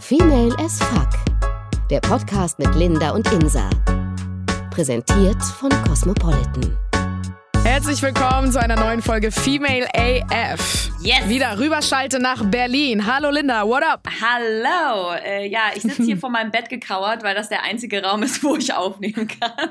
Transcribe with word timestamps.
Female 0.00 0.54
as 0.58 0.78
Fuck. 0.78 1.08
Der 1.90 2.00
Podcast 2.00 2.58
mit 2.58 2.74
Linda 2.74 3.10
und 3.10 3.30
Insa. 3.32 3.68
Präsentiert 4.70 5.42
von 5.42 5.70
Cosmopolitan. 5.86 6.76
Herzlich 7.64 8.02
willkommen 8.02 8.50
zu 8.50 8.60
einer 8.60 8.76
neuen 8.76 9.02
Folge 9.02 9.30
Female 9.30 9.86
AF. 9.94 10.90
Yes. 11.00 11.28
Wieder 11.28 11.58
rüberschalte 11.58 12.20
nach 12.20 12.44
Berlin. 12.50 13.06
Hallo 13.06 13.30
Linda, 13.30 13.66
what 13.66 13.82
up? 13.82 14.08
Hallo. 14.20 15.14
Äh, 15.24 15.48
ja, 15.48 15.70
ich 15.74 15.82
sitze 15.82 16.02
hier 16.04 16.16
vor 16.16 16.30
meinem 16.30 16.50
Bett 16.50 16.68
gekauert, 16.68 17.22
weil 17.22 17.34
das 17.34 17.48
der 17.48 17.62
einzige 17.62 18.02
Raum 18.02 18.22
ist, 18.22 18.42
wo 18.42 18.56
ich 18.56 18.72
aufnehmen 18.72 19.28
kann. 19.28 19.70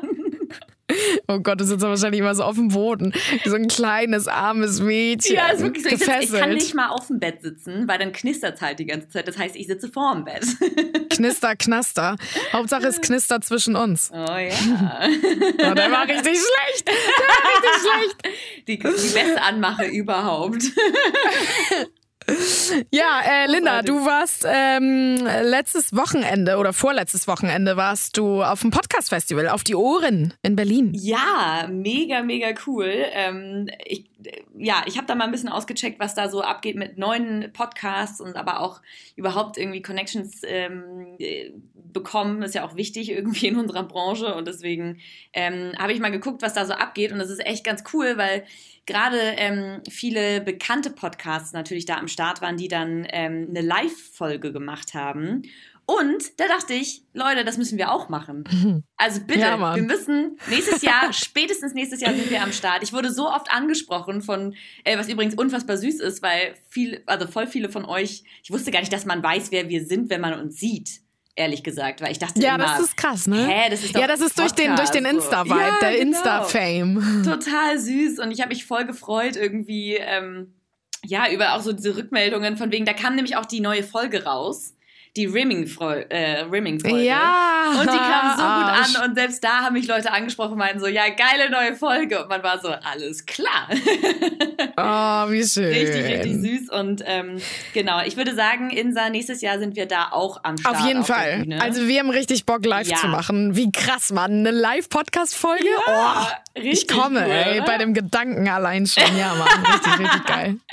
Oh 1.27 1.39
Gott, 1.39 1.59
du 1.59 1.65
sitzt 1.65 1.81
wahrscheinlich 1.81 2.19
immer 2.19 2.35
so 2.35 2.43
auf 2.43 2.55
dem 2.55 2.69
Boden. 2.69 3.13
Wie 3.43 3.49
so 3.49 3.55
ein 3.55 3.67
kleines, 3.67 4.27
armes 4.27 4.81
Mädchen. 4.81 5.35
Ja, 5.35 5.49
ist 5.49 5.61
wirklich 5.61 5.83
so. 5.83 5.89
Ich, 5.89 5.97
sitz, 5.97 6.07
gefesselt. 6.07 6.33
ich 6.33 6.39
kann 6.39 6.53
nicht 6.53 6.75
mal 6.75 6.89
auf 6.89 7.07
dem 7.07 7.19
Bett 7.19 7.41
sitzen, 7.41 7.87
weil 7.87 7.99
dann 7.99 8.11
knistert 8.11 8.55
es 8.55 8.61
halt 8.61 8.79
die 8.79 8.85
ganze 8.85 9.09
Zeit. 9.09 9.27
Das 9.27 9.37
heißt, 9.37 9.55
ich 9.55 9.67
sitze 9.67 9.89
vor 9.89 10.13
dem 10.13 10.25
Bett. 10.25 10.45
Knister, 11.09 11.55
knaster. 11.55 12.15
Hauptsache 12.53 12.87
es 12.87 13.01
knistert 13.01 13.43
zwischen 13.43 13.75
uns. 13.75 14.11
Oh 14.13 14.15
ja. 14.15 14.53
Oh, 15.71 15.73
der 15.73 15.91
war 15.91 16.07
richtig 16.07 16.37
schlecht. 16.39 16.87
Der 16.87 16.93
war 16.93 17.51
richtig 17.51 17.81
schlecht. 17.81 18.67
Die, 18.67 18.77
die 18.77 19.13
beste 19.13 19.41
Anmache 19.41 19.85
überhaupt. 19.85 20.63
Ja, 22.91 23.21
äh, 23.25 23.47
Linda, 23.47 23.81
du 23.81 24.05
warst 24.05 24.45
ähm, 24.47 25.17
letztes 25.43 25.95
Wochenende 25.95 26.57
oder 26.57 26.73
vorletztes 26.73 27.27
Wochenende 27.27 27.77
warst 27.77 28.17
du 28.17 28.43
auf 28.43 28.61
dem 28.61 28.71
Podcast-Festival 28.71 29.49
auf 29.49 29.63
die 29.63 29.75
Ohren 29.75 30.33
in 30.41 30.55
Berlin. 30.55 30.91
Ja, 30.93 31.67
mega, 31.69 32.21
mega 32.21 32.47
cool. 32.65 32.91
Ähm, 33.13 33.69
ich, 33.85 34.09
ja, 34.57 34.83
ich 34.85 34.97
habe 34.97 35.07
da 35.07 35.15
mal 35.15 35.25
ein 35.25 35.31
bisschen 35.31 35.49
ausgecheckt, 35.49 35.99
was 35.99 36.15
da 36.15 36.29
so 36.29 36.41
abgeht 36.41 36.75
mit 36.75 36.97
neuen 36.97 37.51
Podcasts 37.53 38.21
und 38.21 38.35
aber 38.35 38.59
auch 38.59 38.81
überhaupt 39.15 39.57
irgendwie 39.57 39.81
Connections 39.81 40.41
ähm, 40.45 41.15
äh, 41.19 41.51
bekommen. 41.93 42.41
Ist 42.43 42.55
ja 42.55 42.65
auch 42.65 42.75
wichtig 42.75 43.09
irgendwie 43.11 43.47
in 43.47 43.57
unserer 43.57 43.83
Branche 43.83 44.33
und 44.35 44.47
deswegen 44.47 44.99
ähm, 45.33 45.73
habe 45.77 45.93
ich 45.93 45.99
mal 45.99 46.11
geguckt, 46.11 46.41
was 46.41 46.53
da 46.53 46.65
so 46.65 46.73
abgeht 46.73 47.11
und 47.11 47.19
das 47.19 47.29
ist 47.29 47.45
echt 47.45 47.63
ganz 47.63 47.83
cool, 47.93 48.17
weil 48.17 48.43
gerade 48.85 49.17
ähm, 49.17 49.81
viele 49.89 50.41
bekannte 50.41 50.89
Podcasts 50.89 51.53
natürlich 51.53 51.85
da 51.85 51.97
am 51.97 52.07
Start 52.07 52.41
waren, 52.41 52.57
die 52.57 52.67
dann 52.67 53.05
ähm, 53.09 53.47
eine 53.49 53.61
Live-Folge 53.61 54.51
gemacht 54.51 54.93
haben. 54.93 55.43
Und 55.85 56.39
da 56.39 56.47
dachte 56.47 56.73
ich, 56.73 57.03
Leute, 57.13 57.43
das 57.43 57.57
müssen 57.57 57.77
wir 57.77 57.91
auch 57.91 58.07
machen. 58.07 58.43
Also 58.97 59.19
bitte, 59.21 59.39
Ja, 59.39 59.75
wir 59.75 59.81
müssen 59.81 60.37
nächstes 60.47 60.83
Jahr, 60.83 61.11
spätestens 61.11 61.73
nächstes 61.73 62.01
Jahr 62.01 62.13
sind 62.13 62.29
wir 62.29 62.43
am 62.43 62.51
Start. 62.51 62.83
Ich 62.83 62.93
wurde 62.93 63.11
so 63.11 63.27
oft 63.27 63.51
angesprochen 63.51 64.21
von, 64.21 64.53
äh, 64.83 64.95
was 64.95 65.09
übrigens 65.09 65.33
unfassbar 65.33 65.75
süß 65.75 65.99
ist, 66.01 66.21
weil 66.21 66.53
viel, 66.69 67.01
also 67.07 67.25
voll 67.25 67.47
viele 67.47 67.69
von 67.69 67.83
euch, 67.83 68.23
ich 68.43 68.51
wusste 68.51 68.69
gar 68.69 68.79
nicht, 68.79 68.93
dass 68.93 69.05
man 69.05 69.23
weiß, 69.23 69.51
wer 69.51 69.69
wir 69.69 69.83
sind, 69.83 70.11
wenn 70.11 70.21
man 70.21 70.39
uns 70.39 70.59
sieht. 70.59 71.01
Ehrlich 71.35 71.63
gesagt, 71.63 72.01
weil 72.01 72.11
ich 72.11 72.19
dachte 72.19 72.41
Ja, 72.41 72.55
immer, 72.55 72.65
das 72.65 72.81
ist 72.81 72.97
krass, 72.97 73.25
ne? 73.27 73.47
Hä, 73.47 73.69
das 73.69 73.83
ist 73.83 73.95
doch 73.95 74.01
ja, 74.01 74.07
das 74.07 74.19
ist 74.19 74.37
durch 74.37 74.51
den, 74.51 74.75
durch 74.75 74.89
den 74.89 75.05
Podcast, 75.05 75.31
so. 75.31 75.37
Insta-Vibe, 75.37 75.59
Ja, 75.59 75.79
der 75.79 75.91
genau. 75.91 76.01
Insta-Fame. 76.03 77.23
total 77.25 77.79
süß 77.79 78.19
und 78.19 78.31
ich 78.31 78.41
habe 78.41 78.49
mich 78.49 78.65
voll 78.65 78.85
gefreut 78.85 79.35
irgendwie, 79.37 79.95
ähm, 79.95 80.53
ja, 81.05 81.31
über 81.31 81.53
auch 81.53 81.61
so 81.61 81.71
diese 81.73 81.95
Rückmeldungen 81.95 82.57
von 82.57 82.71
wegen, 82.71 82.85
da 82.85 82.93
kam 82.93 83.15
nämlich 83.15 83.37
auch 83.37 83.45
die 83.45 83.61
neue 83.61 83.83
Folge 83.83 84.25
raus, 84.25 84.75
die 85.17 85.25
Rimming-Folge. 85.25 86.09
Äh, 86.09 86.41
Rimming. 86.43 86.79
Ja. 87.03 87.71
Und 87.71 87.83
die 87.83 87.97
kam 87.97 88.37
so 88.37 88.43
Arsch. 88.43 88.87
gut 88.93 89.01
an 89.01 89.09
und 89.09 89.15
selbst 89.15 89.43
da 89.43 89.61
haben 89.63 89.73
mich 89.73 89.87
Leute 89.87 90.11
angesprochen 90.11 90.53
und 90.53 90.57
meinten 90.59 90.79
so, 90.79 90.87
ja, 90.87 91.03
geile 91.09 91.49
neue 91.49 91.75
Folge. 91.75 92.21
Und 92.23 92.29
man 92.29 92.41
war 92.43 92.59
so, 92.61 92.69
alles 92.69 93.25
klar. 93.25 93.67
Oh, 94.77 95.31
wie 95.31 95.43
schön. 95.45 95.65
richtig, 95.65 96.05
richtig 96.05 96.33
süß. 96.41 96.69
Und 96.69 97.03
ähm, 97.05 97.41
genau, 97.73 98.01
ich 98.05 98.15
würde 98.15 98.35
sagen, 98.35 98.69
Insa, 98.69 99.09
nächstes 99.09 99.41
Jahr 99.41 99.59
sind 99.59 99.75
wir 99.75 99.85
da 99.85 100.09
auch 100.11 100.39
am 100.43 100.57
Start. 100.57 100.75
Auf 100.75 100.87
jeden 100.87 101.05
der 101.05 101.15
Fall. 101.15 101.45
Also 101.59 101.87
wir 101.87 101.99
haben 101.99 102.09
richtig 102.09 102.45
Bock, 102.45 102.65
live 102.65 102.87
Ja. 102.87 102.95
zu 102.97 103.07
machen. 103.07 103.55
Wie 103.55 103.71
krass, 103.71 104.11
Mann. 104.13 104.31
Eine 104.31 104.51
Live-Podcast-Folge? 104.51 105.65
Ja, 105.87 106.27
oh, 106.55 106.59
ich 106.59 106.87
komme, 106.87 107.21
cool, 107.25 107.31
ey. 107.31 107.57
oder? 107.59 107.65
Bei 107.65 107.77
dem 107.77 107.93
Gedanken 107.93 108.47
allein 108.47 108.85
schon. 108.87 109.03
Ja, 109.17 109.35
Mann. 109.35 109.65
Richtig, 109.73 109.99
richtig 109.99 110.25
geil. 110.25 110.55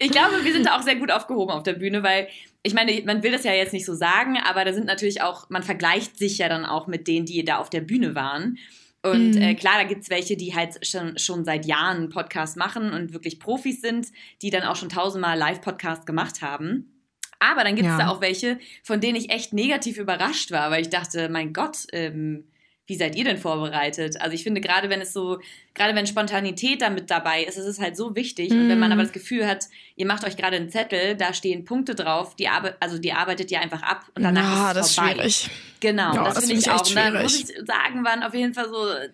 Ich 0.00 0.12
glaube, 0.12 0.44
wir 0.44 0.52
sind 0.52 0.64
da 0.64 0.76
auch 0.76 0.82
sehr 0.82 0.94
gut 0.94 1.10
aufgehoben 1.10 1.50
auf 1.50 1.64
der 1.64 1.72
Bühne, 1.72 2.04
weil 2.04 2.28
ich 2.62 2.74
meine, 2.74 3.00
man 3.04 3.22
will 3.22 3.32
das 3.32 3.44
ja 3.44 3.52
jetzt 3.52 3.72
nicht 3.72 3.86
so 3.86 3.94
sagen, 3.94 4.36
aber 4.44 4.64
da 4.64 4.72
sind 4.72 4.86
natürlich 4.86 5.22
auch, 5.22 5.48
man 5.50 5.62
vergleicht 5.62 6.16
sich 6.18 6.38
ja 6.38 6.48
dann 6.48 6.64
auch 6.64 6.86
mit 6.86 7.06
denen, 7.06 7.26
die 7.26 7.44
da 7.44 7.58
auf 7.58 7.70
der 7.70 7.80
Bühne 7.80 8.14
waren. 8.14 8.58
Und 9.02 9.36
Mhm. 9.36 9.40
äh, 9.42 9.54
klar, 9.54 9.74
da 9.78 9.84
gibt's 9.84 10.10
welche, 10.10 10.36
die 10.36 10.54
halt 10.56 10.84
schon, 10.86 11.16
schon 11.18 11.44
seit 11.44 11.64
Jahren 11.66 11.98
einen 11.98 12.08
Podcast 12.08 12.56
machen 12.56 12.92
und 12.92 13.12
wirklich 13.12 13.38
Profis 13.38 13.80
sind, 13.80 14.08
die 14.42 14.50
dann 14.50 14.64
auch 14.64 14.74
schon 14.76 14.88
tausendmal 14.88 15.38
Live-Podcast 15.38 16.04
gemacht 16.04 16.42
haben. 16.42 16.92
Aber 17.38 17.62
dann 17.62 17.76
gibt's 17.76 17.92
Ja. 17.92 17.98
da 17.98 18.08
auch 18.08 18.20
welche, 18.20 18.58
von 18.82 19.00
denen 19.00 19.14
ich 19.16 19.30
echt 19.30 19.52
negativ 19.52 19.96
überrascht 19.98 20.50
war, 20.50 20.72
weil 20.72 20.82
ich 20.82 20.90
dachte, 20.90 21.28
mein 21.28 21.52
Gott, 21.52 21.76
ähm, 21.92 22.48
wie 22.88 22.96
seid 22.96 23.14
ihr 23.16 23.22
denn 23.24 23.38
vorbereitet? 23.38 24.20
Also 24.20 24.34
ich 24.34 24.42
finde, 24.42 24.60
gerade 24.60 24.88
wenn 24.90 25.00
es 25.00 25.12
so, 25.12 25.38
gerade 25.74 25.94
wenn 25.94 26.06
Spontanität 26.06 26.82
damit 26.82 27.10
dabei 27.10 27.44
ist, 27.44 27.56
ist 27.58 27.66
es 27.66 27.78
halt 27.80 27.96
so 27.96 28.16
wichtig. 28.16 28.50
Und 28.50 28.68
wenn 28.68 28.78
man 28.78 28.88
Mhm. 28.88 28.92
aber 28.94 29.02
das 29.02 29.12
Gefühl 29.12 29.46
hat, 29.46 29.66
ihr 29.94 30.06
macht 30.06 30.24
euch 30.24 30.36
gerade 30.38 30.56
einen 30.56 30.70
Zettel, 30.70 31.14
da 31.14 31.32
stehen 31.34 31.64
Punkte 31.66 31.94
drauf, 31.94 32.34
die 32.34 32.48
Arbe 32.48 32.76
also 32.80 32.98
die 32.98 33.12
arbeitet 33.12 33.50
ihr 33.50 33.60
einfach 33.60 33.82
ab 33.82 34.06
und 34.16 34.22
danach 34.24 34.42
Ja, 34.42 34.68
ist 34.70 34.76
das 34.76 34.86
es 34.86 34.90
ist 34.92 34.94
vorbei. 34.98 35.12
schwierig. 35.12 35.50
Genau, 35.80 36.14
Ja, 36.14 36.24
das, 36.24 36.34
das 36.34 36.44
finde 36.46 36.62
find 36.62 36.66
ich 36.66 36.72
auch. 36.72 36.88
Und 36.88 36.96
da 36.96 37.22
muss 37.22 37.38
ich 37.38 37.46
sagen, 37.66 38.04
waren 38.04 38.22
auf 38.24 38.34
jeden 38.34 38.54
Fall 38.54 38.68
so 38.68 38.88
äh, 38.90 39.08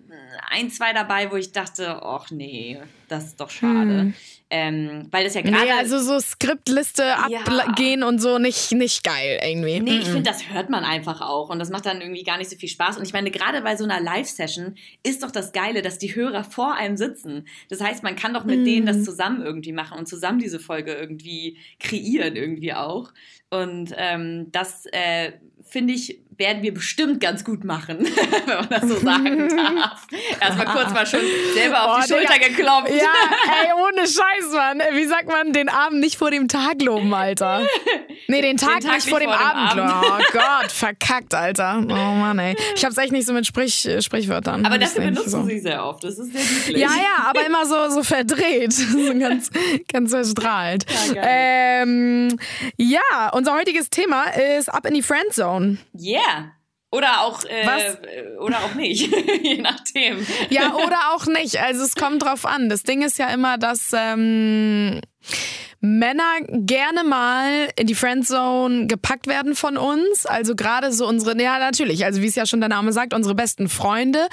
ein, 0.50 0.70
zwei 0.70 0.92
dabei, 0.92 1.30
wo 1.30 1.36
ich 1.36 1.52
dachte, 1.52 2.00
ach 2.02 2.30
nee, 2.30 2.78
das 3.08 3.24
ist 3.24 3.41
doch 3.41 3.50
schade. 3.50 3.72
Hm. 4.00 4.14
Ähm, 4.56 5.09
weil 5.10 5.25
das 5.25 5.34
ja 5.34 5.41
gerade. 5.41 5.65
Nee, 5.65 5.72
also 5.72 5.98
so 5.98 6.20
Skriptliste 6.20 7.03
Ja. 7.28 7.41
abgehen 7.41 8.04
und 8.04 8.20
so 8.20 8.38
nicht, 8.38 8.70
nicht 8.70 9.03
geil 9.03 9.41
irgendwie. 9.42 9.81
Nee, 9.81 9.98
ich 9.98 10.06
Mhm. 10.09 10.12
finde, 10.12 10.31
das 10.31 10.48
hört 10.48 10.70
man 10.70 10.84
einfach 10.84 11.20
auch 11.20 11.50
und 11.50 11.59
das 11.59 11.70
macht 11.70 11.87
dann 11.87 12.00
irgendwie 12.00 12.22
gar 12.22 12.38
nicht 12.38 12.50
so 12.50 12.56
viel 12.56 12.69
Spaß. 12.69 12.97
Und 12.98 13.04
ich 13.04 13.12
meine, 13.12 13.32
gerade 13.32 13.62
bei 13.62 13.75
so 13.76 13.82
einer 13.82 14.00
Live-Session 14.00 14.76
ist 15.03 15.25
doch 15.25 15.32
das 15.32 15.50
Geile, 15.53 15.82
dass 15.82 15.98
die 15.98 16.15
Hörer 16.15 16.44
vor 16.44 16.75
einem 16.75 16.97
sitzen. 16.97 17.48
Das 17.69 17.81
heißt, 17.81 18.04
man 18.04 18.15
kann 18.15 18.32
doch 18.32 18.44
mit 18.44 18.60
Mhm. 18.60 18.65
denen 18.65 18.87
das 18.87 19.03
zusammen 19.03 19.42
irgendwie 19.42 19.72
machen 19.72 19.98
und 19.98 20.06
zusammen 20.06 20.38
diese 20.38 20.60
Folge 20.60 20.92
irgendwie 20.92 21.59
kreieren 21.81 22.36
irgendwie 22.36 22.75
auch. 22.75 23.12
Und 23.50 23.92
ähm, 23.97 24.53
das 24.53 24.86
äh, 24.92 25.32
finde 25.65 25.94
ich, 25.94 26.21
werden 26.39 26.62
wir 26.62 26.75
bestimmt 26.75 27.21
ganz 27.21 27.45
gut 27.45 27.65
machen, 27.65 27.99
wenn 28.47 28.56
man 28.56 28.69
das 28.69 28.83
so 28.83 28.97
sagen 28.99 29.49
darf. 29.56 30.06
Erstmal 30.41 30.67
kurz 30.67 30.93
mal 30.93 31.06
schon 31.06 31.21
selber 31.55 31.84
auf 31.84 31.99
Oh, 31.99 32.03
die 32.03 32.12
Schulter 32.12 32.33
Digga. 32.34 32.49
geklopft. 32.49 32.91
Ja, 32.91 33.12
ey, 33.62 33.72
ohne 33.75 34.06
Scheiß, 34.06 34.53
Mann. 34.53 34.83
Wie 34.93 35.05
sagt 35.06 35.28
man, 35.28 35.53
den 35.53 35.69
Abend 35.69 36.00
nicht 36.00 36.17
vor 36.17 36.31
dem 36.31 36.49
Tag 36.49 36.81
loben, 36.83 37.12
Alter? 37.15 37.67
Nee, 38.28 38.42
den 38.42 38.56
Tag, 38.56 38.80
Tag 38.80 38.94
nicht 38.94 39.08
vor 39.08 39.20
dem 39.20 39.30
Abend. 39.30 39.78
Abend. 39.80 40.04
Oh 40.06 40.22
Gott, 40.32 40.72
verkackt, 40.72 41.34
Alter. 41.34 41.76
Oh 41.78 41.84
Mann, 41.86 42.38
ey. 42.38 42.56
Ich 42.74 42.84
hab's 42.84 42.96
echt 42.98 43.12
nicht 43.12 43.26
so 43.26 43.32
mit 43.32 43.46
Sprich, 43.46 43.86
äh, 43.86 44.00
Sprichwörtern. 44.02 44.64
Aber 44.64 44.78
Das 44.78 44.94
benutzen 44.94 45.28
so. 45.30 45.44
sie 45.44 45.58
sehr 45.60 45.84
oft. 45.84 46.04
Das 46.04 46.18
ist 46.18 46.32
sehr 46.32 46.42
lieblich. 46.42 46.76
Ja, 46.78 46.88
ja, 46.88 47.24
aber 47.28 47.44
immer 47.46 47.66
so, 47.66 47.88
so 47.90 48.02
verdreht. 48.02 48.72
So 48.94 49.18
ganz, 49.18 49.50
ganz 49.92 50.10
verstrahlt. 50.12 50.86
Ja, 51.14 51.22
ähm, 51.24 52.38
ja, 52.76 53.30
unser 53.32 53.54
heutiges 53.54 53.90
Thema 53.90 54.24
ist 54.56 54.68
Up 54.72 54.86
in 54.86 54.94
die 54.94 55.02
Friendzone. 55.02 55.78
Yeah. 55.98 56.52
Oder 56.91 57.22
auch, 57.22 57.42
äh, 57.44 58.36
oder 58.38 58.58
auch 58.58 58.74
nicht, 58.74 59.12
je 59.42 59.60
nachdem. 59.60 60.24
Ja, 60.48 60.74
oder 60.74 61.12
auch 61.12 61.26
nicht. 61.26 61.60
Also 61.60 61.82
es 61.82 61.96
kommt 61.96 62.22
drauf 62.22 62.46
an. 62.46 62.68
Das 62.68 62.84
Ding 62.84 63.02
ist 63.02 63.18
ja 63.18 63.28
immer, 63.30 63.58
dass 63.58 63.91
ähm, 63.92 65.00
Männer 65.84 66.41
gerne 66.49 67.05
mal 67.05 67.69
in 67.77 67.87
die 67.87 67.95
Friendzone 67.95 68.87
gepackt 68.87 69.27
werden 69.27 69.55
von 69.55 69.77
uns. 69.77 70.25
Also 70.25 70.56
gerade 70.56 70.91
so 70.93 71.06
unsere, 71.06 71.41
ja 71.41 71.59
natürlich, 71.59 72.06
also 72.06 72.22
wie 72.22 72.27
es 72.27 72.34
ja 72.34 72.47
schon 72.47 72.61
der 72.61 72.71
Name 72.71 72.93
sagt, 72.93 73.12
unsere 73.12 73.34
besten 73.34 73.69
Freunde. 73.69 74.28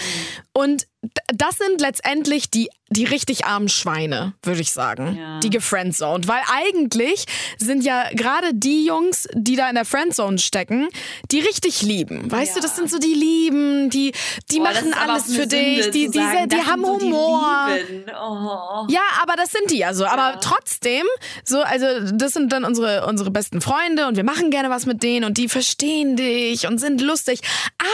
Und 0.54 0.88
das 1.34 1.58
sind 1.58 1.82
letztendlich 1.82 2.50
die, 2.52 2.70
die 2.90 3.06
richtig 3.06 3.46
armen 3.46 3.70
Schweine, 3.70 4.34
würde 4.44 4.62
ich 4.62 4.72
sagen. 4.72 5.18
Ja. 5.18 5.40
Die 5.40 5.50
gefriendzoned. 5.50 6.28
Weil 6.28 6.42
eigentlich 6.54 7.26
sind 7.58 7.84
ja 7.84 8.04
gerade 8.12 8.54
die 8.54 8.86
Jungs, 8.86 9.28
die 9.34 9.56
da 9.56 9.68
in 9.70 9.76
der 9.76 9.86
Friendzone 9.86 10.38
stecken, 10.38 10.90
die 11.32 11.40
richtig 11.40 11.82
lieben. 11.82 12.30
Weißt 12.30 12.50
Ja. 12.50 12.56
du, 12.56 12.68
das 12.68 12.76
sind 12.76 12.92
so 12.92 13.00
die 13.00 13.14
Lieben, 13.14 13.90
die, 13.90 14.12
die 14.52 14.58
Boah, 14.58 14.66
machen 14.66 14.94
alles 14.94 15.34
für 15.34 15.48
dich. 15.48 15.84
Sünde, 15.86 15.92
Die, 15.92 16.06
zu 16.08 16.12
die, 16.12 16.18
sagen, 16.20 16.50
die 16.50 16.56
das 16.58 16.66
haben 16.68 16.86
so 16.86 16.98
die 17.00 17.06
Humor. 17.06 17.68
Lieben. 17.90 18.04
Oh. 18.22 18.86
Ja, 18.90 19.02
aber 19.24 19.36
das 19.38 19.52
sind 19.52 19.72
die 19.72 19.78
ja 19.78 19.94
so. 19.94 20.06
Aber 20.06 20.32
Ja. 20.34 20.38
trotzdem, 20.38 21.06
so, 21.46 21.62
also 21.62 21.86
das 22.14 22.34
sind 22.34 22.52
dann 22.52 22.66
unsere, 22.66 23.08
unsere 23.08 23.32
besten 23.32 23.62
Freunde 23.62 24.06
und 24.08 24.18
wir 24.18 24.26
machen 24.26 24.52
gerne 24.52 24.70
was 24.70 24.86
mit 24.86 25.02
denen 25.02 25.26
und 25.26 25.38
die 25.38 25.48
verstehen 25.48 26.16
dich 26.18 26.68
und 26.68 26.78
sind 26.78 27.02
lustig. 27.02 27.40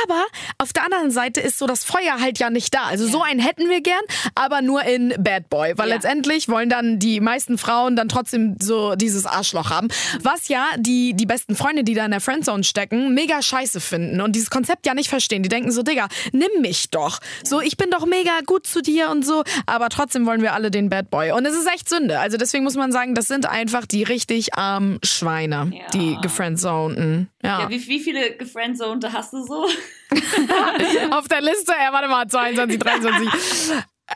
Aber 0.03 0.25
auf 0.57 0.73
der 0.73 0.83
anderen 0.83 1.11
Seite 1.11 1.39
ist 1.39 1.59
so 1.59 1.67
das 1.67 1.83
Feuer 1.85 2.19
halt 2.19 2.39
ja 2.39 2.49
nicht 2.49 2.73
da. 2.73 2.96
Also 2.97 3.11
so 3.11 3.21
einen 3.21 3.39
hätten 3.39 3.69
wir 3.69 3.81
gern, 3.81 4.01
aber 4.35 4.61
nur 4.61 4.83
in 4.83 5.13
Bad 5.19 5.49
Boy. 5.49 5.73
Weil 5.77 5.89
Ja. 5.89 5.95
letztendlich 5.95 6.49
wollen 6.49 6.69
dann 6.69 6.97
die 6.99 7.19
meisten 7.19 7.57
Frauen 7.57 7.95
dann 7.95 8.09
trotzdem 8.09 8.55
so 8.61 8.95
dieses 8.95 9.25
Arschloch 9.25 9.69
haben. 9.69 9.87
Was 10.23 10.47
ja 10.47 10.65
die, 10.77 11.13
die 11.13 11.25
besten 11.27 11.55
Freunde, 11.55 11.83
die 11.83 11.93
da 11.93 12.05
in 12.05 12.11
der 12.11 12.21
Friendzone 12.21 12.63
stecken, 12.63 13.13
mega 13.13 13.41
scheiße 13.41 13.79
finden 13.79 14.21
und 14.21 14.35
dieses 14.35 14.49
Konzept 14.49 14.85
ja 14.87 14.93
nicht 14.93 15.09
verstehen. 15.09 15.43
Die 15.43 15.49
denken 15.49 15.71
so, 15.71 15.83
Digga, 15.83 16.07
nimm 16.31 16.61
mich 16.61 16.89
doch. 16.89 17.19
So, 17.43 17.61
ich 17.61 17.77
bin 17.77 17.91
doch 17.91 18.05
mega 18.05 18.31
gut 18.45 18.65
zu 18.65 18.81
dir 18.81 19.09
und 19.09 19.25
so, 19.25 19.43
aber 19.67 19.89
trotzdem 19.89 20.25
wollen 20.25 20.41
wir 20.41 20.53
alle 20.53 20.71
den 20.71 20.89
Bad 20.89 21.09
Boy. 21.11 21.31
Und 21.31 21.45
es 21.45 21.53
ist 21.55 21.67
echt 21.71 21.87
Sünde. 21.89 22.19
Also 22.19 22.37
deswegen 22.37 22.63
muss 22.63 22.75
man 22.75 22.91
sagen, 22.91 23.13
das 23.13 23.27
sind 23.27 23.45
einfach 23.47 23.85
die 23.85 24.03
richtig 24.03 24.55
armen 24.55 24.99
Schweine, 25.03 25.71
Ja. 25.71 25.87
die 25.93 26.17
gefriendzonten. 26.21 27.29
Ja. 27.43 27.61
Ja, 27.61 27.69
wie, 27.69 27.87
wie 27.87 27.99
viele 27.99 28.35
gefriendzonte 28.35 29.13
hast 29.13 29.33
du 29.33 29.43
so? 29.43 29.63
Auf 31.11 31.27
der 31.27 31.41
Liste, 31.41 31.73
ja, 31.79 31.93
warte 31.93 32.07
mal, 32.07 32.27
22, 32.27 32.79
23. 32.79 33.29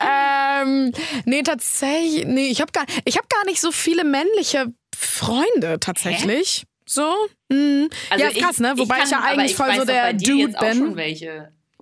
ähm, 0.00 0.92
nee, 1.24 1.42
tatsächlich, 1.42 2.26
nee, 2.26 2.48
ich 2.48 2.60
habe 2.60 2.72
gar, 2.72 2.84
ich 3.04 3.16
hab 3.16 3.28
gar 3.28 3.44
nicht 3.44 3.60
so 3.60 3.70
viele 3.70 4.04
männliche 4.04 4.72
Freunde 4.96 5.78
tatsächlich. 5.78 6.64
So? 6.84 7.14
Mhm. 7.48 7.88
ja, 8.10 8.28
ist 8.28 8.38
krass, 8.38 8.58
ne? 8.58 8.74
Wobei 8.76 8.82
ich, 8.82 8.88
kann, 8.88 9.04
ich 9.04 9.10
ja 9.12 9.20
eigentlich 9.20 9.56
voll 9.56 9.74
so 9.76 9.84
der 9.84 10.12
Dude 10.14 10.54
bin. 10.58 10.96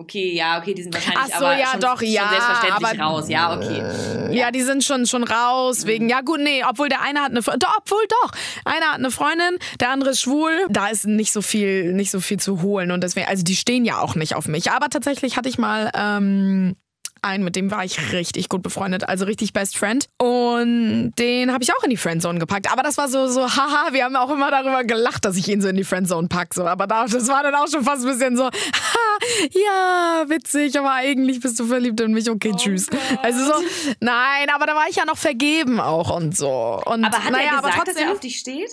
Okay, 0.01 0.33
ja, 0.33 0.59
okay, 0.59 0.73
die 0.73 0.83
sind 0.83 0.95
wahrscheinlich 0.95 1.35
Ach 1.35 1.39
so, 1.39 1.45
aber 1.45 1.59
ja, 1.59 1.67
schon, 1.73 1.81
doch, 1.81 1.99
schon 1.99 2.09
ja, 2.09 2.29
selbstverständlich 2.31 3.01
aber, 3.03 3.03
raus. 3.03 3.29
Ja, 3.29 3.55
okay. 3.55 3.83
Ja. 4.31 4.47
ja. 4.47 4.51
die 4.51 4.63
sind 4.63 4.83
schon, 4.83 5.05
schon 5.07 5.25
raus 5.25 5.85
wegen, 5.85 6.09
ja 6.09 6.23
gut, 6.23 6.41
nee, 6.41 6.65
obwohl 6.67 6.89
der 6.89 7.03
eine 7.03 7.21
hat 7.21 7.33
eine, 7.33 7.43
doch, 7.43 7.77
obwohl 7.77 8.03
doch, 8.09 8.33
einer 8.65 8.87
hat 8.87 8.99
eine 8.99 9.11
Freundin, 9.11 9.59
der 9.79 9.91
andere 9.91 10.11
ist 10.11 10.23
schwul, 10.23 10.53
da 10.71 10.89
ist 10.89 11.07
nicht 11.07 11.33
so 11.33 11.43
viel, 11.43 11.93
nicht 11.93 12.11
so 12.11 12.21
viel 12.21 12.41
zu 12.41 12.63
holen 12.63 12.93
und 12.93 13.05
deswegen, 13.05 13.29
also 13.29 13.45
die 13.45 13.55
stehen 13.55 13.85
ja 13.85 14.01
auch 14.01 14.15
nicht 14.15 14.37
auf 14.37 14.49
mich, 14.49 14.71
aber 14.71 14.89
tatsächlich 14.89 15.37
hatte 15.37 15.51
ich 15.51 15.59
mal, 15.59 15.91
ähm, 15.95 16.77
einen, 17.23 17.45
mit 17.45 17.57
dem 17.57 17.71
war 17.71 17.85
ich 17.85 18.13
richtig 18.13 18.49
gut 18.49 18.63
befreundet, 18.63 19.09
also 19.09 19.25
richtig 19.25 19.53
Best 19.53 19.77
Friend. 19.77 20.07
Und 20.19 21.13
den 21.19 21.53
habe 21.53 21.63
ich 21.63 21.73
auch 21.75 21.83
in 21.83 21.91
die 21.91 21.97
Friendzone 21.97 22.39
gepackt. 22.39 22.73
Aber 22.73 22.83
das 22.83 22.97
war 22.97 23.09
so, 23.09 23.27
so, 23.27 23.43
haha, 23.43 23.93
wir 23.93 24.05
haben 24.05 24.17
auch 24.17 24.31
immer 24.31 24.51
darüber 24.51 24.85
gelacht, 24.85 25.25
dass 25.25 25.37
ich 25.37 25.49
ihn 25.49 25.61
so 25.61 25.69
in 25.69 25.77
die 25.77 25.85
Friendzone 25.85 26.29
packe. 26.29 26.55
So. 26.55 26.67
Aber 26.67 26.87
das 26.87 27.29
war 27.29 27.43
dann 27.43 27.55
auch 27.55 27.69
schon 27.69 27.85
fast 27.85 28.05
ein 28.05 28.11
bisschen 28.13 28.37
so, 28.37 28.45
haha, 28.45 29.19
ja, 29.53 30.25
witzig, 30.29 30.79
aber 30.79 30.93
eigentlich 30.93 31.41
bist 31.41 31.59
du 31.61 31.67
verliebt 31.67 32.01
in 32.01 32.13
mich, 32.13 32.31
okay, 32.31 32.53
oh 32.53 32.57
tschüss. 32.57 32.89
Gott. 32.89 33.01
Also 33.23 33.45
so, 33.45 33.53
nein, 34.01 34.49
aber 34.55 34.67
da 34.67 34.75
war 34.75 34.89
ich 34.89 34.97
ja 34.97 35.05
noch 35.05 35.19
vergeben 35.19 35.81
auch 35.81 36.11
und 36.15 36.37
so. 36.37 36.81
Und, 36.85 37.05
aber 37.05 37.25
hat 37.25 37.33
naja, 37.33 37.45
er 37.45 37.57
gesagt, 37.57 37.65
aber 37.65 37.85
trotzdem, 37.85 37.95
dass 37.95 38.05
er 38.05 38.13
auf 38.13 38.21
dich 38.21 38.39
steht? 38.39 38.71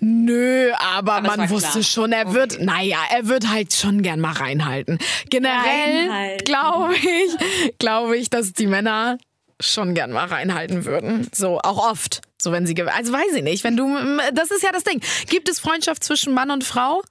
Nö, 0.00 0.70
aber, 0.78 1.14
Aber 1.14 1.36
man 1.36 1.50
wusste 1.50 1.70
klar. 1.70 1.82
schon, 1.82 2.12
er 2.12 2.26
Okay. 2.26 2.34
wird, 2.34 2.60
naja, 2.60 2.98
er 3.10 3.28
wird 3.28 3.48
halt 3.48 3.72
schon 3.72 4.02
gern 4.02 4.20
mal 4.20 4.32
reinhalten. 4.32 4.98
Generell 5.30 6.36
glaube 6.44 6.94
ich, 6.94 7.78
glaube 7.78 8.16
ich, 8.16 8.30
dass 8.30 8.52
die 8.52 8.66
Männer 8.66 9.18
schon 9.60 9.94
gern 9.94 10.12
mal 10.12 10.26
reinhalten 10.26 10.84
würden. 10.84 11.28
So, 11.32 11.58
auch 11.60 11.90
oft. 11.90 12.20
So, 12.38 12.52
wenn 12.52 12.66
sie, 12.66 12.80
also 12.82 13.12
weiß 13.12 13.32
ich 13.34 13.42
nicht, 13.42 13.64
wenn 13.64 13.76
du, 13.76 13.88
das 14.34 14.50
ist 14.50 14.62
ja 14.62 14.70
das 14.72 14.84
Ding. 14.84 15.00
Gibt 15.28 15.48
es 15.48 15.58
Freundschaft 15.58 16.04
zwischen 16.04 16.34
Mann 16.34 16.50
und 16.50 16.62
Frau? 16.64 17.02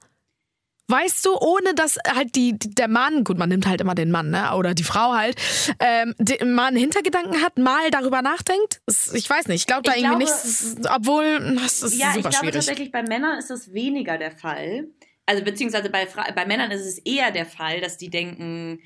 Weißt 0.88 1.24
du, 1.26 1.36
ohne 1.36 1.74
dass 1.74 1.98
halt 2.08 2.36
die, 2.36 2.56
der 2.58 2.86
Mann, 2.86 3.24
gut, 3.24 3.38
man 3.38 3.48
nimmt 3.48 3.66
halt 3.66 3.80
immer 3.80 3.94
den 3.96 4.10
Mann, 4.12 4.30
ne? 4.30 4.54
Oder 4.54 4.72
die 4.74 4.84
Frau 4.84 5.14
halt, 5.14 5.36
ähm, 5.80 6.14
mal 6.54 6.66
einen 6.66 6.76
Hintergedanken 6.76 7.42
hat, 7.42 7.58
mal 7.58 7.90
darüber 7.90 8.22
nachdenkt. 8.22 8.80
Ich 9.12 9.28
weiß 9.28 9.48
nicht, 9.48 9.62
ich 9.62 9.66
glaube 9.66 9.82
da 9.82 9.92
Ich 9.92 10.02
irgendwie 10.04 10.24
glaube- 10.24 10.32
nicht, 10.32 10.44
es 10.44 10.62
ist- 10.62 10.88
obwohl, 10.88 11.56
das 11.60 11.82
ist 11.82 11.94
Ja, 11.98 12.08
ich 12.10 12.14
super 12.16 12.28
glaube 12.30 12.36
schwierig. 12.46 12.54
tatsächlich, 12.54 12.92
bei 12.92 13.02
Männern 13.02 13.36
ist 13.38 13.50
das 13.50 13.72
weniger 13.72 14.16
der 14.16 14.30
Fall. 14.30 14.86
Also 15.26 15.42
beziehungsweise 15.42 15.90
bei, 15.90 16.06
bei 16.34 16.46
Männern 16.46 16.70
ist 16.70 16.86
es 16.86 16.98
eher 16.98 17.32
der 17.32 17.46
Fall, 17.46 17.80
dass 17.80 17.96
die 17.96 18.10
denken, 18.10 18.80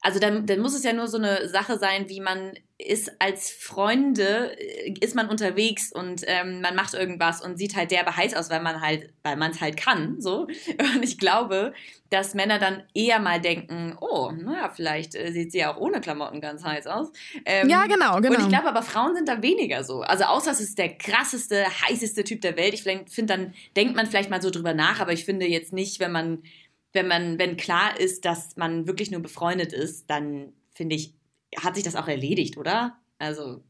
also 0.00 0.18
dann, 0.18 0.46
dann 0.46 0.58
muss 0.58 0.74
es 0.74 0.82
ja 0.82 0.92
nur 0.92 1.06
so 1.06 1.18
eine 1.18 1.48
Sache 1.48 1.78
sein, 1.78 2.08
wie 2.08 2.20
man 2.20 2.54
ist 2.86 3.12
als 3.20 3.50
Freunde, 3.50 4.56
äh, 4.58 4.94
ist 5.00 5.14
man 5.14 5.28
unterwegs 5.28 5.92
und 5.92 6.22
ähm, 6.26 6.60
man 6.60 6.74
macht 6.74 6.94
irgendwas 6.94 7.42
und 7.42 7.58
sieht 7.58 7.76
halt 7.76 7.90
derbe 7.90 8.16
heiß 8.16 8.34
aus, 8.34 8.50
weil 8.50 8.62
man 8.62 8.80
halt, 8.80 9.12
weil 9.22 9.36
man 9.36 9.50
es 9.50 9.60
halt 9.60 9.76
kann, 9.76 10.20
so. 10.20 10.46
Und 10.94 11.02
ich 11.02 11.18
glaube, 11.18 11.72
dass 12.10 12.34
Männer 12.34 12.58
dann 12.58 12.82
eher 12.94 13.20
mal 13.20 13.40
denken, 13.40 13.96
oh, 14.00 14.32
naja, 14.32 14.70
vielleicht 14.74 15.14
äh, 15.14 15.30
sieht 15.30 15.52
sie 15.52 15.58
ja 15.58 15.74
auch 15.74 15.80
ohne 15.80 16.00
Klamotten 16.00 16.40
ganz 16.40 16.64
heiß 16.64 16.86
aus. 16.86 17.12
Ähm, 17.44 17.68
Ja, 17.68 17.86
genau, 17.86 18.20
genau. 18.20 18.34
Und 18.34 18.42
ich 18.42 18.48
glaube 18.48 18.68
aber, 18.68 18.82
Frauen 18.82 19.14
sind 19.14 19.28
da 19.28 19.42
weniger 19.42 19.84
so. 19.84 20.00
Also 20.00 20.24
außer 20.24 20.50
es 20.50 20.60
ist 20.60 20.78
der 20.78 20.96
krasseste, 20.96 21.64
heißeste 21.64 22.24
Typ 22.24 22.40
der 22.40 22.56
Welt. 22.56 22.74
Ich 22.74 22.82
finde, 22.82 23.34
dann 23.34 23.54
denkt 23.76 23.94
man 23.94 24.06
vielleicht 24.06 24.30
mal 24.30 24.42
so 24.42 24.50
drüber 24.50 24.74
nach, 24.74 25.00
aber 25.00 25.12
ich 25.12 25.24
finde 25.24 25.46
jetzt 25.46 25.72
nicht, 25.72 26.00
wenn 26.00 26.12
man, 26.12 26.42
wenn 26.92 27.06
man, 27.06 27.38
wenn 27.38 27.56
klar 27.56 27.98
ist, 27.98 28.24
dass 28.24 28.56
man 28.56 28.86
wirklich 28.86 29.10
nur 29.10 29.22
befreundet 29.22 29.72
ist, 29.72 30.10
dann 30.10 30.52
finde 30.72 30.96
ich, 30.96 31.14
hat 31.56 31.74
sich 31.74 31.84
das 31.84 31.96
auch 31.96 32.08
erledigt, 32.08 32.56
oder? 32.56 32.96
Also, 33.18 33.62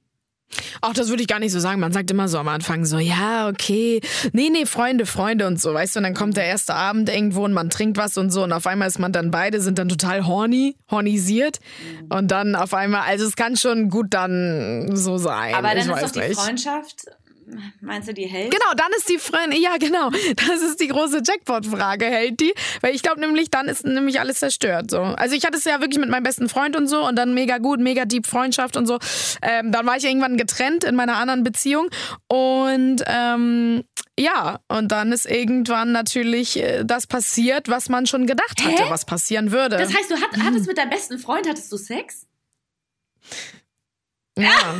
Auch 0.81 0.93
das 0.93 1.09
würde 1.09 1.23
ich 1.23 1.29
gar 1.29 1.39
nicht 1.39 1.53
so 1.53 1.61
sagen. 1.61 1.81
Man 1.81 1.93
sagt 1.93 2.11
immer 2.11 2.27
so 2.29 2.39
am 2.39 2.49
Anfang 2.49 2.85
so, 2.85 2.99
ja, 2.99 3.49
okay. 3.49 4.01
Nee, 4.33 4.49
nee, 4.51 4.67
Freunde, 4.67 5.07
Freunde 5.07 5.47
und 5.47 5.61
so, 5.61 5.73
weißt 5.75 5.95
du, 5.95 6.01
und 6.01 6.05
dann 6.05 6.15
kommt 6.15 6.37
der 6.37 6.45
erste 6.45 6.75
Abend 6.75 7.09
irgendwo 7.09 7.45
und 7.45 7.53
man 7.53 7.71
trinkt 7.71 7.97
was 7.97 8.19
und 8.19 8.31
so 8.31 8.43
und 8.43 8.53
auf 8.53 8.67
einmal 8.67 8.89
ist 8.89 8.99
man 8.99 9.13
dann 9.13 9.31
beide, 9.31 9.61
sind 9.61 9.79
dann 9.79 9.89
total 9.89 10.27
horny, 10.27 10.77
hornisiert 10.91 11.61
und 12.09 12.31
dann 12.31 12.57
auf 12.57 12.75
einmal, 12.75 13.03
also 13.03 13.27
es 13.27 13.37
kann 13.37 13.57
schon 13.57 13.91
gut 13.91 14.09
dann 14.11 14.95
so 14.97 15.19
sein. 15.19 15.55
aber 15.55 15.69
dann 15.69 15.79
ist 15.79 16.03
doch 16.03 16.11
die 16.11 16.21
nicht. 16.29 16.41
Freundschaft, 16.41 17.05
meinst 17.81 18.09
du, 18.09 18.15
die 18.15 18.27
hält? 18.27 18.51
Genau, 18.51 18.73
dann 18.77 18.91
ist 18.97 19.09
die 19.09 19.19
Freundin, 19.19 19.61
ja 19.61 19.77
genau, 19.79 20.11
das 20.37 20.63
ist 20.63 20.81
die 20.81 20.89
große 20.89 21.23
Jackpot-Frage, 21.25 22.07
hält 22.07 22.41
die? 22.41 22.53
Weil 22.81 22.95
ich 22.95 23.03
glaube 23.03 23.21
nämlich, 23.21 23.51
dann 23.51 23.69
ist 23.69 23.85
nämlich 23.85 24.21
alles 24.21 24.39
zerstört. 24.39 24.91
So. 24.91 25.01
Also 25.01 25.35
ich 25.35 25.45
hatte 25.45 25.57
es 25.57 25.65
ja 25.65 25.81
wirklich 25.81 25.99
mit 25.99 26.09
meinem 26.09 26.23
besten 26.23 26.49
Freund 26.49 26.77
und 26.77 26.87
so 26.87 27.07
und 27.07 27.17
dann 27.17 27.35
mega 27.35 27.59
gut, 27.59 27.81
mega 27.81 28.05
deep 28.05 28.27
Freundschaft 28.27 28.77
und 28.77 28.87
so. 28.87 28.99
Ähm, 29.43 29.73
dann 29.73 29.87
war 29.87 29.97
ich 29.97 30.05
irgendwann 30.05 30.37
getrennt 30.37 30.85
in 30.85 30.95
meiner 30.95 31.17
anderen 31.17 31.45
Beziehung 31.45 31.89
und 32.29 33.03
ähm, 33.07 33.85
ja, 34.19 34.61
und 34.69 34.93
dann 34.93 35.13
ist 35.13 35.25
irgendwann 35.25 35.93
natürlich 35.93 36.59
äh, 36.59 36.85
das 36.85 37.07
passiert, 37.07 37.69
was 37.69 37.89
man 37.89 38.07
schon 38.07 38.27
gedacht 38.27 38.63
hatte, 38.63 38.85
Hä? 38.85 38.91
was 38.91 39.07
passieren 39.07 39.51
würde. 39.51 39.79
Das 39.79 39.95
heißt, 39.95 40.11
du 40.11 40.17
hat, 40.17 40.31
hattest 40.45 40.67
mit 40.67 40.77
deinem 40.77 40.91
besten 40.91 41.19
Freund, 41.19 41.49
hattest 41.49 41.73
du 41.73 41.79
Sex? 41.79 42.27
Ja, 44.39 44.77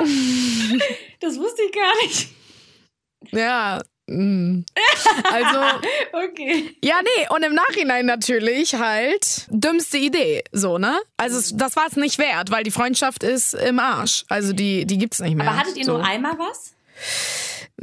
Das 1.20 1.36
wusste 1.38 1.62
ich 1.62 1.72
gar 1.72 1.92
nicht. 2.02 2.28
ja. 3.32 3.80
mm. 4.06 4.64
Also, 5.32 5.58
Okay. 6.12 6.76
Ja, 6.82 7.00
nee, 7.02 7.26
und 7.30 7.42
im 7.42 7.54
Nachhinein 7.54 8.06
natürlich 8.06 8.74
halt 8.74 9.46
dümmste 9.50 9.98
Idee, 9.98 10.44
so, 10.52 10.78
ne? 10.78 10.98
Also 11.16 11.38
es, 11.38 11.56
das 11.56 11.76
war 11.76 11.86
es 11.88 11.96
nicht 11.96 12.18
wert, 12.18 12.50
weil 12.50 12.62
die 12.64 12.70
Freundschaft 12.70 13.22
ist 13.22 13.54
im 13.54 13.78
Arsch. 13.78 14.24
Also 14.28 14.52
die, 14.52 14.86
die 14.86 14.98
gibt's 14.98 15.18
nicht 15.20 15.34
mehr. 15.36 15.48
Aber 15.48 15.58
hattet 15.58 15.76
ihr 15.76 15.84
so. 15.84 15.92
nur 15.98 16.04
einmal 16.06 16.38
was? 16.38 16.74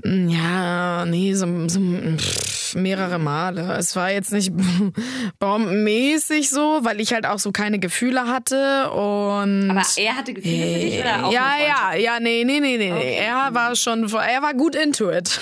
Ja, 0.03 1.05
nee, 1.05 1.33
so, 1.33 1.45
so 1.69 1.79
pff, 2.17 2.64
mehrere 2.75 3.19
Male. 3.19 3.75
Es 3.77 3.95
war 3.95 4.11
jetzt 4.11 4.31
nicht 4.31 4.51
bombenmäßig 5.39 6.49
so, 6.49 6.79
weil 6.83 6.99
ich 6.99 7.13
halt 7.13 7.25
auch 7.25 7.39
so 7.39 7.51
keine 7.51 7.79
Gefühle 7.79 8.27
hatte 8.27 8.89
und 8.91 9.71
Aber 9.71 9.83
er 9.97 10.17
hatte 10.17 10.33
Gefühle 10.33 10.73
für 10.73 10.79
dich 10.79 10.99
oder 10.99 11.25
auch 11.25 11.31
ja, 11.31 11.53
ja, 11.57 11.95
ja, 11.95 12.19
nee, 12.19 12.43
nee, 12.45 12.59
nee, 12.59 12.77
nee, 12.77 12.91
nee. 12.91 12.93
Okay. 12.93 13.17
Er 13.19 13.53
war 13.53 13.75
schon, 13.75 14.11
er 14.13 14.41
war 14.41 14.53
gut 14.53 14.75
into 14.75 15.11
it. 15.11 15.39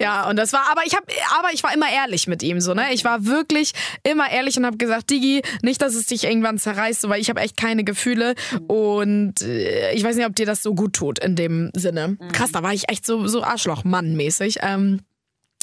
ja, 0.00 0.28
und 0.28 0.36
das 0.36 0.52
war, 0.52 0.70
aber 0.70 0.82
ich 0.86 0.94
habe, 0.94 1.06
aber 1.38 1.48
ich 1.52 1.62
war 1.62 1.74
immer 1.74 1.90
ehrlich 1.92 2.26
mit 2.26 2.42
ihm, 2.42 2.60
so, 2.60 2.74
ne? 2.74 2.92
Ich 2.92 3.04
war 3.04 3.26
wirklich 3.26 3.72
immer 4.02 4.30
ehrlich 4.30 4.56
und 4.56 4.66
habe 4.66 4.76
gesagt, 4.76 5.10
Digi, 5.10 5.42
nicht, 5.62 5.82
dass 5.82 5.94
es 5.94 6.06
dich 6.06 6.24
irgendwann 6.24 6.58
zerreißt, 6.58 7.00
so, 7.00 7.08
weil 7.08 7.20
ich 7.20 7.28
habe 7.28 7.40
echt 7.40 7.56
keine 7.56 7.84
Gefühle 7.84 8.34
und 8.66 9.42
äh, 9.42 9.92
ich 9.92 10.04
weiß 10.04 10.16
nicht, 10.16 10.26
ob 10.26 10.34
dir 10.34 10.46
das 10.46 10.62
so 10.62 10.74
gut 10.74 10.94
tut 10.94 11.18
in 11.18 11.36
dem 11.36 11.70
Sinne. 11.74 12.16
Krass, 12.32 12.52
da 12.52 12.62
war 12.62 12.72
ich 12.72 12.88
echt 12.88 13.06
so, 13.06 13.26
so 13.26 13.42
Arschloch-Mann-mäßig. 13.42 14.58
Ähm, 14.62 15.00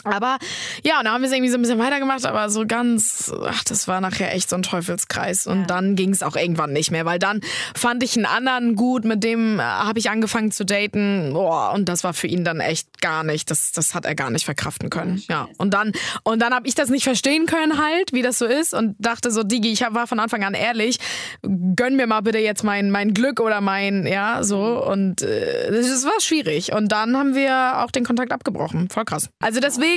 aber 0.03 0.37
ja, 0.83 0.99
und 0.99 1.05
dann 1.05 1.13
haben 1.13 1.21
wir 1.21 1.27
es 1.27 1.33
irgendwie 1.33 1.51
so 1.51 1.57
ein 1.57 1.61
bisschen 1.61 1.79
weitergemacht, 1.79 2.25
aber 2.25 2.49
so 2.49 2.65
ganz, 2.65 3.31
ach, 3.45 3.63
das 3.63 3.87
war 3.87 4.01
nachher 4.01 4.33
echt 4.33 4.49
so 4.49 4.55
ein 4.55 4.63
Teufelskreis. 4.63 5.47
Und 5.47 5.69
dann 5.69 5.95
ging 5.95 6.11
es 6.11 6.23
auch 6.23 6.35
irgendwann 6.35 6.73
nicht 6.73 6.91
mehr, 6.91 7.05
weil 7.05 7.19
dann 7.19 7.41
fand 7.75 8.03
ich 8.03 8.15
einen 8.15 8.25
anderen 8.25 8.75
gut, 8.75 9.05
mit 9.05 9.23
dem 9.23 9.59
äh, 9.59 9.63
habe 9.63 9.99
ich 9.99 10.09
angefangen 10.09 10.51
zu 10.51 10.65
daten. 10.65 11.31
Boah, 11.33 11.73
und 11.73 11.87
das 11.89 12.03
war 12.03 12.13
für 12.13 12.27
ihn 12.27 12.43
dann 12.43 12.59
echt 12.59 13.01
gar 13.01 13.23
nicht, 13.23 13.51
das, 13.51 13.71
das 13.71 13.93
hat 13.93 14.05
er 14.05 14.15
gar 14.15 14.29
nicht 14.29 14.45
verkraften 14.45 14.89
können. 14.89 15.21
ja, 15.27 15.47
und 15.57 15.73
dann, 15.73 15.91
und 16.23 16.41
dann 16.41 16.53
habe 16.53 16.67
ich 16.67 16.75
das 16.75 16.89
nicht 16.89 17.03
verstehen 17.03 17.45
können 17.45 17.77
halt, 17.77 18.13
wie 18.13 18.21
das 18.21 18.37
so 18.37 18.45
ist 18.45 18.73
und 18.73 18.95
dachte 18.99 19.31
so, 19.31 19.43
Digi, 19.43 19.71
ich 19.71 19.81
war 19.81 20.07
von 20.07 20.19
Anfang 20.19 20.43
an 20.43 20.53
ehrlich, 20.53 20.97
gönn 21.75 21.95
mir 21.95 22.07
mal 22.07 22.21
bitte 22.21 22.39
jetzt 22.39 22.63
mein, 22.63 22.91
mein 22.91 23.13
Glück 23.13 23.39
oder 23.39 23.61
mein, 23.61 24.05
ja, 24.05 24.43
so. 24.43 24.83
Und 24.85 25.21
äh, 25.21 25.71
das, 25.71 25.89
das 25.89 26.05
war 26.05 26.19
schwierig. 26.19 26.73
Und 26.73 26.91
dann 26.91 27.17
haben 27.17 27.35
wir 27.35 27.83
auch 27.83 27.91
den 27.91 28.05
Kontakt 28.05 28.31
abgebrochen. 28.31 28.89
Voll 28.89 29.05
krass. 29.05 29.29
Also 29.39 29.59
deswegen, 29.59 29.90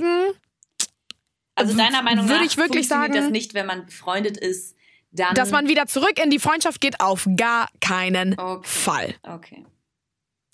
Also 1.54 1.76
deiner 1.76 2.02
Meinung 2.02 2.28
Würde 2.28 2.40
nach 2.40 2.46
ich 2.46 2.56
wirklich 2.56 2.88
sagen- 2.88 3.14
das 3.14 3.30
nicht, 3.30 3.54
wenn 3.54 3.66
man 3.66 3.86
befreundet 3.86 4.36
ist, 4.36 4.76
dann... 5.12 5.34
dass 5.34 5.50
man 5.52 5.68
wieder 5.68 5.86
zurück 5.86 6.18
in 6.22 6.30
die 6.30 6.40
Freundschaft 6.40 6.80
geht, 6.80 7.00
auf 7.00 7.28
gar 7.36 7.68
keinen 7.80 8.38
Okay. 8.38 8.66
Fall. 8.68 9.14
Okay. 9.22 9.64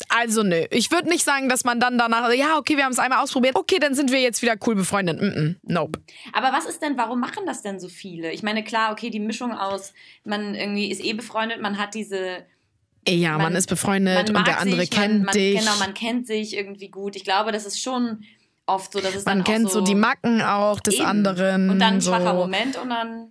Also 0.08 0.42
nö, 0.42 0.64
ich 0.70 0.90
würde 0.90 1.08
nicht 1.08 1.24
sagen, 1.24 1.48
dass 1.48 1.64
man 1.64 1.78
dann 1.78 1.96
danach, 1.98 2.32
ja, 2.32 2.56
okay, 2.58 2.76
wir 2.76 2.84
haben 2.84 2.92
es 2.92 2.98
einmal 2.98 3.22
ausprobiert, 3.22 3.54
okay, 3.56 3.78
dann 3.78 3.94
sind 3.94 4.10
wir 4.10 4.20
jetzt 4.20 4.40
wieder 4.42 4.56
cool 4.66 4.74
befreundet. 4.74 5.20
Mm 5.20 5.24
-mm, 5.24 5.56
nope. 5.62 6.00
Aber 6.32 6.52
was 6.52 6.64
ist 6.66 6.80
denn, 6.82 6.96
warum 6.96 7.20
machen 7.20 7.44
das 7.46 7.62
denn 7.62 7.78
so 7.78 7.88
viele? 7.88 8.32
Ich 8.32 8.42
meine, 8.42 8.64
klar, 8.64 8.92
okay, 8.92 9.10
die 9.10 9.20
Mischung 9.20 9.52
aus, 9.52 9.92
man 10.24 10.54
irgendwie 10.54 10.90
ist 10.90 11.02
eh 11.04 11.12
befreundet, 11.12 11.60
man 11.60 11.78
hat 11.78 11.94
diese... 11.94 12.44
Ja, 13.08 13.32
man, 13.32 13.44
Man- 13.44 13.56
ist 13.56 13.68
befreundet 13.68 14.28
Man 14.28 14.36
und 14.36 14.46
der 14.46 14.58
andere 14.60 14.80
sich, 14.80 14.90
kennt 14.90 15.14
man, 15.16 15.22
man, 15.24 15.32
dich. 15.34 15.58
Genau, 15.58 15.76
man 15.78 15.94
kennt 15.94 16.26
sich 16.26 16.54
irgendwie 16.56 16.88
gut. 16.90 17.16
Ich 17.16 17.24
glaube, 17.24 17.50
das 17.52 17.64
ist 17.64 17.80
schon 17.80 18.24
oft 18.74 18.92
so, 18.92 19.00
dass 19.00 19.14
es 19.14 19.24
man 19.24 19.38
dann 19.38 19.44
kennt 19.44 19.66
auch 19.66 19.70
so, 19.70 19.80
die 19.80 19.94
Macken 19.94 20.42
auch 20.42 20.80
des 20.80 20.94
Eben. 20.94 21.06
anderen. 21.06 21.70
Und 21.70 21.78
dann 21.78 21.94
ein 21.94 22.00
so. 22.00 22.10
schwacher 22.10 22.34
Moment 22.34 22.76
und 22.76 22.90
dann 22.90 23.30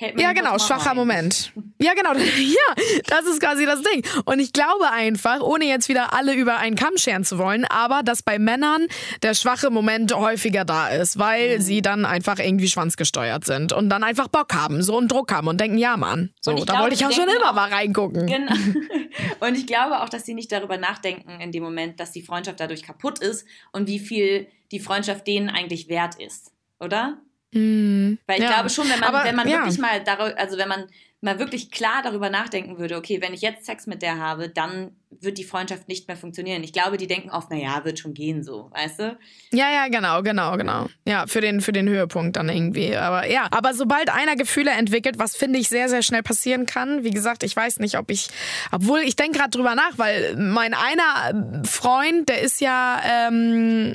ja, 0.00 0.32
genau, 0.32 0.58
schwacher 0.58 0.94
Moment. 0.94 1.52
Ja, 1.80 1.94
genau. 1.94 2.12
Ja, 2.38 2.74
das 3.06 3.26
ist 3.26 3.40
quasi 3.40 3.66
das 3.66 3.82
Ding. 3.82 4.02
Und 4.24 4.38
ich 4.38 4.52
glaube 4.52 4.90
einfach, 4.90 5.40
ohne 5.40 5.64
jetzt 5.66 5.88
wieder 5.88 6.14
alle 6.14 6.34
über 6.34 6.58
einen 6.58 6.76
Kamm 6.76 6.96
scheren 6.96 7.24
zu 7.24 7.38
wollen, 7.38 7.64
aber 7.64 8.02
dass 8.02 8.22
bei 8.22 8.38
Männern 8.38 8.86
der 9.22 9.34
schwache 9.34 9.70
Moment 9.70 10.14
häufiger 10.14 10.64
da 10.64 10.88
ist, 10.88 11.18
weil 11.18 11.58
mhm. 11.58 11.62
sie 11.62 11.82
dann 11.82 12.04
einfach 12.04 12.38
irgendwie 12.38 12.68
schwanzgesteuert 12.68 13.44
sind 13.44 13.72
und 13.72 13.90
dann 13.90 14.04
einfach 14.04 14.28
Bock 14.28 14.54
haben, 14.54 14.82
so 14.82 14.98
einen 14.98 15.08
Druck 15.08 15.32
haben 15.32 15.48
und 15.48 15.60
denken, 15.60 15.78
ja, 15.78 15.96
Mann, 15.96 16.30
so, 16.40 16.52
da 16.52 16.64
glaube, 16.64 16.80
wollte 16.82 16.94
ich 16.94 17.04
auch 17.04 17.12
schon 17.12 17.28
immer 17.28 17.50
auch, 17.50 17.54
mal 17.54 17.68
reingucken. 17.68 18.26
Genau. 18.26 18.52
Und 19.40 19.56
ich 19.56 19.66
glaube 19.66 20.00
auch, 20.00 20.08
dass 20.08 20.24
sie 20.24 20.34
nicht 20.34 20.52
darüber 20.52 20.76
nachdenken 20.76 21.40
in 21.40 21.52
dem 21.52 21.62
Moment, 21.62 22.00
dass 22.00 22.12
die 22.12 22.22
Freundschaft 22.22 22.60
dadurch 22.60 22.82
kaputt 22.82 23.18
ist 23.18 23.46
und 23.72 23.88
wie 23.88 23.98
viel 23.98 24.48
die 24.70 24.80
Freundschaft 24.80 25.26
denen 25.26 25.48
eigentlich 25.48 25.88
wert 25.88 26.14
ist, 26.20 26.52
oder? 26.80 27.18
Mm, 27.52 28.14
Weil 28.26 28.38
ich 28.38 28.44
ja. 28.44 28.52
glaube 28.52 28.70
schon, 28.70 28.88
wenn 28.90 29.00
man, 29.00 29.14
Aber, 29.14 29.24
wenn 29.24 29.36
man 29.36 29.48
ja. 29.48 29.58
wirklich 29.58 29.78
mal 29.78 30.02
darüber, 30.04 30.38
also 30.38 30.58
wenn 30.58 30.68
man 30.68 30.86
mal 31.20 31.38
wirklich 31.40 31.70
klar 31.70 32.02
darüber 32.04 32.30
nachdenken 32.30 32.78
würde, 32.78 32.96
okay, 32.96 33.20
wenn 33.20 33.34
ich 33.34 33.40
jetzt 33.40 33.66
Sex 33.66 33.88
mit 33.88 34.02
der 34.02 34.18
habe, 34.18 34.48
dann 34.48 34.92
wird 35.10 35.36
die 35.36 35.44
Freundschaft 35.44 35.88
nicht 35.88 36.06
mehr 36.06 36.16
funktionieren. 36.16 36.62
Ich 36.62 36.72
glaube, 36.72 36.96
die 36.96 37.08
denken 37.08 37.30
oft, 37.30 37.50
naja, 37.50 37.84
wird 37.84 37.98
schon 37.98 38.14
gehen 38.14 38.44
so, 38.44 38.70
weißt 38.72 39.00
du? 39.00 39.18
Ja, 39.52 39.68
ja, 39.72 39.88
genau, 39.88 40.22
genau, 40.22 40.56
genau. 40.56 40.86
Ja, 41.06 41.26
für 41.26 41.40
den, 41.40 41.60
für 41.60 41.72
den 41.72 41.88
Höhepunkt 41.88 42.36
dann 42.36 42.48
irgendwie. 42.48 42.94
Aber 42.94 43.26
ja, 43.26 43.48
aber 43.50 43.74
sobald 43.74 44.10
einer 44.10 44.36
Gefühle 44.36 44.70
entwickelt, 44.70 45.18
was 45.18 45.34
finde 45.34 45.58
ich 45.58 45.68
sehr, 45.68 45.88
sehr 45.88 46.02
schnell 46.02 46.22
passieren 46.22 46.66
kann, 46.66 47.02
wie 47.02 47.10
gesagt, 47.10 47.42
ich 47.42 47.56
weiß 47.56 47.80
nicht, 47.80 47.98
ob 47.98 48.12
ich, 48.12 48.28
obwohl 48.70 49.00
ich 49.00 49.16
denke 49.16 49.38
gerade 49.38 49.50
drüber 49.50 49.74
nach, 49.74 49.96
weil 49.96 50.36
mein 50.36 50.72
einer 50.72 51.64
Freund, 51.64 52.28
der 52.28 52.42
ist 52.42 52.60
ja, 52.60 53.00
ähm, 53.04 53.94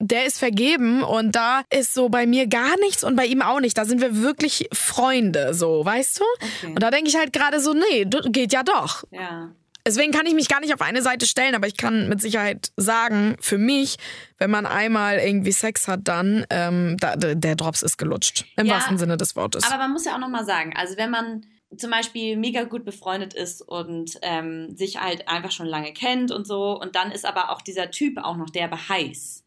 der 0.00 0.24
ist 0.24 0.38
vergeben 0.38 1.02
und 1.02 1.36
da 1.36 1.62
ist 1.70 1.94
so 1.94 2.08
bei 2.08 2.26
mir 2.26 2.46
gar 2.46 2.78
nichts 2.80 3.04
und 3.04 3.16
bei 3.16 3.26
ihm 3.26 3.42
auch 3.42 3.60
nicht. 3.60 3.76
Da 3.76 3.84
sind 3.84 4.00
wir 4.00 4.22
wirklich 4.22 4.68
Freunde, 4.72 5.54
so, 5.54 5.84
weißt 5.84 6.20
du? 6.20 6.24
Okay. 6.40 6.72
Und 6.74 6.82
da 6.82 6.90
denke 6.90 7.10
ich 7.10 7.16
halt 7.16 7.32
gerade 7.32 7.60
so, 7.60 7.74
nee, 7.74 8.06
geht 8.30 8.52
ja 8.52 8.62
doch. 8.62 9.04
Ja. 9.10 9.50
Deswegen 9.86 10.12
kann 10.12 10.26
ich 10.26 10.34
mich 10.34 10.48
gar 10.48 10.60
nicht 10.60 10.74
auf 10.74 10.80
eine 10.80 11.02
Seite 11.02 11.26
stellen, 11.26 11.54
aber 11.54 11.66
ich 11.66 11.76
kann 11.76 12.08
mit 12.08 12.20
Sicherheit 12.20 12.70
sagen, 12.76 13.36
für 13.40 13.58
mich, 13.58 13.96
wenn 14.38 14.50
man 14.50 14.66
einmal 14.66 15.18
irgendwie 15.18 15.52
Sex 15.52 15.88
hat, 15.88 16.00
dann 16.04 16.46
ähm, 16.50 16.96
da, 16.98 17.16
der 17.16 17.56
Drops 17.56 17.82
ist 17.82 17.96
gelutscht. 17.96 18.44
Im 18.56 18.66
ja, 18.66 18.74
wahrsten 18.74 18.98
Sinne 18.98 19.16
des 19.16 19.36
Wortes. 19.36 19.64
Aber 19.64 19.78
man 19.78 19.92
muss 19.92 20.04
ja 20.04 20.14
auch 20.14 20.18
nochmal 20.18 20.44
sagen, 20.44 20.74
also 20.76 20.96
wenn 20.96 21.10
man 21.10 21.46
zum 21.76 21.90
Beispiel 21.90 22.36
mega 22.36 22.64
gut 22.64 22.84
befreundet 22.84 23.32
ist 23.32 23.62
und 23.62 24.18
ähm, 24.22 24.76
sich 24.76 25.00
halt 25.00 25.28
einfach 25.28 25.50
schon 25.50 25.66
lange 25.66 25.92
kennt 25.92 26.30
und 26.30 26.46
so, 26.46 26.78
und 26.78 26.94
dann 26.94 27.10
ist 27.12 27.24
aber 27.24 27.50
auch 27.50 27.62
dieser 27.62 27.90
Typ 27.90 28.18
auch 28.18 28.36
noch 28.36 28.50
derbe 28.50 28.88
heiß 28.88 29.39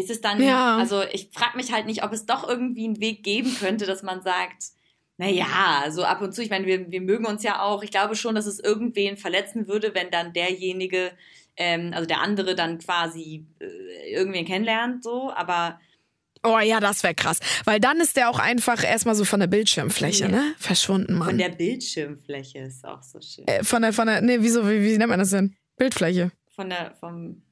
ist 0.00 0.10
es 0.10 0.20
dann, 0.20 0.42
ja. 0.42 0.76
also 0.76 1.02
ich 1.12 1.30
frage 1.32 1.56
mich 1.56 1.72
halt 1.72 1.86
nicht, 1.86 2.02
ob 2.02 2.12
es 2.12 2.26
doch 2.26 2.48
irgendwie 2.48 2.84
einen 2.84 3.00
Weg 3.00 3.22
geben 3.22 3.54
könnte, 3.58 3.86
dass 3.86 4.02
man 4.02 4.22
sagt, 4.22 4.64
naja, 5.20 5.90
so 5.90 6.02
ab 6.02 6.22
und 6.22 6.34
zu, 6.34 6.42
ich 6.42 6.48
meine, 6.48 6.64
wir, 6.64 6.90
wir 6.90 7.02
mögen 7.02 7.26
uns 7.26 7.42
ja 7.42 7.60
auch. 7.60 7.82
Ich 7.82 7.90
glaube 7.90 8.16
schon, 8.16 8.34
dass 8.34 8.46
es 8.46 8.58
irgendwen 8.58 9.18
verletzen 9.18 9.68
würde, 9.68 9.94
wenn 9.94 10.10
dann 10.10 10.32
derjenige, 10.32 11.12
ähm, 11.56 11.92
also 11.94 12.06
der 12.06 12.22
andere 12.22 12.54
dann 12.54 12.78
quasi 12.78 13.46
äh, 13.60 14.14
irgendwen 14.14 14.46
kennenlernt, 14.46 15.04
so, 15.04 15.30
aber. 15.30 15.78
Oh 16.42 16.58
ja, 16.58 16.80
das 16.80 17.02
wäre 17.02 17.14
krass. 17.14 17.38
Weil 17.66 17.80
dann 17.80 18.00
ist 18.00 18.16
der 18.16 18.30
auch 18.30 18.38
einfach 18.38 18.82
erstmal 18.82 19.14
so 19.14 19.26
von 19.26 19.40
der 19.40 19.46
Bildschirmfläche, 19.46 20.24
ja. 20.24 20.30
ne? 20.30 20.54
Verschwunden, 20.56 21.18
Mann. 21.18 21.28
Von 21.28 21.38
der 21.38 21.50
Bildschirmfläche 21.50 22.60
ist 22.60 22.86
auch 22.86 23.02
so 23.02 23.20
schön. 23.20 23.46
Äh, 23.46 23.62
von 23.62 23.82
der, 23.82 23.92
von 23.92 24.06
der, 24.06 24.22
nee, 24.22 24.38
wieso, 24.40 24.66
wie, 24.66 24.82
wie 24.82 24.96
nennt 24.96 25.10
man 25.10 25.18
das 25.18 25.30
denn? 25.30 25.54
Bildfläche. 25.76 26.32
Von 26.56 26.70
der, 26.70 26.94
vom 26.98 27.42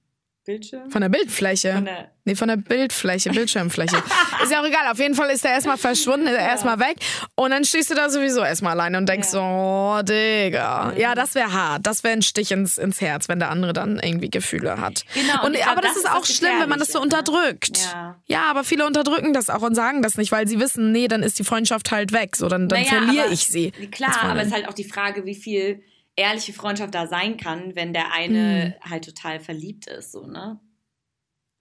Bildschirm? 0.49 0.91
Von 0.91 1.03
der 1.03 1.11
Bildfläche. 1.11 1.75
Von 1.75 1.85
der 1.85 2.11
nee, 2.25 2.35
von 2.35 2.49
der 2.49 2.57
Bildfläche, 2.57 3.29
Bildschirmfläche. 3.29 3.97
ist 4.43 4.51
ja 4.51 4.63
auch 4.63 4.67
egal. 4.67 4.91
Auf 4.91 4.99
jeden 4.99 5.15
Fall 5.15 5.29
ist 5.29 5.45
er 5.45 5.51
erstmal 5.51 5.77
verschwunden, 5.77 6.27
ist 6.27 6.33
er 6.33 6.41
ja. 6.41 6.49
erstmal 6.49 6.81
weg. 6.81 6.97
Und 7.35 7.51
dann 7.51 7.67
stehst 7.67 7.91
du 7.91 7.95
da 7.95 8.09
sowieso 8.09 8.43
erstmal 8.43 8.73
alleine 8.73 8.97
und 8.97 9.07
denkst 9.07 9.29
ja. 9.29 9.33
so, 9.33 9.41
oh, 9.41 10.03
Digga. 10.03 10.95
Ja, 10.97 11.15
das 11.15 11.35
wäre 11.35 11.53
hart. 11.53 11.87
Das 11.87 12.03
wäre 12.03 12.15
ein 12.15 12.23
Stich 12.23 12.51
ins, 12.51 12.79
ins 12.79 13.03
Herz, 13.03 13.29
wenn 13.29 13.41
der 13.41 13.51
andere 13.51 13.75
dann 13.75 13.99
irgendwie 13.99 14.31
Gefühle 14.31 14.81
hat. 14.81 15.05
Genau. 15.13 15.45
Und, 15.45 15.69
aber 15.69 15.83
das, 15.83 15.93
das 15.93 16.05
ist 16.05 16.11
auch 16.11 16.25
schlimm, 16.25 16.61
wenn 16.61 16.71
man 16.71 16.79
das 16.79 16.93
so 16.93 16.99
ne? 16.99 17.05
unterdrückt. 17.05 17.81
Ja. 17.93 18.17
ja, 18.25 18.43
aber 18.45 18.65
viele 18.65 18.87
unterdrücken 18.87 19.35
das 19.35 19.51
auch 19.51 19.63
und 19.63 19.75
sagen 19.75 20.01
das 20.01 20.17
nicht, 20.17 20.33
weil 20.33 20.49
sie 20.49 20.59
wissen, 20.59 20.93
nee, 20.93 21.09
dann 21.09 21.23
ist 21.23 21.39
die 21.39 21.45
Freundschaft 21.45 21.91
halt 21.91 22.13
weg. 22.13 22.37
So, 22.37 22.49
dann, 22.49 22.71
dann 22.71 22.81
naja, 22.81 23.03
verliere 23.03 23.29
ich 23.29 23.49
sie. 23.49 23.71
Klar, 23.71 24.23
aber 24.23 24.41
es 24.41 24.47
ist 24.47 24.55
halt 24.55 24.67
auch 24.67 24.75
die 24.75 24.85
Frage, 24.85 25.27
wie 25.27 25.35
viel 25.35 25.83
ehrliche 26.19 26.53
Freundschaft 26.53 26.95
da 26.95 27.07
sein 27.07 27.37
kann, 27.37 27.77
wenn 27.77 27.93
der 27.93 28.13
eine 28.13 28.77
hm. 28.83 28.91
halt 28.91 29.05
total 29.05 29.41
verliebt 29.41 29.87
ist, 29.87 30.13
so, 30.13 30.27
ne? 30.27 30.61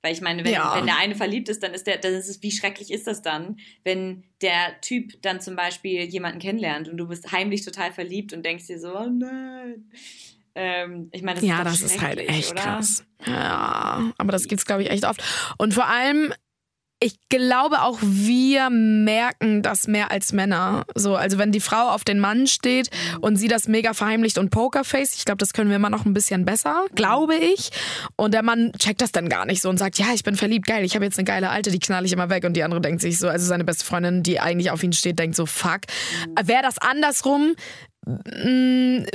Weil 0.01 0.13
ich 0.13 0.21
meine, 0.21 0.43
wenn, 0.43 0.53
ja. 0.53 0.75
wenn 0.75 0.85
der 0.85 0.97
eine 0.97 1.15
verliebt 1.15 1.49
ist, 1.49 1.61
dann 1.63 1.73
ist 1.73 1.87
der, 1.87 1.97
dann 1.97 2.13
ist 2.13 2.29
es, 2.29 2.41
wie 2.41 2.51
schrecklich 2.51 2.91
ist 2.91 3.07
das 3.07 3.21
dann, 3.21 3.57
wenn 3.83 4.23
der 4.41 4.79
Typ 4.81 5.21
dann 5.21 5.41
zum 5.41 5.55
Beispiel 5.55 6.03
jemanden 6.03 6.39
kennenlernt 6.39 6.87
und 6.87 6.97
du 6.97 7.07
bist 7.07 7.31
heimlich 7.31 7.65
total 7.65 7.91
verliebt 7.91 8.31
und 8.33 8.45
denkst 8.45 8.67
dir 8.67 8.79
so, 8.79 8.95
oh 8.97 9.09
nein. 9.09 9.91
Ähm, 10.55 11.09
ich 11.11 11.23
meine, 11.23 11.39
das 11.39 11.47
ja, 11.47 11.61
ist 11.61 11.83
das 11.83 11.91
ist 11.91 12.01
halt 12.01 12.19
echt 12.19 12.51
oder? 12.51 12.61
krass. 12.61 13.05
Ja, 13.25 14.11
aber 14.17 14.31
das 14.31 14.47
gibt's 14.47 14.65
glaube 14.65 14.83
ich 14.83 14.89
echt 14.89 15.05
oft. 15.05 15.21
Und 15.57 15.73
vor 15.73 15.87
allem 15.87 16.33
ich 16.99 17.15
glaube 17.29 17.81
auch 17.83 17.99
wir 18.01 18.69
merken 18.71 19.61
das 19.61 19.87
mehr 19.87 20.09
als 20.09 20.33
Männer. 20.33 20.83
So, 20.95 21.15
also 21.15 21.37
wenn 21.37 21.51
die 21.51 21.59
Frau 21.59 21.89
auf 21.89 22.03
den 22.03 22.19
Mann 22.19 22.47
steht 22.47 22.89
und 23.21 23.35
sie 23.35 23.47
das 23.47 23.67
mega 23.67 23.93
verheimlicht 23.93 24.39
und 24.39 24.49
Pokerface, 24.49 25.15
ich 25.15 25.25
glaube, 25.25 25.37
das 25.37 25.53
können 25.53 25.69
wir 25.69 25.75
immer 25.75 25.91
noch 25.91 26.05
ein 26.05 26.13
bisschen 26.13 26.45
besser, 26.45 26.85
glaube 26.95 27.35
ich. 27.35 27.69
Und 28.15 28.33
der 28.33 28.41
Mann 28.41 28.71
checkt 28.79 29.01
das 29.01 29.11
dann 29.11 29.29
gar 29.29 29.45
nicht 29.45 29.61
so 29.61 29.69
und 29.69 29.77
sagt, 29.77 29.99
ja, 29.99 30.07
ich 30.13 30.23
bin 30.23 30.35
verliebt, 30.35 30.65
geil, 30.65 30.83
ich 30.83 30.95
habe 30.95 31.05
jetzt 31.05 31.19
eine 31.19 31.25
geile 31.25 31.49
Alte, 31.49 31.69
die 31.69 31.79
knall 31.79 32.05
ich 32.05 32.13
immer 32.13 32.31
weg. 32.31 32.45
Und 32.45 32.53
die 32.53 32.63
andere 32.63 32.81
denkt 32.81 33.01
sich 33.01 33.19
so, 33.19 33.27
also 33.27 33.45
seine 33.45 33.63
beste 33.63 33.85
Freundin, 33.85 34.23
die 34.23 34.39
eigentlich 34.39 34.71
auf 34.71 34.81
ihn 34.81 34.93
steht, 34.93 35.19
denkt 35.19 35.35
so, 35.35 35.45
fuck. 35.45 35.81
Wäre 36.41 36.63
das 36.63 36.79
andersrum, 36.79 37.55
mm, 38.05 39.05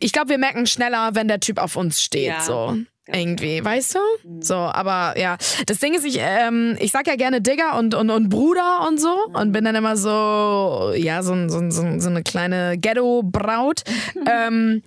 ich 0.00 0.12
glaube, 0.12 0.30
wir 0.30 0.38
merken 0.38 0.66
schneller, 0.66 1.10
wenn 1.14 1.28
der 1.28 1.40
Typ 1.40 1.58
auf 1.58 1.76
uns 1.76 2.02
steht. 2.02 2.28
Ja. 2.28 2.40
So 2.40 2.78
irgendwie, 3.06 3.64
weißt 3.64 3.94
du? 3.94 4.28
Mhm. 4.28 4.42
So, 4.42 4.54
aber 4.54 5.18
ja, 5.18 5.36
das 5.66 5.78
Ding 5.78 5.94
ist, 5.94 6.04
ich, 6.04 6.18
ähm, 6.20 6.76
ich 6.80 6.90
sag 6.90 7.06
ja 7.06 7.16
gerne 7.16 7.40
Digger 7.40 7.78
und, 7.78 7.94
und, 7.94 8.10
und 8.10 8.28
Bruder 8.28 8.86
und 8.88 9.00
so 9.00 9.14
und 9.32 9.52
bin 9.52 9.64
dann 9.64 9.74
immer 9.74 9.96
so, 9.96 10.92
ja, 10.96 11.22
so, 11.22 11.48
so, 11.48 11.70
so, 11.70 11.98
so 11.98 12.08
eine 12.10 12.22
kleine 12.22 12.78
Ghetto-Braut. 12.78 13.82
ähm, 14.30 14.82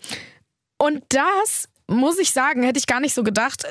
und 0.78 1.04
das 1.10 1.69
muss 1.90 2.20
ich 2.20 2.32
sagen, 2.32 2.64
hätte 2.64 2.80
ich 2.80 2.88
gar 2.88 3.00
nicht 3.00 3.14
so 3.14 3.24
gedacht. 3.24 3.64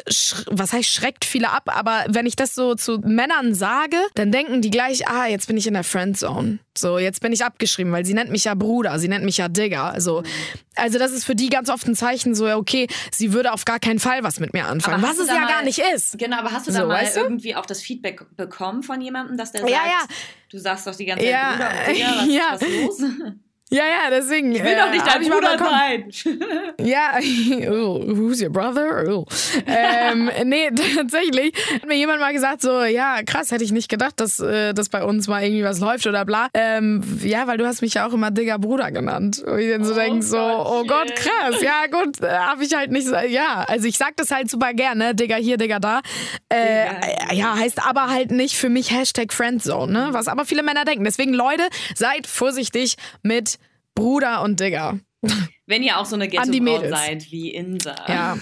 Was 0.51 0.73
heißt, 0.73 0.89
schreckt 0.89 1.25
viele 1.25 1.51
ab, 1.51 1.65
aber 1.67 2.05
wenn 2.09 2.27
ich 2.27 2.37
das 2.37 2.55
so 2.55 2.75
zu 2.75 2.99
Männern 2.99 3.55
sage, 3.55 3.97
dann 4.15 4.33
denken 4.33 4.61
die 4.61 4.71
gleich, 4.71 5.09
ah, 5.09 5.27
jetzt 5.27 5.47
bin 5.47 5.57
ich 5.57 5.67
in 5.67 5.75
der 5.75 5.85
Friendzone. 5.85 6.59
So, 6.77 6.99
jetzt 6.99 7.21
bin 7.21 7.33
ich 7.33 7.45
abgeschrieben, 7.45 7.93
weil 7.93 8.05
sie 8.05 8.15
nennt 8.15 8.31
mich 8.31 8.45
ja 8.45 8.55
Bruder, 8.55 8.99
sie 8.99 9.09
nennt 9.09 9.25
mich 9.25 9.39
ja 9.39 9.49
Digger. 9.49 9.85
Also, 9.85 10.23
also 10.77 10.99
das 10.99 11.13
ist 11.13 11.25
für 11.25 11.35
die 11.35 11.49
ganz 11.49 11.71
oft 11.71 11.87
ein 11.87 11.95
Zeichen, 11.95 12.35
so, 12.35 12.47
okay, 12.47 12.87
sie 13.11 13.33
würde 13.33 13.53
auf 13.53 13.65
gar 13.65 13.81
keinen 13.81 13.99
Fall 13.99 14.23
was 14.23 14.41
mit 14.41 14.53
mir 14.53 14.67
anfangen, 14.67 15.03
was 15.03 15.19
es 15.19 15.29
ja 15.29 15.41
mal, 15.41 15.49
gar 15.49 15.63
nicht 15.63 15.81
ist. 15.95 16.19
Genau, 16.19 16.39
aber 16.39 16.53
hast 16.53 16.69
du 16.69 16.73
so, 16.73 16.81
da 16.81 16.87
mal 16.87 17.03
weißt 17.03 17.17
du? 17.17 17.21
irgendwie 17.21 17.57
auch 17.57 17.67
das 17.67 17.81
Feedback 17.81 18.25
bekommen 18.37 18.83
von 18.83 19.01
jemandem, 19.01 19.37
dass 19.37 19.53
der 19.53 19.63
sagt, 19.63 19.73
ja, 19.73 19.87
ja. 19.87 20.03
du 20.51 20.59
sagst 20.59 20.87
doch 20.87 20.95
die 20.95 21.07
ganze 21.07 21.25
Zeit 21.25 21.33
ja, 21.33 21.53
Bruder 21.53 21.93
Digger, 21.93 22.09
was, 22.17 22.27
ja. 22.29 22.53
was 22.53 22.63
ist 22.63 23.01
los? 23.01 23.11
Ja, 23.71 23.85
ja, 23.85 24.11
deswegen. 24.11 24.53
Ich 24.53 24.63
will 24.63 24.73
äh, 24.73 24.77
doch 24.77 24.91
nicht 24.91 25.07
dein 25.07 25.29
Bruder 25.29 25.59
sein. 25.59 26.11
ja, 26.81 27.19
oh, 27.71 28.03
who's 28.07 28.41
your 28.41 28.49
brother? 28.49 29.05
Oh. 29.09 29.27
ähm, 29.67 30.31
nee, 30.45 30.71
tatsächlich 30.97 31.53
hat 31.75 31.87
mir 31.87 31.97
jemand 31.97 32.21
mal 32.21 32.33
gesagt, 32.33 32.63
so, 32.63 32.83
ja, 32.85 33.23
krass, 33.25 33.53
hätte 33.53 33.65
ich 33.65 33.73
nicht 33.73 33.91
gedacht, 33.91 34.21
dass, 34.21 34.41
äh, 34.41 34.73
dass 34.73 34.89
bei 34.89 35.05
uns 35.05 35.29
mal 35.29 35.43
irgendwie 35.43 35.65
was 35.65 35.81
läuft 35.81 36.07
oder 36.07 36.25
bla. 36.25 36.49
Ähm, 36.55 37.03
ja, 37.23 37.47
weil 37.47 37.59
du 37.59 37.67
hast 37.67 37.83
mich 37.83 37.95
ja 37.95 38.07
auch 38.07 38.15
immer 38.15 38.31
Digger 38.31 38.59
Bruder 38.59 38.91
genannt. 38.91 39.43
Und 39.45 39.59
ich 39.59 39.71
dann 39.71 39.85
so 39.85 39.93
oh 39.93 39.97
denke, 39.97 40.23
so, 40.23 40.39
oh 40.39 40.85
Gott, 40.85 41.15
krass, 41.15 41.61
ja 41.61 41.87
gut, 41.91 42.23
äh, 42.23 42.31
habe 42.31 42.65
ich 42.65 42.75
halt 42.75 42.91
nicht 42.91 43.07
so, 43.07 43.17
ja, 43.17 43.67
also 43.69 43.87
ich 43.87 43.99
sag 43.99 44.17
das 44.17 44.31
halt 44.31 44.49
super 44.51 44.73
gerne, 44.73 45.15
Digger 45.15 45.37
hier, 45.37 45.59
Digger 45.59 45.81
da. 45.81 46.01
Äh, 46.49 46.87
ja, 47.35 47.55
heißt 47.55 47.87
aber 47.87 48.09
halt 48.09 48.31
nicht 48.31 48.57
für 48.57 48.71
mich 48.71 48.91
Hashtag 48.91 49.35
Friendzone, 49.35 49.93
ne? 49.93 50.09
Was 50.13 50.27
aber 50.27 50.47
viele 50.47 50.63
Männer 50.63 50.87
denken. 50.87 51.05
Deswegen, 51.05 51.35
Leute, 51.35 51.69
seid 51.95 52.27
vorsichtig 52.27 52.97
mit 53.23 53.58
Bruder 53.99 54.43
und 54.43 54.61
Digger. 54.61 55.01
Wenn 55.67 55.83
ihr 55.83 55.99
auch 55.99 56.07
so 56.07 56.15
eine 56.15 56.29
ghetto 56.29 56.89
seid 56.89 57.33
wie 57.33 57.51
Insa. 57.51 57.97
Ja. 58.07 58.39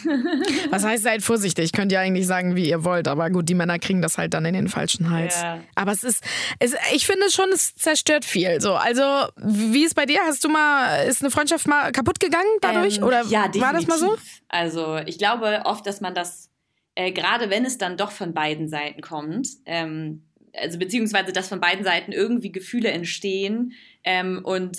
Was 0.70 0.84
heißt, 0.84 1.02
seid 1.02 1.22
vorsichtig. 1.22 1.72
Könnt 1.72 1.90
ihr 1.90 1.98
eigentlich 1.98 2.26
sagen, 2.26 2.54
wie 2.54 2.68
ihr 2.68 2.84
wollt. 2.84 3.08
Aber 3.08 3.30
gut, 3.30 3.48
die 3.48 3.54
Männer 3.54 3.78
kriegen 3.78 4.02
das 4.02 4.18
halt 4.18 4.34
dann 4.34 4.44
in 4.44 4.52
den 4.52 4.68
falschen 4.68 5.10
Hals. 5.10 5.40
Ja. 5.40 5.60
Aber 5.74 5.92
es 5.92 6.04
ist, 6.04 6.22
es, 6.58 6.74
ich 6.92 7.06
finde 7.06 7.30
schon, 7.30 7.48
es 7.54 7.74
zerstört 7.74 8.26
viel. 8.26 8.60
So, 8.60 8.74
also, 8.74 9.02
wie 9.36 9.84
ist 9.84 9.94
bei 9.94 10.04
dir? 10.04 10.20
Hast 10.26 10.44
du 10.44 10.50
mal, 10.50 11.06
ist 11.06 11.22
eine 11.22 11.30
Freundschaft 11.30 11.66
mal 11.66 11.90
kaputt 11.90 12.20
gegangen 12.20 12.44
dadurch? 12.60 12.98
Ähm, 12.98 13.04
Oder 13.04 13.24
ja, 13.24 13.50
war 13.54 13.72
das 13.72 13.86
mal 13.86 13.98
so? 13.98 14.14
Also, 14.48 14.98
ich 15.06 15.16
glaube 15.16 15.62
oft, 15.64 15.86
dass 15.86 16.02
man 16.02 16.14
das, 16.14 16.50
äh, 16.94 17.12
gerade 17.12 17.48
wenn 17.48 17.64
es 17.64 17.78
dann 17.78 17.96
doch 17.96 18.10
von 18.10 18.34
beiden 18.34 18.68
Seiten 18.68 19.00
kommt, 19.00 19.48
ähm, 19.64 20.26
also 20.52 20.78
beziehungsweise, 20.78 21.32
dass 21.32 21.48
von 21.48 21.60
beiden 21.60 21.84
Seiten 21.84 22.12
irgendwie 22.12 22.52
Gefühle 22.52 22.90
entstehen 22.90 23.72
ähm, 24.04 24.40
und 24.44 24.76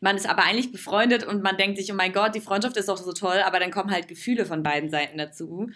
man 0.00 0.16
ist 0.16 0.28
aber 0.28 0.44
eigentlich 0.44 0.72
befreundet 0.72 1.24
und 1.24 1.42
man 1.42 1.56
denkt 1.56 1.78
sich, 1.78 1.92
oh 1.92 1.94
mein 1.94 2.12
Gott, 2.12 2.34
die 2.34 2.40
Freundschaft 2.40 2.76
ist 2.76 2.88
doch 2.88 2.96
so 2.96 3.12
toll, 3.12 3.42
aber 3.44 3.60
dann 3.60 3.70
kommen 3.70 3.90
halt 3.90 4.08
Gefühle 4.08 4.46
von 4.46 4.62
beiden 4.62 4.90
Seiten 4.90 5.18
dazu. 5.18 5.68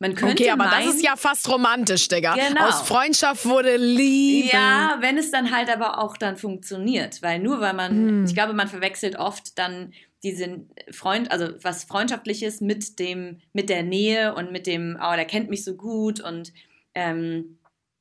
Man 0.00 0.14
könnte 0.14 0.42
Okay, 0.42 0.50
aber 0.50 0.64
meinen, 0.64 0.86
das 0.86 0.96
ist 0.96 1.04
ja 1.04 1.16
fast 1.16 1.48
romantisch, 1.48 2.08
Digga. 2.08 2.34
Genau. 2.34 2.66
Aus 2.66 2.82
Freundschaft 2.82 3.46
wurde 3.46 3.76
Liebe. 3.76 4.50
Ja, 4.52 4.96
wenn 5.00 5.16
es 5.18 5.30
dann 5.30 5.54
halt 5.54 5.70
aber 5.70 5.98
auch 6.02 6.16
dann 6.16 6.36
funktioniert. 6.36 7.22
Weil 7.22 7.38
nur 7.38 7.60
weil 7.60 7.74
man, 7.74 7.90
Hm. 7.92 8.24
ich 8.24 8.34
glaube, 8.34 8.52
man 8.54 8.68
verwechselt 8.68 9.16
oft 9.16 9.56
dann 9.58 9.92
diesen 10.22 10.70
Freund, 10.90 11.30
also 11.30 11.48
was 11.62 11.84
Freundschaftliches 11.84 12.60
mit 12.60 12.98
dem, 12.98 13.40
mit 13.52 13.68
der 13.68 13.82
Nähe 13.82 14.34
und 14.34 14.52
mit 14.52 14.66
dem, 14.66 14.98
oh, 15.00 15.14
der 15.14 15.26
kennt 15.26 15.48
mich 15.48 15.64
so 15.64 15.74
gut 15.74 16.20
und, 16.20 16.52
ähm, 16.94 17.58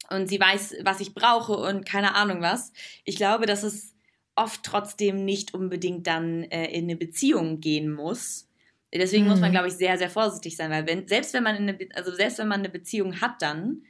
und 0.09 0.27
sie 0.27 0.39
weiß, 0.39 0.75
was 0.83 0.99
ich 0.99 1.13
brauche 1.13 1.53
und 1.53 1.85
keine 1.85 2.15
Ahnung 2.15 2.41
was. 2.41 2.73
Ich 3.05 3.17
glaube, 3.17 3.45
dass 3.45 3.63
es 3.63 3.92
oft 4.35 4.63
trotzdem 4.63 5.25
nicht 5.25 5.53
unbedingt 5.53 6.07
dann 6.07 6.43
äh, 6.45 6.65
in 6.71 6.85
eine 6.85 6.95
Beziehung 6.95 7.59
gehen 7.59 7.91
muss. 7.91 8.49
Deswegen 8.93 9.27
muss 9.27 9.39
man, 9.41 9.49
Mhm. 9.49 9.53
glaube 9.53 9.67
ich, 9.67 9.73
sehr, 9.73 9.97
sehr 9.97 10.09
vorsichtig 10.09 10.55
sein, 10.55 10.69
weil 10.71 10.85
wenn, 10.87 11.07
selbst 11.07 11.33
wenn 11.33 11.43
man 11.43 11.55
in 11.55 11.69
eine, 11.69 11.77
also 11.95 12.13
selbst 12.13 12.37
wenn 12.39 12.47
man 12.47 12.59
eine 12.59 12.69
Beziehung 12.69 13.21
hat, 13.21 13.41
dann, 13.41 13.83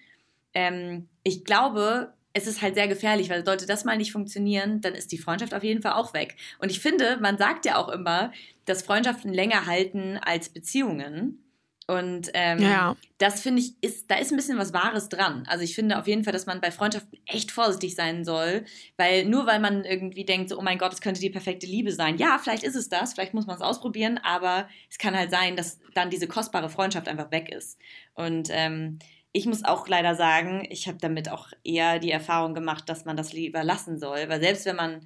ähm, 0.53 1.09
ich 1.23 1.43
glaube, 1.45 2.13
es 2.33 2.47
ist 2.47 2.62
halt 2.62 2.75
sehr 2.75 2.88
gefährlich, 2.88 3.29
weil 3.29 3.45
sollte 3.45 3.65
das 3.67 3.85
mal 3.85 3.97
nicht 3.97 4.12
funktionieren, 4.12 4.81
dann 4.81 4.95
ist 4.95 5.12
die 5.12 5.17
Freundschaft 5.17 5.53
auf 5.53 5.63
jeden 5.63 5.81
Fall 5.81 5.93
auch 5.93 6.13
weg. 6.13 6.35
Und 6.59 6.71
ich 6.71 6.79
finde, 6.79 7.17
man 7.21 7.38
sagt 7.38 7.65
ja 7.65 7.77
auch 7.77 7.89
immer, 7.89 8.31
dass 8.65 8.83
Freundschaften 8.83 9.33
länger 9.33 9.65
halten 9.65 10.17
als 10.17 10.50
Beziehungen. 10.50 11.42
Und 11.88 12.30
ähm, 12.34 12.60
Ja. 12.60 12.96
das 13.18 13.42
finde 13.42 13.62
ich, 13.62 13.74
ist, 13.82 14.10
da 14.10 14.16
ist 14.16 14.32
ein 14.32 14.38
bisschen 14.38 14.58
was 14.58 14.74
Wahres 14.74 15.10
dran. 15.10 15.44
Also 15.48 15.63
ich 15.63 15.75
finde 15.75 16.00
auf 16.00 16.08
jeden 16.08 16.24
Fall, 16.24 16.32
dass 16.34 16.46
man 16.46 16.62
bei 16.62 16.72
Freundschaften 16.72 17.20
echt 17.25 17.52
vorsichtig 17.52 17.96
sein 17.96 18.24
soll, 18.24 18.63
weil 18.96 19.25
nur 19.25 19.46
weil 19.46 19.60
man 19.60 19.84
irgendwie 19.84 20.24
denkt, 20.24 20.50
so, 20.50 20.58
oh 20.58 20.62
mein 20.62 20.78
Gott, 20.78 20.94
das 20.94 21.02
könnte 21.02 21.20
die 21.20 21.30
perfekte 21.30 21.66
Liebe 21.66 21.92
sein. 21.92 22.18
Ja, 22.18 22.40
vielleicht 22.42 22.63
ist 22.63 22.75
es 22.75 22.88
das, 22.90 23.13
vielleicht 23.13 23.34
muss 23.34 23.48
man 23.48 23.58
es 23.58 23.62
ausprobieren, 23.62 24.18
aber 24.24 24.68
es 24.90 24.98
kann 24.98 25.16
halt 25.18 25.32
sein, 25.32 25.56
dass 25.56 25.80
dann 25.94 26.10
diese 26.10 26.28
kostbare 26.28 26.70
Freundschaft 26.70 27.08
einfach 27.08 27.32
weg 27.32 27.50
ist. 27.50 27.78
Und 28.13 28.48
ähm, 28.52 29.00
ich 29.34 29.46
muss 29.46 29.66
auch 29.66 29.88
leider 29.88 30.16
sagen, 30.16 30.66
ich 30.70 30.88
habe 30.88 31.00
damit 31.02 31.28
auch 31.30 31.50
eher 31.63 32.00
die 32.00 32.12
Erfahrung 32.12 32.54
gemacht, 32.54 32.88
dass 32.88 33.04
man 33.04 33.18
das 33.18 33.34
lieber 33.34 33.63
lassen 33.63 33.98
soll, 34.00 34.30
weil 34.30 34.40
selbst 34.40 34.66
wenn 34.66 34.75
man 34.75 35.02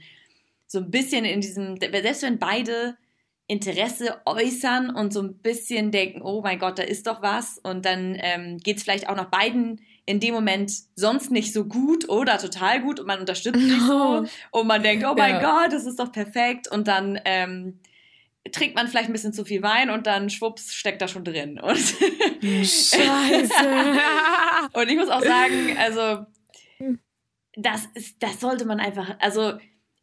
so 0.68 0.80
ein 0.80 0.92
bisschen 0.92 1.24
in 1.24 1.40
diesem, 1.40 1.78
selbst 1.80 2.24
wenn 2.24 2.38
beide 2.38 2.98
Interesse 3.48 4.22
äußern 4.26 4.90
und 4.90 5.14
so 5.14 5.22
ein 5.22 5.38
bisschen 5.38 5.92
denken, 5.92 6.22
oh 6.22 6.42
mein 6.42 6.60
Gott, 6.60 6.80
da 6.80 6.84
ist 6.84 7.08
doch 7.08 7.22
was. 7.22 7.58
Und 7.58 7.86
dann 7.86 8.18
ähm, 8.20 8.58
geht 8.58 8.78
es 8.78 8.84
vielleicht 8.84 9.08
auch 9.08 9.16
noch 9.16 9.30
beiden 9.30 9.82
in 10.06 10.20
dem 10.20 10.34
Moment 10.34 10.72
sonst 10.96 11.32
nicht 11.32 11.54
so 11.54 11.66
gut 11.66 12.10
oder 12.10 12.38
total 12.38 12.82
gut 12.82 13.00
und 13.00 13.08
man 13.08 13.20
unterstützt 13.20 13.60
sich 13.60 13.82
so 13.82 14.26
und 14.52 14.68
man 14.68 14.84
denkt, 14.84 15.06
oh 15.06 15.14
mein 15.18 15.36
Ja. 15.36 15.64
Gott, 15.64 15.74
das 15.74 15.86
ist 15.86 16.00
doch 16.00 16.12
perfekt. 16.12 16.70
Und 16.70 16.88
dann 16.88 17.20
ähm, 17.26 17.80
trinkt 18.52 18.76
man 18.76 18.88
vielleicht 18.88 19.10
ein 19.10 19.14
bisschen 19.14 19.34
zu 19.34 19.46
viel 19.46 19.62
Wein 19.62 19.90
und 19.90 20.08
dann 20.08 20.30
schwupps 20.30 20.74
steckt 20.74 21.02
da 21.02 21.08
schon 21.08 21.24
drin. 21.24 21.60
Und, 21.62 21.78
Scheiße. 21.78 23.00
und 24.74 24.90
ich 24.90 24.96
muss 24.96 25.10
auch 25.10 25.22
sagen, 25.22 25.78
also 25.78 26.26
das 27.56 27.88
ist, 27.94 28.22
das 28.22 28.40
sollte 28.40 28.66
man 28.66 28.80
einfach, 28.80 29.16
also 29.20 29.54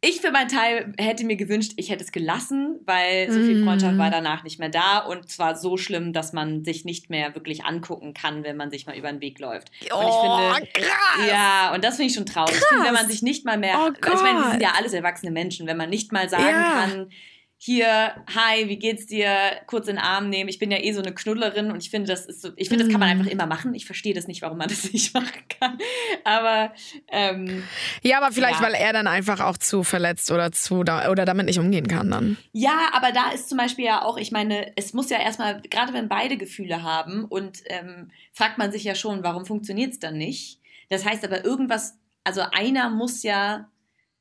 ich 0.07 0.21
für 0.21 0.31
meinen 0.31 0.49
Teil 0.49 0.93
hätte 0.97 1.25
mir 1.25 1.35
gewünscht, 1.35 1.73
ich 1.77 1.89
hätte 1.89 2.03
es 2.03 2.11
gelassen, 2.11 2.79
weil 2.85 3.31
so 3.31 3.39
viel. 3.41 3.63
Freundschaft 3.63 3.97
war 3.97 4.11
danach 4.11 4.43
nicht 4.43 4.59
mehr 4.59 4.69
da 4.69 4.99
und 4.99 5.29
zwar 5.29 5.55
so 5.55 5.77
schlimm, 5.77 6.13
dass 6.13 6.33
man 6.33 6.63
sich 6.63 6.85
nicht 6.85 7.09
mehr 7.09 7.33
wirklich 7.33 7.65
angucken 7.65 8.13
kann, 8.13 8.43
wenn 8.43 8.57
man 8.57 8.69
sich 8.69 8.85
mal 8.85 8.95
über 8.95 9.11
den 9.11 9.21
Weg 9.21 9.39
läuft. 9.39 9.71
Und 9.81 9.85
ich 9.87 9.91
oh, 9.93 10.53
finde, 10.53 10.69
krass. 10.73 11.27
ja, 11.29 11.73
und 11.73 11.83
das 11.83 11.95
finde 11.95 12.09
ich 12.09 12.15
schon 12.15 12.25
traurig. 12.25 12.55
Ich 12.55 12.65
finde, 12.65 12.85
wenn 12.85 12.93
man 12.93 13.07
sich 13.07 13.21
nicht 13.21 13.45
mal 13.45 13.57
mehr, 13.57 13.77
Oh 13.79 13.91
ich 13.91 14.21
meine, 14.21 14.39
wir 14.39 14.51
sind 14.51 14.61
ja 14.61 14.73
alles 14.77 14.93
erwachsene 14.93 15.31
Menschen, 15.31 15.65
wenn 15.67 15.77
man 15.77 15.89
nicht 15.89 16.11
mal 16.11 16.29
sagen 16.29 16.43
Ja. 16.45 16.85
kann, 16.87 17.09
hier, 17.57 18.13
hi, 18.35 18.67
wie 18.67 18.77
geht's 18.77 19.05
dir? 19.07 19.29
Kurz 19.65 19.87
in 19.87 19.95
den 19.95 20.03
Arm 20.03 20.29
nehmen. 20.29 20.49
Ich 20.49 20.59
bin 20.59 20.69
ja 20.71 20.77
eh 20.77 20.91
so 20.91 21.01
eine 21.01 21.13
Knuddlerin 21.13 21.71
und 21.71 21.81
ich 21.81 21.89
finde, 21.89 22.07
das 22.07 22.25
ist 22.25 22.41
so, 22.41 22.49
ich 22.57 22.67
finde, 22.69 22.83
das 22.83 22.91
kann 22.91 22.99
man 22.99 23.09
Mhm. 23.09 23.19
einfach 23.21 23.31
immer 23.31 23.45
machen. 23.47 23.73
Ich 23.73 23.85
verstehe 23.85 24.13
das 24.13 24.27
nicht, 24.27 24.41
warum 24.41 24.57
man 24.57 24.67
das 24.69 24.91
nicht 24.91 25.13
machen 25.13 25.31
kann. 25.59 25.77
Aber 26.23 26.73
ähm, 27.07 27.63
Ja, 28.03 28.17
aber 28.17 28.31
vielleicht, 28.33 28.59
Ja. 28.59 28.65
weil 28.65 28.73
er 28.73 28.93
dann 28.93 29.07
einfach 29.07 29.39
auch 29.39 29.57
zu 29.57 29.83
verletzt 29.83 30.31
oder 30.31 30.51
zu 30.51 30.79
oder 30.81 31.25
damit 31.25 31.45
nicht 31.45 31.59
umgehen 31.59 31.87
kann 31.87 32.11
dann. 32.11 32.37
Ja, 32.51 32.89
aber 32.91 33.11
da 33.11 33.31
ist 33.31 33.49
zum 33.49 33.57
Beispiel 33.57 33.85
ja 33.85 34.03
auch, 34.03 34.17
ich 34.17 34.31
meine, 34.31 34.73
es 34.75 34.93
muss 34.93 35.09
ja 35.09 35.17
erstmal, 35.19 35.61
gerade 35.61 35.93
wenn 35.93 36.09
beide 36.09 36.37
Gefühle 36.37 36.83
haben 36.83 37.23
und 37.25 37.63
ähm, 37.67 38.11
fragt 38.33 38.57
man 38.57 38.71
sich 38.71 38.83
ja 38.83 38.95
schon, 38.95 39.23
warum 39.23 39.45
funktioniert 39.45 39.93
es 39.93 39.99
dann 39.99 40.17
nicht? 40.17 40.59
Das 40.89 41.05
heißt 41.05 41.23
aber 41.23 41.43
irgendwas, 41.45 41.97
also 42.23 42.41
einer 42.51 42.89
muss 42.89 43.23
ja, 43.23 43.69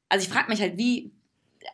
also 0.08 0.24
ich 0.26 0.32
frage 0.32 0.48
mich 0.50 0.60
halt, 0.60 0.78
wie, 0.78 1.12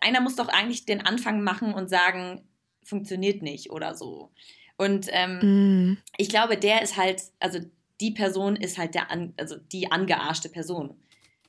einer 0.01 0.21
muss 0.21 0.37
doch 0.37 0.49
eigentlich 0.49 0.85
den 0.85 1.01
Anfang 1.05 1.43
machen 1.43 1.75
und 1.75 1.89
sagen, 1.91 2.47
funktioniert 2.85 3.43
nicht 3.43 3.71
oder 3.71 3.95
so. 3.95 4.31
Und 4.77 5.07
ähm, 5.11 5.39
Mhm. 5.43 5.99
ich 6.17 6.29
glaube, 6.29 6.57
der 6.57 6.83
ist 6.83 6.97
halt, 6.97 7.23
also 7.39 7.59
die 8.01 8.11
Person 8.13 8.57
ist 8.57 8.79
halt 8.79 8.95
der, 8.95 9.11
an, 9.11 9.35
also 9.37 9.57
die 9.57 9.91
angearschte 9.93 10.49
Person. 10.49 10.95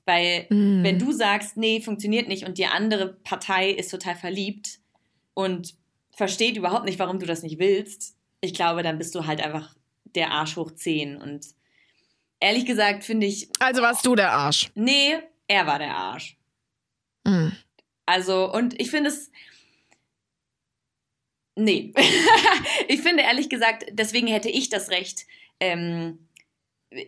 Weil 0.06 0.48
Mhm. 0.50 0.84
wenn 0.84 1.00
du 1.00 1.12
sagst, 1.12 1.56
nee, 1.58 1.80
funktioniert 1.80 2.28
nicht 2.28 2.46
und 2.46 2.58
die 2.58 2.66
andere 2.66 3.14
Partei 3.24 3.70
ist 3.72 3.90
total 3.90 4.16
verliebt 4.16 4.80
und 5.34 5.76
versteht 6.14 6.58
überhaupt 6.58 6.86
nicht, 6.86 7.00
warum 7.00 7.20
du 7.20 7.26
das 7.26 7.42
nicht 7.44 7.60
willst, 7.60 8.18
ich 8.42 8.54
glaube, 8.54 8.84
dann 8.84 8.98
bist 8.98 9.16
du 9.16 9.26
halt 9.28 9.40
einfach 9.42 9.76
der 10.16 10.32
Arsch 10.32 10.58
hoch 10.58 10.72
10. 10.72 11.16
Und 11.16 11.46
ehrlich 12.42 12.66
gesagt 12.66 13.04
finde 13.06 13.28
ich, 13.28 13.50
Also 13.60 13.82
warst 13.82 14.06
du 14.06 14.16
der 14.16 14.32
Arsch. 14.34 14.72
nee, 14.76 15.14
er 15.48 15.68
war 15.68 15.80
der 15.80 15.96
Arsch. 15.96 16.38
Mhm. 17.24 17.54
Also, 18.12 18.52
und 18.52 18.80
ich 18.80 18.92
finde 18.92 19.10
es. 19.10 19.32
Nee. 21.56 21.94
ich 22.88 23.02
finde 23.02 23.24
ehrlich 23.24 23.50
gesagt, 23.50 23.86
deswegen 23.92 24.28
hätte 24.28 24.50
ich 24.50 24.70
das 24.70 24.90
Recht, 24.90 25.26
ähm, 25.60 26.28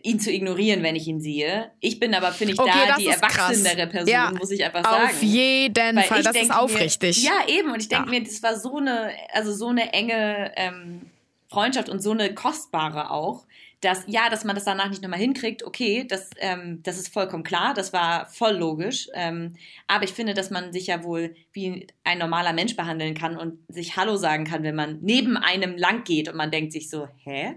ihn 0.02 0.18
zu 0.18 0.32
ignorieren, 0.32 0.82
wenn 0.82 0.96
ich 0.96 1.06
ihn 1.06 1.20
sehe. 1.20 1.72
Ich 1.80 2.00
bin 2.00 2.14
aber, 2.14 2.32
finde 2.32 2.54
ich, 2.54 2.58
Okay, 2.60 2.70
da 2.88 2.96
die 2.96 3.06
ist 3.06 3.20
krass. 3.20 3.50
erwachsenere 3.58 3.86
Person, 3.86 4.08
Ja, 4.12 4.30
muss 4.30 4.50
ich 4.50 4.64
einfach 4.64 4.82
sagen. 4.82 5.04
Auf 5.04 5.22
jeden 5.22 5.96
Weil 5.96 6.04
Fall, 6.04 6.22
das 6.22 6.36
ist 6.36 6.50
aufrichtig. 6.50 7.22
Mir, 7.22 7.24
ja, 7.28 7.48
eben. 7.48 7.70
Und 7.70 7.80
ich 7.82 7.88
denke 7.88 8.06
Ja. 8.06 8.10
mir, 8.18 8.24
das 8.24 8.42
war 8.42 8.58
so 8.58 8.78
eine, 8.78 9.10
also 9.32 9.52
so 9.52 9.68
eine 9.68 9.92
enge 9.92 10.52
ähm, 10.56 11.02
Freundschaft 11.48 11.90
und 11.90 12.00
so 12.02 12.12
eine 12.12 12.34
kostbare 12.34 13.10
auch, 13.10 13.46
dass, 13.84 14.04
ja, 14.06 14.30
dass 14.30 14.44
man 14.44 14.54
das 14.54 14.64
danach 14.64 14.88
nicht 14.88 15.02
nochmal 15.02 15.18
hinkriegt, 15.18 15.62
okay, 15.62 16.04
das, 16.08 16.30
ähm, 16.38 16.80
das 16.82 16.98
ist 16.98 17.12
vollkommen 17.12 17.44
klar, 17.44 17.74
das 17.74 17.92
war 17.92 18.26
voll 18.26 18.56
logisch. 18.56 19.08
Ähm, 19.14 19.54
aber 19.86 20.04
ich 20.04 20.12
finde, 20.12 20.34
dass 20.34 20.50
man 20.50 20.72
sich 20.72 20.86
ja 20.86 21.04
wohl 21.04 21.34
wie 21.52 21.86
ein 22.02 22.18
normaler 22.18 22.52
Mensch 22.52 22.76
behandeln 22.76 23.14
kann 23.14 23.36
und 23.36 23.58
sich 23.68 23.96
Hallo 23.96 24.16
sagen 24.16 24.44
kann, 24.44 24.62
wenn 24.62 24.74
man 24.74 24.98
neben 25.02 25.36
einem 25.36 25.76
lang 25.76 26.04
geht 26.04 26.28
und 26.28 26.36
man 26.36 26.50
denkt 26.50 26.72
sich 26.72 26.88
so, 26.88 27.08
hä? 27.24 27.56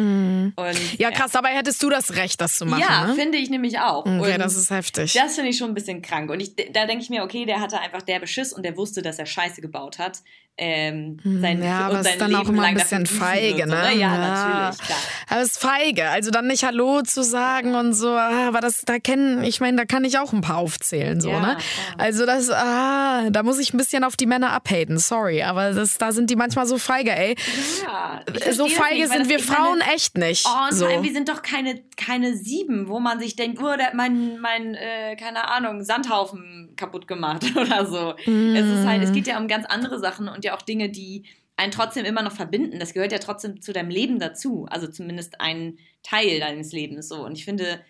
Mhm. 0.00 0.52
Und, 0.56 0.98
Ja, 0.98 1.10
krass, 1.10 1.32
dabei 1.32 1.50
hättest 1.50 1.82
du 1.82 1.90
das 1.90 2.16
Recht, 2.16 2.40
das 2.40 2.56
zu 2.56 2.64
machen. 2.66 2.80
Ja, 2.80 3.06
ne? 3.08 3.14
finde 3.14 3.38
ich 3.38 3.50
nämlich 3.50 3.78
auch. 3.78 4.06
Okay, 4.06 4.32
und 4.32 4.38
das 4.38 4.56
ist 4.56 4.70
heftig. 4.70 5.12
das 5.12 5.34
finde 5.34 5.50
ich 5.50 5.58
schon 5.58 5.70
ein 5.70 5.74
bisschen 5.74 6.02
krank. 6.02 6.30
Und 6.30 6.40
ich, 6.40 6.56
da 6.56 6.86
denke 6.86 7.02
ich 7.02 7.10
mir, 7.10 7.22
okay, 7.22 7.44
der 7.44 7.60
hatte 7.60 7.78
einfach 7.80 8.02
der 8.02 8.18
Beschiss 8.18 8.52
und 8.52 8.64
der 8.64 8.76
wusste, 8.76 9.02
dass 9.02 9.18
er 9.18 9.26
Scheiße 9.26 9.60
gebaut 9.60 9.98
hat. 9.98 10.22
Ähm, 10.62 11.16
Hm, 11.22 11.40
sein, 11.40 11.62
ja, 11.62 11.78
aber 11.86 11.94
und 11.94 12.00
ist 12.00 12.04
sein 12.06 12.18
dann 12.18 12.34
auch 12.34 12.40
Leben 12.40 12.54
immer 12.54 12.64
ein 12.64 12.74
bisschen 12.74 13.06
feige, 13.06 13.62
so, 13.62 13.74
ne? 13.74 13.82
Ja, 13.84 13.90
Ja. 13.92 14.18
natürlich, 14.18 14.78
klar. 14.86 14.98
Aber 15.30 15.40
es 15.40 15.52
ist 15.52 15.58
feige, 15.58 16.08
also 16.10 16.30
dann 16.30 16.46
nicht 16.48 16.64
Hallo 16.64 17.00
zu 17.00 17.22
sagen 17.24 17.74
und 17.74 17.94
so, 17.94 18.08
ah, 18.10 18.48
aber 18.48 18.60
das, 18.60 18.82
da 18.82 18.98
kennen, 18.98 19.42
ich 19.42 19.60
meine, 19.60 19.78
da 19.78 19.84
kann 19.86 20.04
ich 20.04 20.18
auch 20.18 20.34
ein 20.34 20.42
paar 20.42 20.58
aufzählen, 20.58 21.18
so, 21.20 21.30
Ja, 21.30 21.40
ne? 21.40 21.46
ja. 21.52 21.56
Also 21.96 22.26
das, 22.26 22.50
ah, 22.50 23.30
da 23.30 23.42
muss 23.42 23.58
ich 23.58 23.72
ein 23.72 23.78
bisschen 23.78 24.04
auf 24.04 24.16
die 24.16 24.26
Männer 24.26 24.50
abhaten, 24.52 24.98
sorry, 24.98 25.42
aber 25.42 25.72
das, 25.72 25.96
da 25.96 26.12
sind 26.12 26.28
die 26.28 26.36
manchmal 26.36 26.66
so 26.66 26.76
feige, 26.76 27.12
ey. 27.12 27.36
Ja, 27.82 28.20
So 28.52 28.66
feige 28.68 29.00
nicht, 29.02 29.12
sind 29.12 29.28
wir 29.30 29.38
ich 29.38 29.48
meine, 29.48 29.60
Frauen 29.62 29.80
echt 29.94 30.18
nicht. 30.18 30.46
Oh, 30.46 30.64
und 30.68 30.74
so. 30.74 30.84
vor 30.84 30.92
allem, 30.94 31.04
wir 31.04 31.12
sind 31.14 31.28
doch 31.30 31.40
keine, 31.40 31.80
keine 31.96 32.34
Sieben, 32.36 32.88
wo 32.88 33.00
man 33.00 33.18
sich 33.18 33.34
denkt, 33.34 33.62
oh, 33.62 33.76
der 33.76 33.86
hat 33.86 33.94
mein, 33.94 34.38
mein 34.40 34.74
äh, 34.74 35.16
keine 35.16 35.48
Ahnung, 35.48 35.82
Sandhaufen 35.84 36.74
kaputt 36.76 37.06
gemacht 37.08 37.44
oder 37.56 37.86
so. 37.86 38.14
Es 38.26 38.66
ist 38.66 38.86
halt, 38.86 39.02
es 39.02 39.12
geht 39.12 39.26
ja 39.26 39.38
um 39.38 39.48
ganz 39.48 39.64
andere 39.66 39.98
Sachen 39.98 40.28
und 40.40 40.44
ja 40.46 40.56
auch 40.56 40.62
Dinge, 40.62 40.88
die 40.88 41.24
einen 41.56 41.70
trotzdem 41.70 42.06
immer 42.06 42.22
noch 42.22 42.32
verbinden. 42.32 42.78
Das 42.78 42.94
gehört 42.94 43.12
ja 43.12 43.18
trotzdem 43.18 43.60
zu 43.60 43.74
deinem 43.74 43.90
Leben 43.90 44.18
dazu. 44.18 44.66
Also 44.70 44.86
zumindest 44.88 45.42
ein 45.42 45.78
Teil 46.02 46.40
deines 46.40 46.72
Lebens 46.72 47.08
so. 47.08 47.22
Und 47.26 47.36
ich 47.36 47.44
finde, 47.44 47.80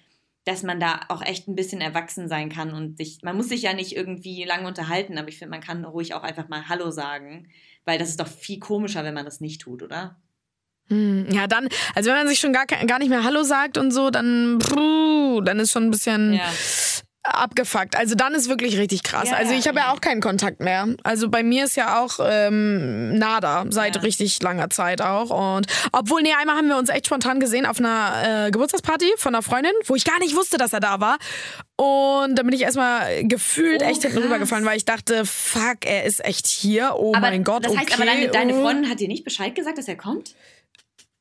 dass 0.45 0.65
man 0.65 0.81
da 0.81 1.03
auch 1.09 1.23
echt 1.23 1.47
ein 1.47 1.55
bisschen 1.55 1.81
erwachsen 1.81 2.27
sein 2.29 2.49
kann 2.49 2.75
und 2.75 2.99
sich, 2.99 3.19
man 3.23 3.37
muss 3.37 3.49
sich 3.49 3.63
ja 3.63 3.73
nicht 3.73 3.95
irgendwie 3.95 4.43
lange 4.43 4.67
unterhalten, 4.67 5.19
aber 5.19 5.29
ich 5.29 5.39
finde, 5.39 5.51
man 5.51 5.61
kann 5.61 5.85
ruhig 5.85 6.15
auch 6.15 6.25
einfach 6.25 6.49
mal 6.49 6.69
Hallo 6.69 6.91
sagen, 6.91 7.49
weil 7.85 7.99
das 7.99 8.09
ist 8.09 8.19
doch 8.19 8.27
viel 8.27 8.59
komischer, 8.59 9.05
wenn 9.05 9.15
man 9.15 9.25
das 9.25 9.41
nicht 9.41 9.61
tut, 9.61 9.83
oder? 9.85 10.21
Hm, 10.89 11.29
Ja, 11.31 11.47
dann, 11.47 11.69
also 11.95 12.11
wenn 12.11 12.17
man 12.17 12.29
sich 12.29 12.41
schon 12.41 12.53
gar, 12.53 12.67
gar 12.67 12.99
nicht 12.99 13.11
mehr 13.11 13.23
Hallo 13.23 13.45
sagt 13.45 13.79
und 13.79 13.93
so, 13.93 14.11
dann, 14.11 14.59
dann 15.45 15.61
ist 15.61 15.71
schon 15.71 15.85
ein 15.85 15.91
bisschen 15.93 16.33
Ja. 16.33 16.51
Abgefuckt. 17.23 17.97
Also 17.97 18.15
dann 18.15 18.35
ist 18.35 18.49
wirklich 18.49 18.79
richtig 18.79 19.03
krass. 19.03 19.29
Ja, 19.31 19.37
also 19.37 19.53
ich 19.53 19.69
habe 19.69 19.79
ja 19.79 19.93
auch 19.93 20.01
keinen 20.01 20.21
Kontakt 20.23 20.61
mehr. 20.61 20.89
Also 21.03 21.29
bei 21.29 21.43
mir 21.43 21.65
ist 21.65 21.77
ja 21.77 22.01
auch 22.03 22.19
ähm, 22.23 23.19
nada 23.19 23.67
seit 23.69 23.97
Ja. 23.97 24.03
richtig 24.03 24.43
langer 24.43 24.71
Zeit 24.71 25.03
auch. 25.03 25.31
Und 25.57 25.67
obwohl, 25.93 26.23
nee, 26.23 26.33
einmal 26.39 26.57
haben 26.57 26.69
wir 26.69 26.79
uns 26.79 26.89
echt 26.89 27.07
spontan 27.07 27.39
gesehen 27.39 27.67
auf 27.67 27.79
einer 27.79 28.47
äh, 28.47 28.51
Geburtstagsparty 28.51 29.13
von 29.19 29.35
einer 29.35 29.43
Freundin, 29.43 29.73
wo 29.87 29.95
ich 29.97 30.05
gar 30.05 30.19
nicht 30.19 30.35
wusste, 30.35 30.57
dass 30.57 30.73
er 30.73 30.81
da 30.81 31.01
war. 31.01 31.19
Und 31.77 32.37
da 32.37 32.43
bin 32.43 32.53
ich 32.53 32.63
erstmal 32.63 33.25
gefühlt 33.27 33.83
Oh, 33.83 33.87
echt 33.89 34.03
hinten 34.03 34.19
rübergefallen, 34.19 34.65
weil 34.65 34.77
ich 34.77 34.85
dachte, 34.85 35.25
fuck, 35.27 35.85
er 35.85 36.05
ist 36.05 36.25
echt 36.25 36.47
hier. 36.47 36.95
Oh 36.97 37.13
aber 37.15 37.31
mein 37.31 37.45
Gott, 37.45 37.65
das 37.65 37.77
heißt, 37.77 37.91
okay. 37.91 37.95
aber 37.95 38.05
deine, 38.07 38.29
deine. 38.29 38.55
Freundin 38.55 38.91
hat 38.91 39.01
dir 39.01 39.09
nicht 39.09 39.25
Bescheid 39.25 39.55
gesagt, 39.55 39.79
dass 39.79 39.89
er 39.89 39.97
kommt? 39.97 40.35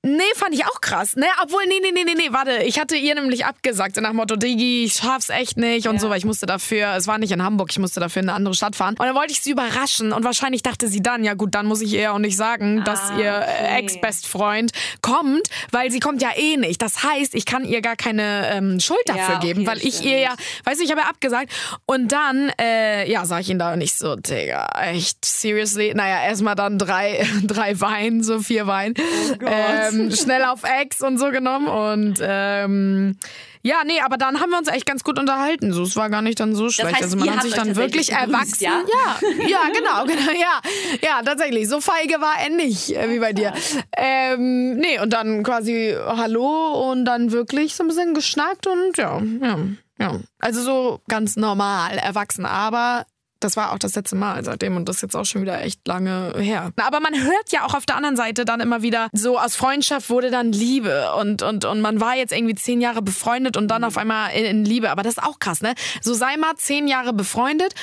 Nee, 0.01 0.21
fand 0.35 0.53
ich 0.55 0.65
auch 0.65 0.79
krass. 0.79 1.17
Ne, 1.17 1.25
obwohl, 1.43 1.65
nee, 1.67 1.79
nee, 1.81 1.91
nee, 1.91 2.03
nee, 2.05 2.13
nee, 2.15 2.31
warte. 2.31 2.63
Ich 2.63 2.79
hatte 2.79 2.95
ihr 2.95 3.15
nämlich 3.15 3.45
abgesagt, 3.45 3.95
so 3.95 4.01
nach 4.01 4.13
Motto, 4.13 4.37
Digi, 4.37 4.85
ich 4.85 4.93
schaff's 4.93 5.27
echt 5.27 5.57
nicht 5.57 5.87
und 5.89 5.99
so, 5.99 6.09
weil 6.09 6.17
ich 6.17 6.23
musste 6.25 6.45
dafür, 6.45 6.93
es 6.95 7.05
war 7.05 7.17
nicht 7.17 7.31
in 7.33 7.43
Hamburg, 7.43 7.67
ich 7.71 7.79
musste 7.79 7.99
dafür 7.99 8.21
in 8.21 8.29
eine 8.29 8.35
andere 8.37 8.53
Stadt 8.55 8.77
fahren. 8.77 8.95
Und 8.97 9.05
dann 9.05 9.13
wollte 9.13 9.33
ich 9.33 9.41
sie 9.41 9.51
überraschen 9.51 10.13
und 10.13 10.23
wahrscheinlich 10.23 10.63
dachte 10.63 10.87
sie 10.87 11.01
dann, 11.01 11.25
ja 11.25 11.33
gut, 11.33 11.53
dann 11.53 11.65
muss 11.65 11.81
ich 11.81 11.93
ihr 11.93 12.13
auch 12.13 12.17
nicht 12.19 12.37
sagen, 12.37 12.81
dass 12.85 13.09
Ah, 13.11 13.17
ihr 13.19 13.25
äh, 13.25 13.41
okay. 13.41 13.79
Ex-Bestfreund 13.79 14.71
kommt, 15.01 15.47
weil 15.71 15.91
sie 15.91 15.99
kommt 15.99 16.21
ja 16.21 16.29
eh 16.37 16.55
nicht. 16.55 16.81
Das 16.81 17.03
heißt, 17.03 17.35
ich 17.35 17.45
kann 17.45 17.65
ihr 17.65 17.81
gar 17.81 17.97
keine 17.97 18.49
ähm, 18.53 18.79
Schuld 18.79 18.99
Ja, 19.05 19.15
dafür 19.15 19.35
okay, 19.35 19.47
geben, 19.47 19.67
weil 19.67 19.75
das 19.75 19.83
ich 19.83 19.95
stimmt. 19.95 20.11
ihr 20.11 20.19
ja, 20.19 20.35
weißt 20.63 20.79
du, 20.79 20.85
ich 20.85 20.91
habe 20.91 21.01
ja 21.01 21.07
abgesagt. 21.07 21.51
Und 21.85 22.09
dann, 22.13 22.53
äh, 22.59 23.09
ja, 23.11 23.25
sag 23.25 23.41
ich 23.41 23.49
ihn 23.49 23.59
da 23.59 23.75
nicht 23.75 23.95
so, 23.97 24.15
Digga, 24.15 24.69
echt, 24.81 25.25
seriously? 25.25 25.93
Naja, 25.93 26.23
erstmal 26.23 26.55
dann 26.55 26.77
drei, 26.79 27.27
drei 27.43 27.79
Wein, 27.81 28.23
so 28.23 28.39
vier 28.39 28.65
Wein. 28.65 28.93
Oh 28.97 29.35
Gott. 29.39 29.49
ähm, 29.51 29.88
schnell 30.11 30.43
auf 30.43 30.63
Ex 30.63 31.01
und 31.01 31.17
so 31.17 31.29
genommen. 31.29 31.67
Und 31.67 32.19
ähm, 32.21 33.17
ja, 33.61 33.81
nee, 33.85 33.99
aber 33.99 34.17
dann 34.17 34.39
haben 34.39 34.51
wir 34.51 34.57
uns 34.57 34.69
echt 34.69 34.85
ganz 34.85 35.03
gut 35.03 35.19
unterhalten. 35.19 35.73
So, 35.73 35.83
es 35.83 35.95
war 35.97 36.09
gar 36.09 36.21
nicht 36.21 36.39
dann 36.39 36.55
so 36.55 36.69
schlecht. 36.69 36.93
heißt, 36.93 37.03
also 37.03 37.17
man 37.17 37.35
hat 37.35 37.43
sich 37.43 37.53
dann 37.53 37.75
wirklich 37.75 38.11
erwachsen. 38.13 38.63
ja? 38.63 38.83
ja, 38.87 39.47
ja, 39.47 39.59
genau, 39.73 40.05
genau, 40.05 40.31
ja. 40.31 40.61
Ja, 41.01 41.21
tatsächlich. 41.23 41.67
So 41.67 41.81
feige 41.81 42.21
war 42.21 42.35
er 42.41 42.49
nicht, 42.49 42.95
äh, 42.95 43.09
wie 43.09 43.19
bei 43.19 43.33
dir. 43.33 43.53
Ähm, 43.97 44.77
nee, 44.77 44.99
und 44.99 45.11
dann 45.11 45.43
quasi 45.43 45.93
Hallo 46.05 46.89
und 46.89 47.03
dann 47.03 47.31
wirklich 47.31 47.75
so 47.75 47.83
ein 47.83 47.87
bisschen 47.87 48.13
geschnackt 48.13 48.65
und 48.65 48.97
ja, 48.97 49.21
ja, 49.41 49.57
ja. 49.99 50.19
Also 50.39 50.61
so 50.61 51.01
ganz 51.09 51.35
normal, 51.35 51.97
erwachsen, 51.97 52.45
aber 52.45 53.05
das 53.39 53.57
war 53.57 53.71
auch 53.71 53.79
das 53.79 53.95
letzte 53.95 54.15
Mal 54.15 54.43
seitdem 54.43 54.75
und 54.75 54.87
das 54.87 54.97
ist 54.97 55.01
jetzt 55.01 55.15
auch 55.15 55.25
schon 55.25 55.41
wieder 55.41 55.61
echt 55.61 55.87
lange 55.87 56.33
her. 56.37 56.71
Aber 56.77 56.99
man 56.99 57.13
hört 57.13 57.51
ja 57.51 57.65
auch 57.65 57.73
auf 57.73 57.85
der 57.85 57.95
anderen 57.95 58.15
Seite 58.15 58.45
dann 58.45 58.59
immer 58.59 58.81
wieder, 58.81 59.09
so 59.13 59.39
aus 59.39 59.55
Freundschaft 59.55 60.09
wurde 60.09 60.31
dann 60.31 60.51
Liebe 60.51 61.13
und, 61.19 61.41
und, 61.41 61.65
und 61.65 61.81
man 61.81 62.01
war 62.01 62.15
jetzt 62.15 62.33
irgendwie 62.33 62.55
zehn 62.55 62.81
Jahre 62.81 63.01
befreundet 63.01 63.57
und 63.57 63.67
dann 63.69 63.83
auf 63.83 63.97
einmal 63.97 64.31
in, 64.33 64.45
in 64.45 64.65
Liebe. 64.65 64.89
Aber 64.89 65.03
das 65.03 65.17
ist 65.17 65.23
auch 65.23 65.39
krass, 65.39 65.61
ne? 65.61 65.73
So 66.01 66.13
sei 66.13 66.37
mal 66.37 66.55
zehn 66.55 66.87
Jahre 66.87 67.13
befreundet 67.13 67.73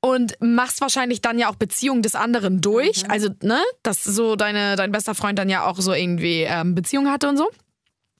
und 0.00 0.36
machst 0.40 0.80
wahrscheinlich 0.80 1.20
dann 1.20 1.38
ja 1.38 1.50
auch 1.50 1.56
Beziehungen 1.56 2.02
des 2.02 2.14
anderen 2.14 2.60
durch. 2.60 3.08
Also, 3.10 3.28
ne, 3.42 3.60
dass 3.82 4.04
so 4.04 4.36
deine, 4.36 4.76
dein 4.76 4.92
bester 4.92 5.14
Freund 5.14 5.38
dann 5.38 5.48
ja 5.48 5.64
auch 5.66 5.78
so 5.80 5.92
irgendwie 5.92 6.42
ähm, 6.42 6.74
Beziehungen 6.74 7.10
hatte 7.10 7.28
und 7.28 7.36
so. 7.36 7.48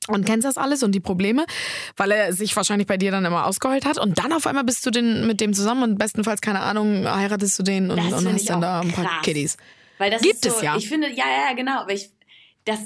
Und 0.08 0.24
kennst 0.24 0.44
das 0.44 0.56
alles 0.56 0.84
und 0.84 0.92
die 0.92 1.00
Probleme, 1.00 1.46
weil 1.96 2.12
er 2.12 2.32
sich 2.32 2.54
wahrscheinlich 2.54 2.86
bei 2.86 2.96
dir 2.96 3.10
dann 3.10 3.24
immer 3.24 3.44
ausgeheult 3.44 3.84
hat. 3.84 3.98
Und 3.98 4.18
dann 4.18 4.32
auf 4.32 4.46
einmal 4.46 4.62
bist 4.62 4.86
du 4.86 4.90
den, 4.90 5.26
mit 5.26 5.40
dem 5.40 5.52
zusammen 5.52 5.82
und 5.82 5.98
bestenfalls, 5.98 6.40
keine 6.40 6.60
Ahnung, 6.60 7.06
heiratest 7.06 7.58
du 7.58 7.64
den 7.64 7.90
und, 7.90 7.98
und 7.98 8.32
hast 8.32 8.48
dann 8.48 8.60
da 8.60 8.80
ein 8.80 8.92
paar. 8.92 9.20
Kiddies. 9.22 9.56
Weil 9.98 10.10
das 10.10 10.22
Gibt 10.22 10.44
so, 10.44 10.50
es 10.50 10.62
ja. 10.62 10.76
Ich 10.76 10.88
finde, 10.88 11.08
ja, 11.08 11.24
ja, 11.48 11.54
genau. 11.56 11.80
Aber 11.80 11.92
ich, 11.92 12.10
das, 12.64 12.80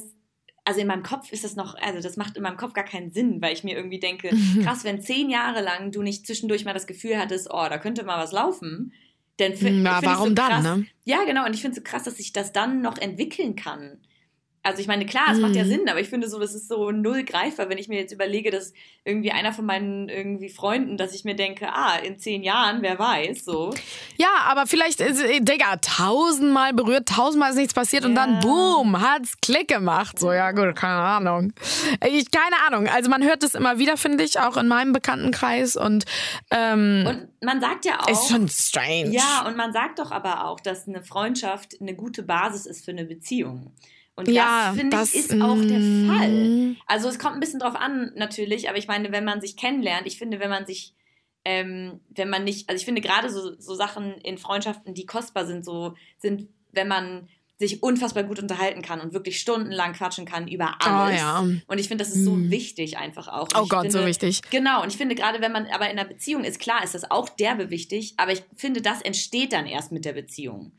also 0.65 0.81
in 0.81 0.87
meinem 0.87 1.03
Kopf 1.03 1.31
ist 1.33 1.45
das 1.45 1.57
noch, 1.57 1.75
also 1.75 2.01
das 2.01 2.17
macht 2.17 2.37
in 2.37 2.43
meinem 2.43 2.57
Kopf 2.57 2.73
gar 2.73 2.85
keinen 2.85 3.11
Sinn, 3.11 3.43
weil 3.43 3.53
ich 3.53 3.65
mir 3.65 3.77
irgendwie 3.77 4.01
denke, 4.01 4.35
Mhm. 4.35 4.63
krass, 4.65 4.85
wenn 4.85 5.03
zehn 5.03 5.29
Jahre 5.29 5.61
lang 5.61 5.93
du 5.93 6.03
nicht 6.03 6.27
zwischendurch 6.27 6.65
mal 6.65 6.75
das 6.75 6.87
Gefühl 6.87 7.19
hattest, 7.19 7.49
oh, 7.51 7.67
da 7.69 7.77
könnte 7.79 8.05
mal 8.05 8.23
was 8.23 8.33
laufen, 8.33 8.93
dann 9.37 9.53
Na, 9.83 9.99
ich 9.99 10.07
warum 10.07 10.29
so 10.29 10.35
dann, 10.35 10.49
krass, 10.49 10.63
ne? 10.63 10.87
Ja, 11.05 11.25
genau. 11.25 11.45
Und 11.45 11.55
ich 11.55 11.61
finde 11.61 11.79
es 11.79 11.85
so 11.85 11.91
krass, 11.91 12.05
dass 12.05 12.17
sich 12.17 12.33
das 12.33 12.53
dann 12.53 12.81
noch 12.81 12.97
entwickeln 12.99 13.57
kann. 13.57 13.99
Also 14.63 14.81
ich 14.83 14.87
meine, 14.89 15.07
klar, 15.07 15.25
es 15.33 15.39
macht 15.39 15.57
ja 15.57 15.65
Mhm. 15.65 15.69
Sinn, 15.69 15.89
aber 15.89 16.01
ich 16.01 16.11
finde 16.11 16.29
so, 16.29 16.39
das 16.39 16.55
ist 16.55 16.69
so 16.69 16.91
null 16.91 17.25
greifbar, 17.25 17.71
wenn 17.71 17.79
ich 17.79 17.89
mir 17.89 17.99
jetzt 17.99 18.13
überlege, 18.13 18.51
dass 18.51 18.75
irgendwie 19.07 19.33
einer 19.33 19.55
von 19.55 19.65
meinen 19.65 20.11
irgendwie 20.11 20.51
Freunden, 20.51 20.99
dass 20.99 21.15
ich 21.15 21.25
mir 21.25 21.35
denke, 21.35 21.73
ah, 21.73 21.97
in 21.97 22.19
zehn 22.19 22.43
Jahren, 22.43 22.83
wer 22.83 22.99
weiß, 22.99 23.43
so. 23.47 23.73
Ja, 24.19 24.29
aber 24.45 24.67
vielleicht, 24.67 25.01
äh, 25.01 25.41
Digga, 25.41 25.77
tausendmal 25.77 26.75
berührt, 26.75 27.09
tausendmal 27.09 27.51
ist 27.53 27.57
nichts 27.57 27.73
passiert 27.73 28.05
und 28.05 28.15
Ja. 28.17 28.27
dann 28.27 28.41
boom, 28.41 29.01
hat's 29.01 29.41
Klick 29.41 29.69
gemacht. 29.69 30.19
So, 30.19 30.31
ja 30.31 30.51
gut, 30.53 30.77
keine 30.77 31.01
Ahnung. 31.01 31.55
Ich, 32.07 32.31
keine 32.31 32.57
Ahnung. 32.67 32.87
Also 32.87 33.09
man 33.09 33.23
hört 33.23 33.43
es 33.43 33.55
immer 33.55 33.79
wieder, 33.79 33.97
finde 33.97 34.25
ich, 34.25 34.41
auch 34.41 34.59
in 34.59 34.69
meinem 34.69 34.93
Bekanntenkreis 34.93 35.77
und, 35.77 36.05
ähm, 36.51 37.05
Und 37.09 37.29
man 37.43 37.63
sagt 37.63 37.87
ja 37.87 37.99
auch. 38.03 38.09
ist 38.11 38.29
schon 38.29 38.47
strange. 38.49 39.09
Ja, 39.11 39.47
und 39.47 39.57
man 39.57 39.73
sagt 39.73 39.99
doch 40.01 40.11
aber 40.11 40.45
auch, 40.45 40.61
dass 40.61 40.87
eine 40.87 41.03
Freundschaft 41.03 41.77
eine 41.81 41.95
gute 41.95 42.23
Basis 42.23 42.67
ist 42.67 42.85
für 42.85 42.91
eine 42.91 43.07
Beziehung. 43.07 43.73
Und 44.21 44.35
Ja, 44.35 44.69
das, 44.69 44.77
finde 44.77 44.97
ich, 45.03 45.15
ist 45.15 45.33
auch 45.41 45.61
der 45.65 45.79
mm. 45.79 46.07
Fall. 46.09 46.77
Also 46.87 47.09
es 47.09 47.19
kommt 47.19 47.35
ein 47.35 47.41
bisschen 47.41 47.61
drauf 47.61 47.75
an, 47.75 48.13
natürlich, 48.15 48.69
aber 48.69 48.79
ich 48.79 48.87
meine, 48.87 49.13
wenn 49.13 49.25
man 49.25 49.41
sich 49.41 49.57
kennenlernt, 49.57 50.07
ich 50.07 50.19
finde, 50.19 50.41
wenn 50.41 50.51
man 50.51 50.67
sich, 50.67 50.95
ähm, 51.45 52.01
wenn 52.11 52.29
man 52.29 52.45
nicht, 52.45 52.69
also 52.69 52.79
ich 52.79 52.85
finde 52.85 53.01
gerade 53.01 53.31
so, 53.31 53.59
so 53.59 53.75
Sachen 53.75 54.13
in 54.19 54.39
Freundschaften, 54.39 54.95
die 54.95 55.07
kostbar 55.07 55.47
sind, 55.47 55.65
so 55.65 55.95
sind, 56.19 56.49
wenn 56.73 56.89
man 56.89 57.29
sich 57.59 57.83
unfassbar 57.83 58.25
gut 58.25 58.39
unterhalten 58.39 58.81
kann 58.81 59.03
und 59.03 59.13
wirklich 59.13 59.39
stundenlang 59.39 59.93
quatschen 59.93 60.25
kann 60.25 60.49
über 60.49 60.77
alles. 60.81 61.21
Oh 61.21 61.23
ja. 61.23 61.39
Und 61.67 61.79
ich 61.79 61.89
finde, 61.89 62.03
das 62.03 62.15
ist 62.15 62.25
so 62.25 62.33
Mm. 62.33 62.51
wichtig 62.51 62.97
einfach 62.97 63.29
auch. 63.29 63.49
Und 63.49 63.57
Oh 63.57 63.67
Gott, 63.69 63.83
finde, 63.83 63.99
so 64.01 64.07
wichtig. 64.07 64.41
Genau, 64.51 64.83
und 64.83 64.89
ich 64.89 64.97
finde 64.97 65.15
gerade, 65.15 65.43
wenn 65.43 65.53
man 65.53 65.67
aber 65.67 65.91
in 65.91 65.99
einer 65.99 66.09
Beziehung 66.09 66.45
ist, 66.45 66.59
klar 66.59 66.83
ist 66.83 66.95
das 66.95 67.11
auch 67.11 67.29
derbe 67.29 67.69
wichtig, 67.69 68.15
aber 68.17 68.33
ich 68.33 68.43
finde, 68.57 68.81
das 68.81 69.03
entsteht 69.03 69.53
dann 69.53 69.67
erst 69.67 69.93
mit 69.93 70.07
der 70.07 70.15
Beziehung. 70.15 70.73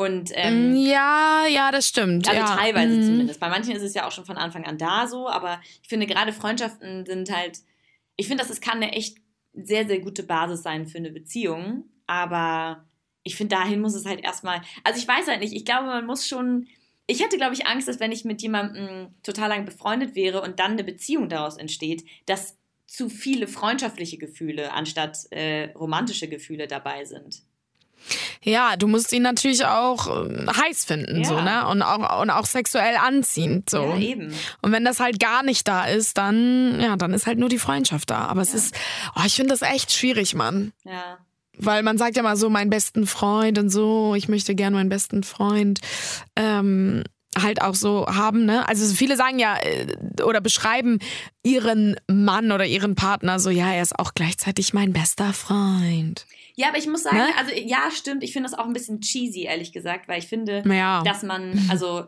Und 0.00 0.30
ähm, 0.32 0.74
ja, 0.76 1.44
ja, 1.46 1.70
das 1.70 1.86
stimmt. 1.86 2.26
also 2.26 2.40
ja. 2.40 2.56
teilweise 2.56 2.96
Mm. 2.96 3.02
zumindest. 3.02 3.38
Bei 3.38 3.50
manchen 3.50 3.76
ist 3.76 3.82
es 3.82 3.92
ja 3.92 4.06
auch 4.06 4.12
schon 4.12 4.24
von 4.24 4.38
Anfang 4.38 4.64
an 4.64 4.78
da 4.78 5.06
so, 5.06 5.28
aber 5.28 5.60
ich 5.82 5.90
finde 5.90 6.06
gerade 6.06 6.32
Freundschaften 6.32 7.04
sind 7.04 7.30
halt, 7.30 7.58
ich 8.16 8.26
finde, 8.26 8.42
das 8.42 8.60
kann 8.62 8.78
eine 8.78 8.92
echt 8.92 9.18
sehr, 9.52 9.86
sehr 9.86 10.00
gute 10.00 10.22
Basis 10.22 10.62
sein 10.62 10.86
für 10.86 10.96
eine 10.96 11.10
Beziehung, 11.10 11.84
aber 12.06 12.86
ich 13.24 13.36
finde, 13.36 13.56
dahin 13.56 13.82
muss 13.82 13.92
es 13.92 14.06
halt 14.06 14.24
erstmal, 14.24 14.62
also 14.84 14.98
ich 14.98 15.06
weiß 15.06 15.28
halt 15.28 15.40
nicht, 15.40 15.52
ich 15.52 15.66
glaube, 15.66 15.88
man 15.88 16.06
muss 16.06 16.26
schon, 16.26 16.66
ich 17.06 17.22
hätte, 17.22 17.36
glaube 17.36 17.52
ich, 17.52 17.66
Angst, 17.66 17.86
dass 17.86 18.00
wenn 18.00 18.10
ich 18.10 18.24
mit 18.24 18.40
jemandem 18.40 19.08
total 19.22 19.50
lang 19.50 19.66
befreundet 19.66 20.14
wäre 20.14 20.40
und 20.40 20.60
dann 20.60 20.72
eine 20.72 20.84
Beziehung 20.84 21.28
daraus 21.28 21.58
entsteht, 21.58 22.06
dass 22.24 22.56
zu 22.86 23.10
viele 23.10 23.46
freundschaftliche 23.46 24.16
Gefühle 24.16 24.72
anstatt 24.72 25.30
äh, 25.30 25.72
romantische 25.74 26.28
Gefühle 26.28 26.68
dabei 26.68 27.04
sind. 27.04 27.42
Ja, 28.42 28.76
du 28.76 28.86
musst 28.88 29.12
ihn 29.12 29.22
natürlich 29.22 29.64
auch 29.66 30.24
ähm, 30.26 30.48
heiß 30.50 30.84
finden, 30.84 31.22
Ja. 31.22 31.28
so, 31.28 31.40
ne? 31.40 31.66
Und 31.68 31.82
auch, 31.82 32.20
und 32.22 32.30
auch 32.30 32.46
sexuell 32.46 32.96
anziehend, 32.96 33.70
so. 33.70 33.82
Ja, 33.82 33.96
eben. 33.98 34.32
Und 34.62 34.72
wenn 34.72 34.84
das 34.84 35.00
halt 35.00 35.20
gar 35.20 35.42
nicht 35.42 35.68
da 35.68 35.84
ist, 35.84 36.18
dann, 36.18 36.80
ja, 36.80 36.96
dann 36.96 37.12
ist 37.14 37.26
halt 37.26 37.38
nur 37.38 37.48
die 37.48 37.58
Freundschaft 37.58 38.10
da. 38.10 38.26
Aber 38.26 38.40
es 38.42 38.50
Ja. 38.52 38.58
ist, 38.58 38.74
oh, 39.16 39.22
ich 39.26 39.34
finde 39.36 39.50
das 39.50 39.62
echt 39.62 39.92
schwierig, 39.92 40.34
Mann. 40.34 40.72
Ja. 40.84 41.18
Weil 41.58 41.82
man 41.82 41.98
sagt 41.98 42.16
ja 42.16 42.22
mal 42.22 42.36
so, 42.36 42.48
meinen 42.48 42.70
besten 42.70 43.06
Freund 43.06 43.58
und 43.58 43.68
so, 43.70 44.14
ich 44.16 44.28
möchte 44.28 44.54
gerne 44.54 44.76
meinen 44.76 44.88
besten 44.88 45.22
Freund 45.22 45.80
ähm, 46.36 47.04
halt 47.42 47.62
auch 47.62 47.74
so 47.74 48.06
haben, 48.06 48.44
ne? 48.44 48.68
Also 48.68 48.92
viele 48.94 49.16
sagen 49.16 49.38
ja 49.38 49.56
äh, 49.62 50.22
oder 50.22 50.40
beschreiben 50.40 50.98
ihren 51.42 51.96
Mann 52.08 52.52
oder 52.52 52.66
ihren 52.66 52.94
Partner 52.94 53.38
so, 53.38 53.50
ja, 53.50 53.72
er 53.72 53.82
ist 53.82 53.98
auch 53.98 54.14
gleichzeitig 54.14 54.72
mein 54.74 54.92
bester 54.92 55.32
Freund. 55.32 56.26
Ja, 56.56 56.68
aber 56.68 56.78
ich 56.78 56.86
muss 56.86 57.02
sagen, 57.04 57.16
Ne? 57.16 57.28
also 57.38 57.52
ja, 57.54 57.90
stimmt, 57.92 58.22
ich 58.22 58.32
finde 58.32 58.50
das 58.50 58.58
auch 58.58 58.66
ein 58.66 58.72
bisschen 58.72 59.00
cheesy, 59.00 59.42
ehrlich 59.44 59.72
gesagt, 59.72 60.08
weil 60.08 60.18
ich 60.18 60.26
finde, 60.26 60.62
Ja. 60.66 61.02
dass 61.04 61.22
man, 61.22 61.58
also 61.70 62.04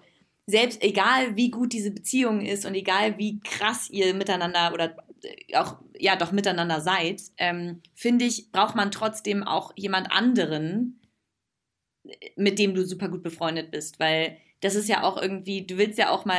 selbst 0.46 0.82
egal 0.82 1.36
wie 1.36 1.50
gut 1.50 1.72
diese 1.72 1.90
Beziehung 1.92 2.40
ist 2.44 2.66
und 2.66 2.74
egal 2.74 3.16
wie 3.18 3.40
krass 3.40 3.88
ihr 3.90 4.12
miteinander 4.12 4.72
oder 4.74 4.96
äh, 5.22 5.56
auch, 5.56 5.76
ja, 5.98 6.16
doch 6.16 6.32
miteinander 6.32 6.80
seid, 6.80 7.22
ähm, 7.38 7.80
finde 7.94 8.24
ich, 8.24 8.50
braucht 8.50 8.74
man 8.74 8.90
trotzdem 8.90 9.42
auch 9.44 9.72
jemand 9.76 10.10
anderen, 10.10 10.98
mit 12.36 12.58
dem 12.58 12.74
du 12.74 12.84
super 12.84 13.08
gut 13.08 13.22
befreundet 13.22 13.70
bist, 13.70 14.00
weil 14.00 14.36
das 14.62 14.74
ist 14.74 14.88
ja 14.88 15.02
auch 15.02 15.20
irgendwie, 15.20 15.66
du 15.66 15.76
willst 15.76 15.98
ja 15.98 16.10
auch 16.10 16.24
mal 16.24 16.38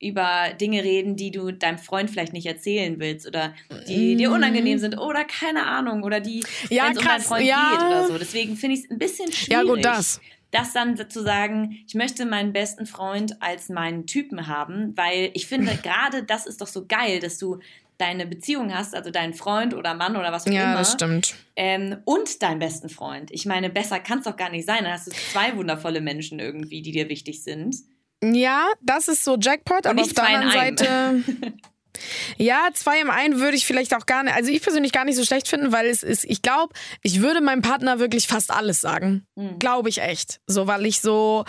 über 0.00 0.52
Dinge 0.60 0.84
reden, 0.84 1.16
die 1.16 1.32
du 1.32 1.50
deinem 1.50 1.78
Freund 1.78 2.08
vielleicht 2.08 2.32
nicht 2.32 2.46
erzählen 2.46 3.00
willst 3.00 3.26
oder 3.26 3.54
die 3.88 4.14
dir 4.14 4.30
unangenehm 4.30 4.78
sind 4.78 4.96
oder 4.96 5.24
keine 5.24 5.66
Ahnung 5.66 6.04
oder 6.04 6.20
die, 6.20 6.38
Mhm. 6.38 6.76
Ja, 6.76 6.84
es 6.84 6.90
um 6.90 6.94
deinen 6.94 7.06
krass, 7.06 7.26
Freund 7.26 7.44
ja. 7.46 7.70
geht 7.72 7.86
oder 7.86 8.06
so. 8.06 8.18
Deswegen 8.18 8.56
finde 8.56 8.76
ich 8.76 8.84
es 8.84 8.90
ein 8.90 8.98
bisschen 8.98 9.32
schwierig. 9.32 9.52
Ja, 9.52 9.62
gut, 9.62 9.84
das. 9.84 10.20
Das 10.50 10.72
dann 10.72 10.96
zu 11.10 11.22
sagen, 11.22 11.78
ich 11.86 11.94
möchte 11.94 12.24
meinen 12.24 12.52
besten 12.52 12.86
Freund 12.86 13.42
als 13.42 13.68
meinen 13.68 14.06
Typen 14.06 14.46
haben, 14.46 14.96
weil 14.96 15.30
ich 15.34 15.46
finde, 15.46 15.76
gerade 15.82 16.22
das 16.22 16.46
ist 16.46 16.60
doch 16.60 16.68
so 16.68 16.86
geil, 16.86 17.18
dass 17.18 17.38
du 17.38 17.58
deine 17.98 18.26
Beziehung 18.26 18.72
hast, 18.74 18.94
also 18.94 19.10
deinen 19.10 19.34
Freund 19.34 19.74
oder 19.74 19.94
Mann 19.94 20.16
oder 20.16 20.32
was 20.32 20.46
auch 20.46 20.50
Ja, 20.52 20.64
immer. 20.70 20.78
das 20.78 20.92
stimmt. 20.92 21.34
Ähm, 21.56 21.98
und 22.04 22.42
deinen 22.42 22.60
besten 22.60 22.88
Freund. 22.88 23.30
Ich 23.32 23.44
meine, 23.44 23.70
besser 23.70 23.98
kann 24.00 24.18
es 24.20 24.24
doch 24.24 24.36
gar 24.36 24.50
nicht 24.50 24.66
sein. 24.66 24.84
Dann 24.84 24.92
hast 24.92 25.08
du 25.08 25.10
zwei 25.10 25.56
wundervolle 25.56 26.00
Menschen 26.00 26.38
irgendwie, 26.38 26.80
die 26.82 26.92
dir 26.92 27.08
wichtig 27.08 27.42
sind. 27.42 27.76
Ja, 28.22 28.66
das 28.82 29.08
ist 29.08 29.24
so 29.24 29.36
Jackpot, 29.38 29.86
aber 29.86 30.00
auf 30.02 30.12
der 30.12 30.26
anderen. 30.26 30.52
Seite. 30.52 31.22
Ja, 32.36 32.68
zwei 32.74 33.00
im 33.00 33.10
einen 33.10 33.40
würde 33.40 33.56
ich 33.56 33.66
vielleicht 33.66 33.92
auch 33.94 34.06
gar 34.06 34.22
nicht, 34.22 34.34
also 34.34 34.50
ich 34.52 34.62
persönlich 34.62 34.92
gar 34.92 35.04
nicht 35.04 35.16
so 35.16 35.24
schlecht 35.24 35.48
finden, 35.48 35.72
weil 35.72 35.86
es 35.86 36.04
ist, 36.04 36.24
ich 36.24 36.42
glaube, 36.42 36.72
ich 37.02 37.20
würde 37.22 37.40
meinem 37.40 37.62
Partner 37.62 37.98
wirklich 37.98 38.28
fast 38.28 38.52
alles 38.52 38.80
sagen. 38.80 39.26
Hm. 39.36 39.58
Glaube 39.58 39.88
ich 39.88 40.00
echt. 40.00 40.40
So, 40.46 40.68
weil 40.68 40.86
ich 40.86 41.00
so, 41.00 41.44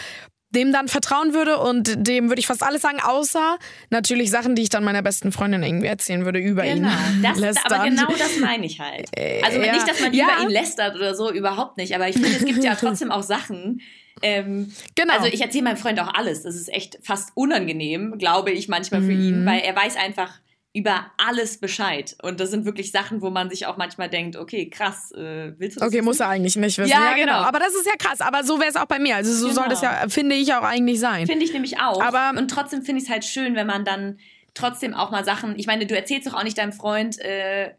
dem 0.51 0.71
dann 0.73 0.87
vertrauen 0.87 1.33
würde 1.33 1.57
und 1.57 2.07
dem 2.07 2.29
würde 2.29 2.39
ich 2.39 2.47
fast 2.47 2.63
alles 2.63 2.81
sagen, 2.81 2.99
außer 3.01 3.57
natürlich 3.91 4.31
Sachen, 4.31 4.55
die 4.55 4.63
ich 4.63 4.69
dann 4.69 4.83
meiner 4.83 5.01
besten 5.03 5.31
Freundin 5.31 5.61
irgendwie 5.63 5.87
erzählen 5.87 6.25
würde 6.25 6.39
über 6.39 6.63
Genau, 6.63 6.87
ihn. 6.89 7.21
das, 7.21 7.37
lästern. 7.39 7.71
aber 7.73 7.83
genau 7.87 8.07
das 8.17 8.37
meine 8.39 8.65
ich 8.65 8.79
halt. 8.79 9.07
Also 9.43 9.61
ja. 9.61 9.73
nicht, 9.73 9.87
dass 9.87 9.99
man 10.01 10.13
Ja. 10.13 10.25
über 10.25 10.43
ihn 10.43 10.49
lästert 10.49 10.95
oder 10.95 11.13
so, 11.15 11.31
überhaupt 11.31 11.77
nicht. 11.77 11.93
Aber 11.93 12.07
ich 12.09 12.15
finde, 12.15 12.29
es 12.31 12.43
gibt 12.45 12.63
ja 12.63 12.75
trotzdem 12.79 13.11
auch 13.11 13.23
Sachen. 13.23 13.81
Ähm, 14.21 14.71
Genau. 14.95 15.13
Also 15.13 15.27
ich 15.27 15.39
erzähle 15.41 15.65
meinem 15.65 15.77
Freund 15.77 15.99
auch 15.99 16.13
alles. 16.13 16.43
Das 16.43 16.55
ist 16.55 16.67
echt 16.73 16.97
fast 17.01 17.29
unangenehm, 17.35 18.17
glaube 18.17 18.51
ich 18.51 18.67
manchmal 18.67 19.01
für 19.01 19.11
Mhm. 19.11 19.21
ihn, 19.21 19.45
weil 19.45 19.59
er 19.61 19.75
weiß 19.75 19.95
einfach 19.97 20.31
über 20.73 21.07
alles 21.17 21.59
Bescheid. 21.59 22.15
Und 22.21 22.39
das 22.39 22.51
sind 22.51 22.63
wirklich 22.65 22.91
Sachen, 22.91 23.21
wo 23.21 23.29
man 23.31 23.49
sich 23.49 23.65
auch 23.65 23.77
manchmal 23.77 24.07
denkt, 24.09 24.35
okay, 24.35 24.69
krass, 24.69 25.11
äh, 25.13 25.53
willst 25.57 25.77
du 25.77 25.79
das 25.79 25.87
Okay, 25.87 25.97
wissen? 25.97 26.05
muss 26.05 26.19
er 26.19 26.27
eigentlich 26.29 26.55
nicht 26.55 26.77
wissen. 26.77 26.89
Ja, 26.91 27.13
genau. 27.15 27.33
Aber 27.39 27.57
das 27.59 27.73
ist 27.73 27.87
ja 27.87 27.93
krass. 27.97 28.21
Aber 28.21 28.43
so 28.43 28.59
wäre 28.59 28.69
es 28.69 28.75
auch 28.75 28.85
bei 28.85 28.99
mir. 28.99 29.15
Also 29.15 29.33
so 29.33 29.47
Genau. 29.47 29.61
soll 29.61 29.69
das 29.69 29.81
ja, 29.81 30.07
finde 30.09 30.35
ich, 30.35 30.53
auch 30.53 30.61
eigentlich 30.63 30.99
sein. 30.99 31.25
Finde 31.25 31.43
ich 31.45 31.53
nämlich 31.53 31.79
auch. 31.79 32.01
Aber- 32.03 32.37
und 32.37 32.49
trotzdem 32.51 32.83
finde 32.83 32.99
ich 33.01 33.05
es 33.07 33.11
halt 33.11 33.25
schön, 33.25 33.55
wenn 33.55 33.65
man 33.67 33.83
dann 33.83 34.19
trotzdem 34.53 34.93
auch 34.93 35.09
mal 35.09 35.25
Sachen. 35.25 35.57
Ich 35.57 35.65
meine, 35.65 35.85
du 35.87 35.95
erzählst 35.95 36.27
doch 36.27 36.33
auch 36.35 36.43
nicht 36.43 36.57
deinem 36.57 36.73
Freund, 36.73 37.19
äh, 37.19 37.73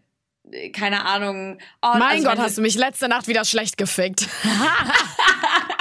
keine 0.72 1.04
Ahnung. 1.06 1.58
Oh, 1.82 1.90
mein 1.98 2.02
also 2.16 2.28
Gott, 2.28 2.38
hast 2.38 2.58
du 2.58 2.62
mich 2.62 2.74
letzte 2.76 3.08
Nacht 3.08 3.28
wieder 3.28 3.44
schlecht 3.44 3.76
gefickt. 3.76 4.26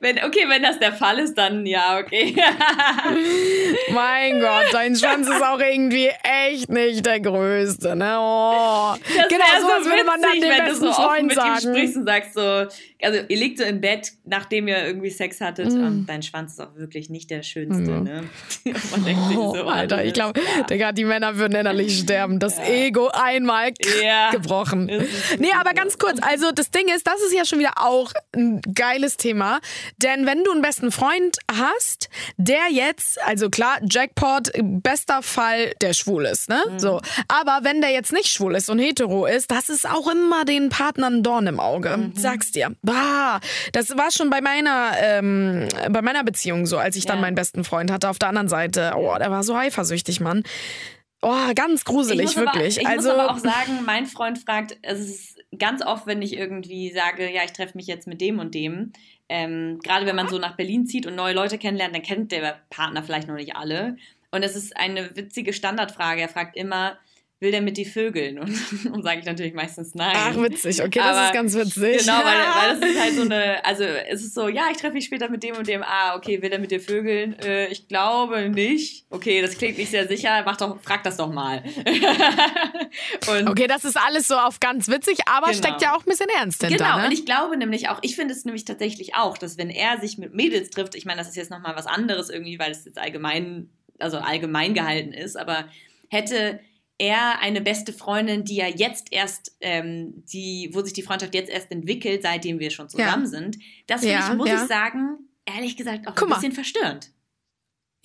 Wenn, 0.00 0.22
okay, 0.24 0.44
wenn 0.48 0.62
das 0.62 0.78
der 0.78 0.92
Fall 0.92 1.18
ist, 1.18 1.34
dann 1.36 1.66
ja, 1.66 1.98
okay. 1.98 2.34
mein 3.92 4.40
Gott, 4.40 4.66
dein 4.72 4.94
Schwanz 4.96 5.28
ist 5.28 5.42
auch 5.42 5.58
irgendwie 5.60 6.08
echt 6.48 6.68
nicht 6.70 7.04
der 7.06 7.20
größte, 7.20 7.96
ne? 7.96 8.16
Oh. 8.18 8.94
Das 9.16 9.28
genau, 9.28 9.44
so 9.60 9.66
was 9.68 9.84
würde 9.86 10.04
man 10.04 10.20
dann 10.20 10.32
witzig, 10.32 10.50
dem 10.50 10.64
besten 10.64 10.84
so 10.86 10.92
Freund 10.92 11.22
mit 11.26 11.32
ihm 11.36 11.40
sagen. 11.42 11.60
sprichst 11.60 11.96
und 11.96 12.04
sagst 12.06 12.34
so, 12.34 12.40
also 12.40 13.18
ihr 13.28 13.36
liegt 13.36 13.58
so 13.58 13.64
im 13.64 13.80
Bett, 13.80 14.12
nachdem 14.24 14.68
ihr 14.68 14.84
irgendwie 14.84 15.10
Sex 15.10 15.40
hattet, 15.40 15.72
Mm. 15.72 15.86
und 15.86 16.06
dein 16.06 16.22
Schwanz 16.22 16.52
ist 16.52 16.60
auch 16.60 16.74
wirklich 16.76 17.10
nicht 17.10 17.30
der 17.30 17.42
schönste, 17.42 17.90
ne? 17.90 18.24
Und 18.64 18.90
man 18.90 19.04
denkt 19.04 19.28
sich 19.28 19.36
Oh, 19.36 19.54
so, 19.54 19.64
Alter, 19.64 20.04
ich 20.04 20.12
glaube. 20.12 20.40
Digga, 20.70 20.92
die 20.92 21.04
Männer 21.04 21.36
würden 21.36 21.54
innerlich 21.54 21.98
sterben. 22.02 22.38
Das 22.38 22.58
Ego 22.58 23.08
einmal 23.12 23.72
Ja. 24.02 24.30
gebrochen. 24.30 24.86
Nee, 25.38 25.50
aber 25.58 25.72
ganz 25.74 25.98
kurz, 25.98 26.18
also 26.22 26.52
das 26.52 26.70
Ding 26.70 26.88
ist, 26.88 27.06
das 27.06 27.20
ist 27.22 27.34
ja 27.34 27.44
schon 27.44 27.58
wieder 27.58 27.72
auch 27.76 28.12
ein 28.34 28.60
geiles 28.74 29.16
Thema. 29.16 29.60
Denn 29.98 30.26
wenn 30.26 30.44
du 30.44 30.52
einen 30.52 30.62
besten 30.62 30.92
Freund 30.92 31.38
hast, 31.50 32.08
der 32.36 32.70
jetzt, 32.70 33.20
also 33.24 33.50
klar, 33.50 33.78
Jackpot, 33.88 34.50
bester 34.62 35.22
Fall, 35.22 35.72
der 35.80 35.92
schwul 35.92 36.26
ist, 36.26 36.48
ne? 36.48 36.62
Mhm. 36.70 36.78
So. 36.78 37.00
Aber 37.28 37.60
wenn 37.62 37.80
der 37.80 37.90
jetzt 37.90 38.12
nicht 38.12 38.28
schwul 38.28 38.54
ist 38.54 38.68
und 38.70 38.78
hetero 38.78 39.26
ist, 39.26 39.50
das 39.50 39.68
ist 39.68 39.88
auch 39.88 40.10
immer 40.10 40.44
den 40.44 40.68
Partnern 40.68 41.22
Dorn 41.22 41.46
im 41.46 41.60
Auge. 41.60 41.96
Mhm. 41.96 42.12
Sag's 42.16 42.52
dir. 42.52 42.74
Bah, 42.82 43.40
das 43.72 43.96
war 43.96 44.10
schon 44.10 44.30
bei 44.30 44.40
meiner, 44.40 44.92
ähm, 44.98 45.68
bei 45.90 46.02
meiner 46.02 46.24
Beziehung 46.24 46.66
so, 46.66 46.78
als 46.78 46.96
ich 46.96 47.06
dann 47.06 47.16
Ja. 47.16 47.22
meinen 47.22 47.34
besten 47.34 47.64
Freund 47.64 47.90
hatte. 47.90 48.08
Auf 48.08 48.18
der 48.18 48.28
anderen 48.28 48.48
Seite, 48.48 48.92
oh, 48.96 49.16
der 49.18 49.30
war 49.30 49.42
so 49.42 49.54
eifersüchtig, 49.54 50.20
Mann. 50.20 50.42
Oh, 51.22 51.54
ganz 51.54 51.84
gruselig, 51.86 52.36
wirklich. 52.36 52.78
Aber, 52.78 52.82
ich 52.82 52.98
also, 52.98 53.08
muss 53.08 53.18
aber 53.18 53.32
auch 53.32 53.38
sagen, 53.38 53.82
mein 53.86 54.04
Freund 54.04 54.38
fragt, 54.38 54.76
es 54.82 55.00
ist 55.00 55.38
ganz 55.58 55.82
oft, 55.82 56.06
wenn 56.06 56.20
ich 56.20 56.36
irgendwie 56.36 56.92
sage, 56.92 57.32
ja, 57.32 57.42
ich 57.44 57.52
treffe 57.52 57.78
mich 57.78 57.86
jetzt 57.86 58.06
mit 58.06 58.20
dem 58.20 58.38
und 58.38 58.54
dem. 58.54 58.92
Ähm, 59.28 59.80
Gerade 59.82 60.06
wenn 60.06 60.16
man 60.16 60.28
so 60.28 60.38
nach 60.38 60.56
Berlin 60.56 60.86
zieht 60.86 61.06
und 61.06 61.14
neue 61.14 61.34
Leute 61.34 61.58
kennenlernt, 61.58 61.94
dann 61.94 62.02
kennt 62.02 62.32
der 62.32 62.60
Partner 62.70 63.02
vielleicht 63.02 63.28
noch 63.28 63.34
nicht 63.34 63.56
alle. 63.56 63.96
Und 64.30 64.42
es 64.42 64.56
ist 64.56 64.76
eine 64.76 65.16
witzige 65.16 65.52
Standardfrage. 65.52 66.20
Er 66.20 66.28
fragt 66.28 66.56
immer, 66.56 66.98
will 67.44 67.52
der 67.52 67.62
mit 67.62 67.76
die 67.76 67.84
Vögeln? 67.84 68.38
Und, 68.40 68.58
und 68.92 69.02
sage 69.04 69.20
ich 69.20 69.26
natürlich 69.26 69.54
meistens 69.54 69.94
nein. 69.94 70.16
Ach, 70.16 70.34
witzig. 70.36 70.82
Okay, 70.82 70.98
das 70.98 71.16
Aber 71.16 71.26
ist 71.26 71.32
ganz 71.34 71.54
witzig. 71.54 71.98
Genau, 71.98 72.18
weil, 72.24 72.24
weil 72.72 72.80
das 72.80 72.90
ist 72.90 73.00
halt 73.00 73.14
so 73.14 73.22
eine, 73.22 73.64
also 73.64 73.84
es 73.84 74.24
ist 74.24 74.34
so, 74.34 74.48
ja, 74.48 74.64
ich 74.72 74.78
treffe 74.78 74.94
mich 74.94 75.04
später 75.04 75.28
mit 75.28 75.42
dem 75.42 75.56
und 75.56 75.68
dem, 75.68 75.82
ah, 75.82 76.16
okay, 76.16 76.42
will 76.42 76.50
er 76.50 76.58
mit 76.58 76.70
dir 76.72 76.80
vögeln? 76.80 77.38
Äh, 77.40 77.68
ich 77.68 77.86
glaube 77.86 78.48
nicht. 78.48 79.06
Okay, 79.10 79.40
das 79.42 79.56
klingt 79.56 79.78
nicht 79.78 79.90
sehr 79.90 80.08
sicher, 80.08 80.42
mach 80.44 80.56
doch, 80.56 80.80
frag 80.82 81.04
das 81.04 81.16
doch 81.16 81.30
mal. 81.32 81.62
Okay, 83.46 83.66
das 83.66 83.84
ist 83.84 83.96
alles 83.96 84.28
so 84.28 84.36
auf 84.36 84.60
ganz 84.60 84.88
witzig, 84.88 85.18
aber 85.26 85.48
Genau. 85.48 85.58
steckt 85.58 85.82
ja 85.82 85.94
auch 85.94 86.00
ein 86.00 86.08
bisschen 86.08 86.28
Ernst 86.38 86.62
hinter. 86.62 86.76
Genau, 86.76 86.98
ne? 86.98 87.06
und 87.06 87.12
ich 87.12 87.24
glaube 87.26 87.56
nämlich 87.56 87.88
auch, 87.88 87.98
ich 88.02 88.16
finde 88.16 88.32
es 88.34 88.44
nämlich 88.44 88.64
tatsächlich 88.64 89.14
auch, 89.14 89.36
dass 89.36 89.58
wenn 89.58 89.70
er 89.70 90.00
sich 90.00 90.18
mit 90.18 90.34
Mädels 90.34 90.70
trifft, 90.70 90.94
ich 90.94 91.04
meine, 91.04 91.18
das 91.18 91.28
ist 91.28 91.36
jetzt 91.36 91.50
nochmal 91.50 91.76
was 91.76 91.86
anderes 91.86 92.30
irgendwie, 92.30 92.58
weil 92.58 92.70
es 92.70 92.84
jetzt 92.84 92.98
allgemein, 92.98 93.68
also 93.98 94.18
allgemein 94.18 94.74
gehalten 94.74 95.12
ist, 95.12 95.36
aber 95.36 95.66
hätte 96.08 96.60
er 96.98 97.40
eine 97.40 97.60
beste 97.60 97.92
Freundin, 97.92 98.44
die 98.44 98.56
ja 98.56 98.68
jetzt 98.68 99.08
erst, 99.10 99.56
ähm, 99.60 100.24
die, 100.32 100.70
wo 100.72 100.82
sich 100.82 100.92
die 100.92 101.02
Freundschaft 101.02 101.34
jetzt 101.34 101.50
erst 101.50 101.70
entwickelt, 101.72 102.22
seitdem 102.22 102.58
wir 102.60 102.70
schon 102.70 102.88
zusammen 102.88 103.26
sind, 103.26 103.58
das 103.86 104.00
finde 104.02 104.14
Ja, 104.14 104.30
ich, 104.30 104.36
muss 104.36 104.48
ja. 104.48 104.62
ich 104.62 104.68
sagen, 104.68 105.18
ehrlich 105.44 105.76
gesagt 105.76 106.06
auch 106.06 106.14
Guck 106.14 106.24
ein 106.24 106.30
mal. 106.30 106.36
bisschen 106.36 106.52
verstörend. 106.52 107.10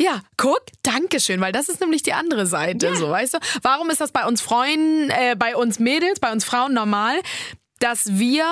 Ja, 0.02 0.21
guck, 0.38 0.63
Dankeschön, 0.82 1.41
weil 1.41 1.52
das 1.52 1.67
ist 1.67 1.82
nämlich 1.82 2.04
die 2.04 2.13
andere 2.13 2.45
Seite, 2.47 2.95
so, 2.95 3.10
weißt 3.10 3.34
du? 3.34 3.39
Warum 3.63 3.89
ist 3.89 3.99
das 3.99 4.12
bei 4.13 4.25
uns 4.25 4.41
Freunden, 4.41 5.10
äh, 5.10 5.36
bei 5.38 5.56
uns 5.58 5.78
Mädels, 5.78 6.19
bei 6.21 6.32
uns 6.32 6.45
Frauen 6.45 6.73
normal, 6.73 7.19
dass 7.80 8.17
wir 8.17 8.45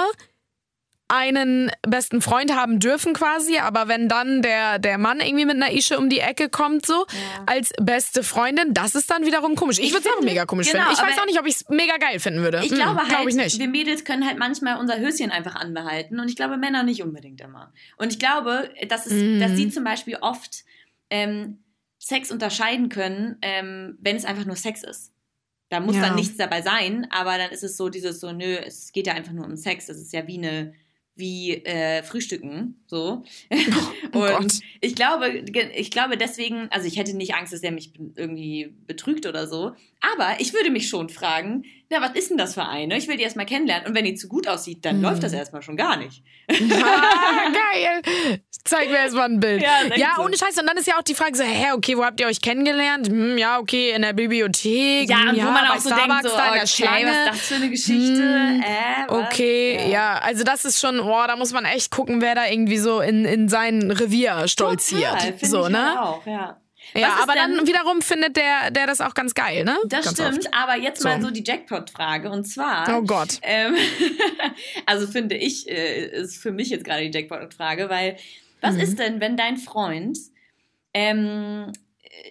einen 1.10 1.72
besten 1.88 2.22
Freund 2.22 2.54
haben 2.54 2.80
dürfen 2.80 3.14
quasi, 3.14 3.58
aber 3.60 3.88
wenn 3.88 4.10
dann 4.10 4.42
der, 4.42 4.78
der 4.78 4.98
Mann 4.98 5.22
irgendwie 5.22 5.46
mit 5.46 5.56
einer 5.56 5.72
Ische 5.72 5.98
um 5.98 6.10
die 6.10 6.20
Ecke 6.20 6.50
kommt, 6.50 6.86
so, 6.86 7.06
als 7.46 7.72
beste 7.82 8.24
Freundin, 8.24 8.74
das 8.74 8.94
ist 8.96 9.10
dann 9.10 9.26
wiederum 9.26 9.56
komisch. 9.56 9.80
Ich, 9.80 9.86
Ich 9.86 9.92
würde 9.94 10.08
es 10.10 10.14
auch 10.18 10.22
mega 10.22 10.46
komisch 10.46 10.70
genau, 10.72 10.86
finden. 10.86 11.00
Ich 11.02 11.08
weiß 11.10 11.20
auch 11.22 11.26
nicht, 11.26 11.40
ob 11.40 11.46
ich 11.46 11.56
es 11.56 11.70
mega 11.70 11.96
geil 11.98 12.20
finden 12.20 12.42
würde. 12.42 12.60
Ich 12.64 12.72
Hm, 12.72 12.78
glaube 12.78 12.98
halt, 13.00 13.10
glaub 13.10 13.28
ich 13.28 13.36
nicht. 13.36 13.58
wir 13.58 13.68
Mädels 13.70 14.04
können 14.04 14.26
halt 14.28 14.38
manchmal 14.38 14.78
unser 14.80 15.00
Höschen 15.00 15.32
einfach 15.32 15.56
anbehalten 15.56 16.20
und 16.20 16.28
ich 16.30 16.36
glaube 16.36 16.58
Männer 16.58 16.84
nicht 16.84 17.02
unbedingt 17.04 17.40
immer. 17.40 17.72
Und 17.98 18.12
ich 18.12 18.20
glaube, 18.20 18.70
dass, 18.90 19.06
es, 19.06 19.14
Mhm. 19.14 19.40
dass 19.40 19.56
sie 19.56 19.70
zum 19.70 19.84
Beispiel 19.86 20.18
oft 20.20 20.66
ähm, 21.10 21.60
Sex 22.00 22.32
unterscheiden 22.32 22.90
können, 22.90 23.38
ähm, 23.42 23.98
wenn 24.02 24.18
es 24.18 24.26
einfach 24.26 24.46
nur 24.46 24.56
Sex 24.58 24.84
ist. 24.84 25.14
Da 25.70 25.80
muss 25.80 25.96
Ja. 25.96 26.02
dann 26.04 26.16
nichts 26.16 26.38
dabei 26.38 26.62
sein, 26.62 27.08
aber 27.12 27.38
dann 27.38 27.52
ist 27.52 27.64
es 27.64 27.76
so 27.78 27.90
dieses 27.90 28.20
so, 28.20 28.32
nö, 28.32 28.56
es 28.58 28.92
geht 28.92 29.08
ja 29.08 29.14
einfach 29.14 29.32
nur 29.34 29.46
um 29.46 29.56
Sex. 29.56 29.86
Das 29.88 29.98
ist 29.98 30.14
ja 30.14 30.28
wie 30.28 30.38
eine 30.38 30.74
wie 31.18 31.64
äh, 31.66 32.04
Frühstücken, 32.04 32.76
so. 32.88 33.24
Oh 34.14 34.20
und 34.20 34.38
Gott. 34.38 34.54
ich 34.80 34.96
glaube, 34.96 35.44
ich 35.76 35.92
glaube 35.92 36.18
deswegen, 36.18 36.70
also 36.72 36.88
ich 36.88 36.98
hätte 36.98 37.16
nicht 37.16 37.36
Angst, 37.36 37.52
dass 37.54 37.62
er 37.62 37.72
mich 37.72 37.92
irgendwie 38.16 38.74
betrügt 38.88 39.26
oder 39.26 39.48
so, 39.48 39.74
aber 40.02 40.40
ich 40.40 40.54
würde 40.54 40.70
mich 40.70 40.90
schon 40.90 41.10
fragen, 41.10 41.64
na, 41.90 42.02
was 42.02 42.12
ist 42.16 42.30
denn 42.30 42.38
das 42.38 42.54
für 42.54 42.66
eine? 42.66 42.98
Ich 42.98 43.08
will 43.08 43.16
die 43.16 43.24
erstmal 43.24 43.46
kennenlernen 43.46 43.88
und 43.88 43.96
wenn 43.96 44.04
die 44.04 44.14
zu 44.16 44.28
gut 44.28 44.46
aussieht, 44.48 44.84
dann 44.84 44.98
Mhm. 44.98 45.04
läuft 45.04 45.24
das 45.24 45.32
erstmal 45.34 45.62
schon 45.62 45.78
gar 45.78 45.96
nicht. 45.98 46.22
Ah, 46.84 47.50
geil. 47.52 48.02
Zeig 48.66 48.90
mir 48.90 48.98
erstmal 48.98 49.30
ein 49.30 49.40
Bild. 49.40 49.62
Ja, 49.62 49.84
Ja, 49.96 50.14
so. 50.18 50.24
ohne 50.24 50.38
Scheiß. 50.38 50.58
Und 50.60 50.68
dann 50.68 50.76
ist 50.78 50.88
ja 50.88 50.96
auch 50.98 51.02
die 51.04 51.14
Frage 51.16 51.38
so, 51.38 51.44
hä, 51.44 51.72
okay, 51.74 51.98
wo 51.98 52.04
habt 52.04 52.20
ihr 52.20 52.28
euch 52.28 52.42
kennengelernt? 52.42 53.08
Hm, 53.08 53.38
ja, 53.38 53.60
okay, 53.60 53.92
in 53.92 54.02
der 54.02 54.12
Bibliothek. 54.14 55.10
Ja, 55.10 55.20
Hm, 55.22 55.30
und 55.30 55.38
wo 55.38 55.52
man 55.52 55.66
auch 55.68 55.78
so 55.78 55.90
denkt, 55.90 56.04
Starbucks 56.04 56.30
so, 56.32 56.38
da 56.38 56.50
okay, 56.52 56.68
Schlange. 56.68 57.06
was 57.08 57.18
ist 57.18 57.28
das 57.30 57.40
für 57.48 57.56
eine 57.56 57.70
Geschichte? 57.70 58.24
Hm, 58.24 58.64
äh? 58.64 59.12
Okay, 59.26 59.90
ja. 59.92 60.20
also 60.20 60.44
das 60.44 60.66
ist 60.66 60.82
schon, 60.82 60.98
boah, 60.98 61.28
da 61.28 61.38
muss 61.38 61.54
man 61.54 61.64
echt 61.66 61.92
gucken, 61.92 62.22
wer 62.22 62.36
da 62.36 62.48
irgendwie 62.48 62.78
so 62.78 63.00
in, 63.00 63.24
in 63.24 63.48
sein 63.48 63.90
Revier 63.92 64.48
stolziert. 64.50 65.14
Total, 65.22 65.34
so, 65.42 65.70
ne? 65.70 66.02
auch, 66.02 66.26
ja. 66.26 66.60
Ja, 67.02 67.20
aber 67.22 67.34
denn- 67.34 67.58
dann 67.58 67.68
wiederum 67.68 68.02
findet 68.02 68.36
der, 68.38 68.72
der 68.72 68.88
das 68.88 69.02
auch 69.02 69.14
ganz 69.14 69.34
geil, 69.34 69.64
ne? 69.64 69.78
Das 69.86 70.06
ganz 70.06 70.20
stimmt, 70.20 70.46
Oft. 70.46 70.54
aber 70.54 70.76
jetzt 70.78 71.04
mal 71.04 71.22
So. 71.22 71.28
so 71.28 71.34
die 71.34 71.44
Jackpot-Frage 71.46 72.30
und 72.30 72.46
zwar. 72.46 72.98
Oh 72.98 73.02
Gott. 73.04 73.40
Ähm, 73.42 73.76
also 74.86 75.08
finde 75.08 75.36
ich, 75.36 75.68
äh, 75.70 76.08
ist 76.22 76.38
für 76.42 76.52
mich 76.52 76.70
jetzt 76.70 76.86
gerade 76.86 77.10
die 77.10 77.18
Jackpot-Frage, 77.18 77.90
weil 77.90 78.18
was 78.62 78.76
Mhm. 78.76 78.82
ist 78.82 79.00
denn, 79.00 79.20
wenn 79.22 79.38
dein 79.38 79.58
Freund 79.58 80.18
ähm, 80.94 81.72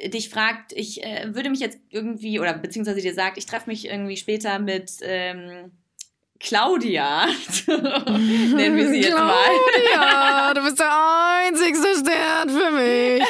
äh, 0.01 0.09
dich 0.09 0.29
fragt, 0.29 0.73
ich 0.73 1.03
äh, 1.05 1.35
würde 1.35 1.51
mich 1.51 1.61
jetzt 1.61 1.79
irgendwie, 1.91 2.41
oder 2.41 2.53
beziehungsweise 2.55 3.01
dir 3.01 3.15
sagt, 3.15 3.39
ich 3.39 3.47
treffe 3.47 3.71
mich 3.71 3.87
irgendwie 3.87 4.17
später 4.17 4.59
mit 4.59 4.91
ähm, 5.03 5.71
Claudia, 6.39 7.27
nennen 7.67 8.77
wir 8.77 8.89
sie 8.89 9.01
jetzt 9.03 9.13
mal. 9.17 9.33
Claudia, 9.93 10.55
du 10.55 10.63
bist 10.63 10.79
der 10.79 10.91
einzigste 11.47 11.89
Stern 11.99 12.51
für 12.51 12.71
mich. 12.73 13.23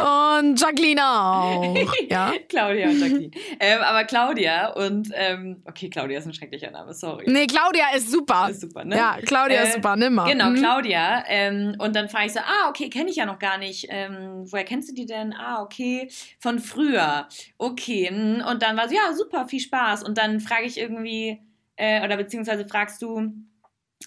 Und 0.00 0.60
Jacqueline 0.60 1.02
auch. 1.04 1.92
Ja? 2.08 2.32
Claudia 2.48 2.88
und 2.88 3.00
Jacqueline. 3.00 3.30
ähm, 3.60 3.80
aber 3.82 4.04
Claudia 4.04 4.68
und, 4.72 5.08
ähm, 5.14 5.62
okay, 5.66 5.88
Claudia 5.88 6.18
ist 6.18 6.26
ein 6.26 6.34
schrecklicher 6.34 6.70
Name, 6.70 6.92
sorry. 6.94 7.24
Nee, 7.28 7.46
Claudia 7.46 7.84
ist 7.94 8.10
super. 8.10 8.48
Ist 8.50 8.60
super, 8.62 8.84
ne? 8.84 8.96
Ja, 8.96 9.18
Claudia 9.24 9.62
ist 9.62 9.70
Äh, 9.70 9.72
super, 9.74 9.96
nimm 9.96 10.14
mal. 10.14 10.28
Genau, 10.30 10.50
Mhm. 10.50 10.56
Claudia. 10.56 11.24
Ähm, 11.28 11.74
und 11.78 11.94
dann 11.94 12.08
frage 12.08 12.26
ich 12.26 12.32
so, 12.32 12.40
ah, 12.40 12.68
okay, 12.68 12.88
kenne 12.90 13.10
ich 13.10 13.16
ja 13.16 13.26
noch 13.26 13.38
gar 13.38 13.58
nicht. 13.58 13.86
Ähm, 13.90 14.44
woher 14.50 14.64
kennst 14.64 14.90
du 14.90 14.94
die 14.94 15.06
denn? 15.06 15.32
Ah, 15.32 15.62
okay, 15.62 16.08
von 16.40 16.58
früher. 16.58 17.28
Okay. 17.58 18.10
mm, 18.10 18.42
Und 18.48 18.62
dann 18.62 18.76
war 18.76 18.88
so, 18.88 18.94
ja, 18.94 19.12
super, 19.14 19.46
viel 19.48 19.60
Spaß. 19.60 20.02
Und 20.02 20.18
dann 20.18 20.40
frage 20.40 20.66
ich 20.66 20.78
irgendwie, 20.78 21.40
äh, 21.78 22.04
oder 22.04 22.16
beziehungsweise 22.16 22.66
fragst 22.66 23.00
du, 23.00 23.32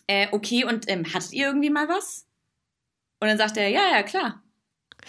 äh, 0.08 0.28
okay, 0.32 0.66
und 0.66 0.90
ähm, 0.90 1.06
hattet 1.14 1.34
ihr 1.34 1.48
irgendwie 1.48 1.70
mal 1.70 1.88
was? 1.88 2.28
Und 3.20 3.28
dann 3.28 3.38
sagt 3.38 3.58
er, 3.58 3.68
ja, 3.70 3.82
ja, 3.92 4.04
klar. 4.04 4.44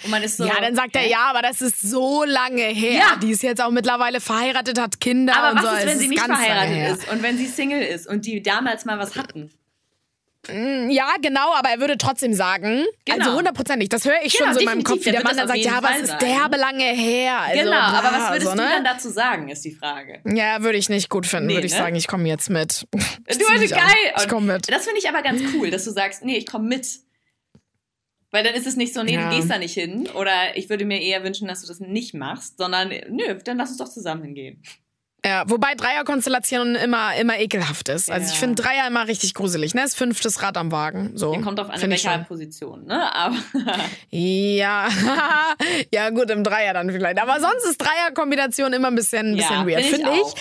Und 0.05 0.11
man 0.11 0.23
ist 0.23 0.39
so. 0.39 0.45
ja, 0.45 0.55
dann 0.61 0.75
sagt 0.75 0.97
er, 0.97 1.07
ja, 1.07 1.27
aber 1.29 1.43
das 1.43 1.61
ist 1.61 1.83
so 1.83 2.25
lange 2.25 2.63
her. 2.63 2.99
Ja. 2.99 3.17
Die 3.17 3.31
ist 3.31 3.43
jetzt 3.43 3.61
auch 3.61 3.71
mittlerweile 3.71 4.21
verheiratet, 4.21 4.81
hat 4.81 5.01
Kinder 5.01 5.37
Aber 5.37 5.51
und 5.51 5.57
was 5.57 5.65
so. 5.65 5.77
ist, 5.77 5.83
Es 5.83 5.87
wenn 5.91 5.99
sie 5.99 6.09
nicht 6.09 6.23
verheiratet 6.23 6.99
ist 6.99 7.13
und 7.13 7.23
wenn 7.23 7.37
sie 7.37 7.47
Single 7.47 7.83
ist 7.83 8.07
und 8.07 8.25
die 8.25 8.43
damals 8.43 8.85
mal 8.85 8.99
was 8.99 9.17
hatten? 9.17 9.51
Mm, 10.49 10.91
Ja, 10.91 11.15
genau, 11.23 11.53
aber 11.55 11.69
er 11.71 11.79
würde 11.81 11.97
trotzdem 11.99 12.35
sagen, 12.35 12.85
Genau. 13.05 13.25
also 13.25 13.37
hundertprozentig, 13.37 13.89
das 13.91 14.05
höre 14.05 14.23
ich 14.25 14.33
Genau, 14.33 14.47
schon 14.47 14.55
so 14.55 14.61
in 14.61 14.67
meinem 14.67 14.83
Kopf, 14.83 15.05
wie 15.07 15.13
der 15.13 15.23
Mann 15.23 15.37
dann 15.37 15.47
sagt, 15.47 15.61
ja, 15.61 15.81
es 15.97 16.09
ist 16.11 16.19
derbe 16.21 16.57
lange 16.57 16.83
her. 16.85 17.39
Also, 17.43 17.63
genau, 17.65 17.77
aber 17.79 18.09
was 18.13 18.31
würdest 18.31 18.51
so, 18.51 18.57
du 18.57 18.63
ne? 18.63 18.69
dann 18.69 18.85
dazu 18.85 19.09
sagen, 19.11 19.49
ist 19.49 19.65
die 19.65 19.71
Frage. 19.75 20.21
Ja, 20.25 20.63
würde 20.63 20.79
ich 20.79 20.89
nicht 20.89 21.09
gut 21.11 21.27
finden, 21.27 21.47
Nee, 21.47 21.55
würde 21.55 21.67
ich 21.67 21.73
ne? 21.73 21.79
sagen, 21.79 21.95
ich 21.97 22.09
komme 22.09 22.29
jetzt 22.29 22.51
mit. 22.51 22.87
Ich 23.29 23.39
Du 23.39 23.47
an. 23.47 23.61
geil. 23.69 24.13
Ich 24.19 24.29
komme 24.29 24.53
mit. 24.55 24.69
Das 24.71 24.85
finde 24.85 24.99
ich 24.99 25.09
aber 25.09 25.23
ganz 25.23 25.41
cool, 25.55 25.71
dass 25.71 25.85
du 25.85 25.91
sagst, 25.93 26.25
nee, 26.25 26.37
ich 26.37 26.47
komme 26.47 26.67
mit. 26.69 26.89
Weil 28.33 28.43
dann 28.45 28.55
ist 28.55 28.67
es 28.67 28.77
nicht 28.77 28.95
so, 28.95 29.03
nee, 29.03 29.15
Ja. 29.15 29.29
du 29.31 29.37
gehst 29.37 29.51
da 29.51 29.59
nicht 29.59 29.75
hin. 29.75 30.09
Oder 30.15 30.57
ich 30.57 30.69
würde 30.71 30.85
mir 30.87 31.01
eher 31.01 31.23
wünschen, 31.23 31.47
dass 31.49 31.61
du 31.61 31.69
das 31.69 31.81
nicht 31.81 32.15
machst, 32.15 32.57
sondern 32.59 32.89
nö, 33.11 33.35
dann 33.45 33.59
lass 33.59 33.69
uns 33.71 33.79
doch 33.79 33.89
zusammen 33.91 34.25
hingehen. 34.25 34.63
Ja, 35.25 35.45
wobei 35.47 35.75
Dreierkonstellationen 35.77 36.75
immer, 36.75 37.15
immer 37.15 37.39
ekelhaft 37.39 37.89
ist. 37.89 38.11
Also 38.11 38.27
ich 38.27 38.33
Ja. 38.35 38.39
finde 38.41 38.61
Dreier 38.61 38.89
immer 38.89 39.07
richtig 39.07 39.35
gruselig, 39.35 39.73
ne? 39.73 39.83
Das 39.83 39.95
fünftes 39.95 40.43
Rad 40.43 40.57
am 40.57 40.73
Wagen. 40.73 41.13
So. 41.15 41.33
Kommt 41.41 41.61
auf 41.61 41.69
Find 41.69 41.93
ich 41.95 42.05
welcher. 42.05 42.19
Position, 42.25 42.87
ne? 42.87 43.15
Aber 43.15 43.37
Ja, 44.11 44.89
ja 45.95 46.11
gut, 46.11 46.29
im 46.31 46.43
Dreier 46.43 46.75
dann 46.75 46.91
vielleicht. 46.91 47.21
Aber 47.23 47.39
sonst 47.41 47.65
ist 47.71 47.79
Dreierkombination 47.79 48.73
immer 48.73 48.89
ein 48.89 48.97
bisschen, 48.97 49.35
ein 49.35 49.37
Ja, 49.37 49.47
bisschen 49.49 49.67
weird, 49.69 49.85
find 49.85 50.03
ich 50.03 50.05
finde 50.05 50.11
ich. 50.27 50.35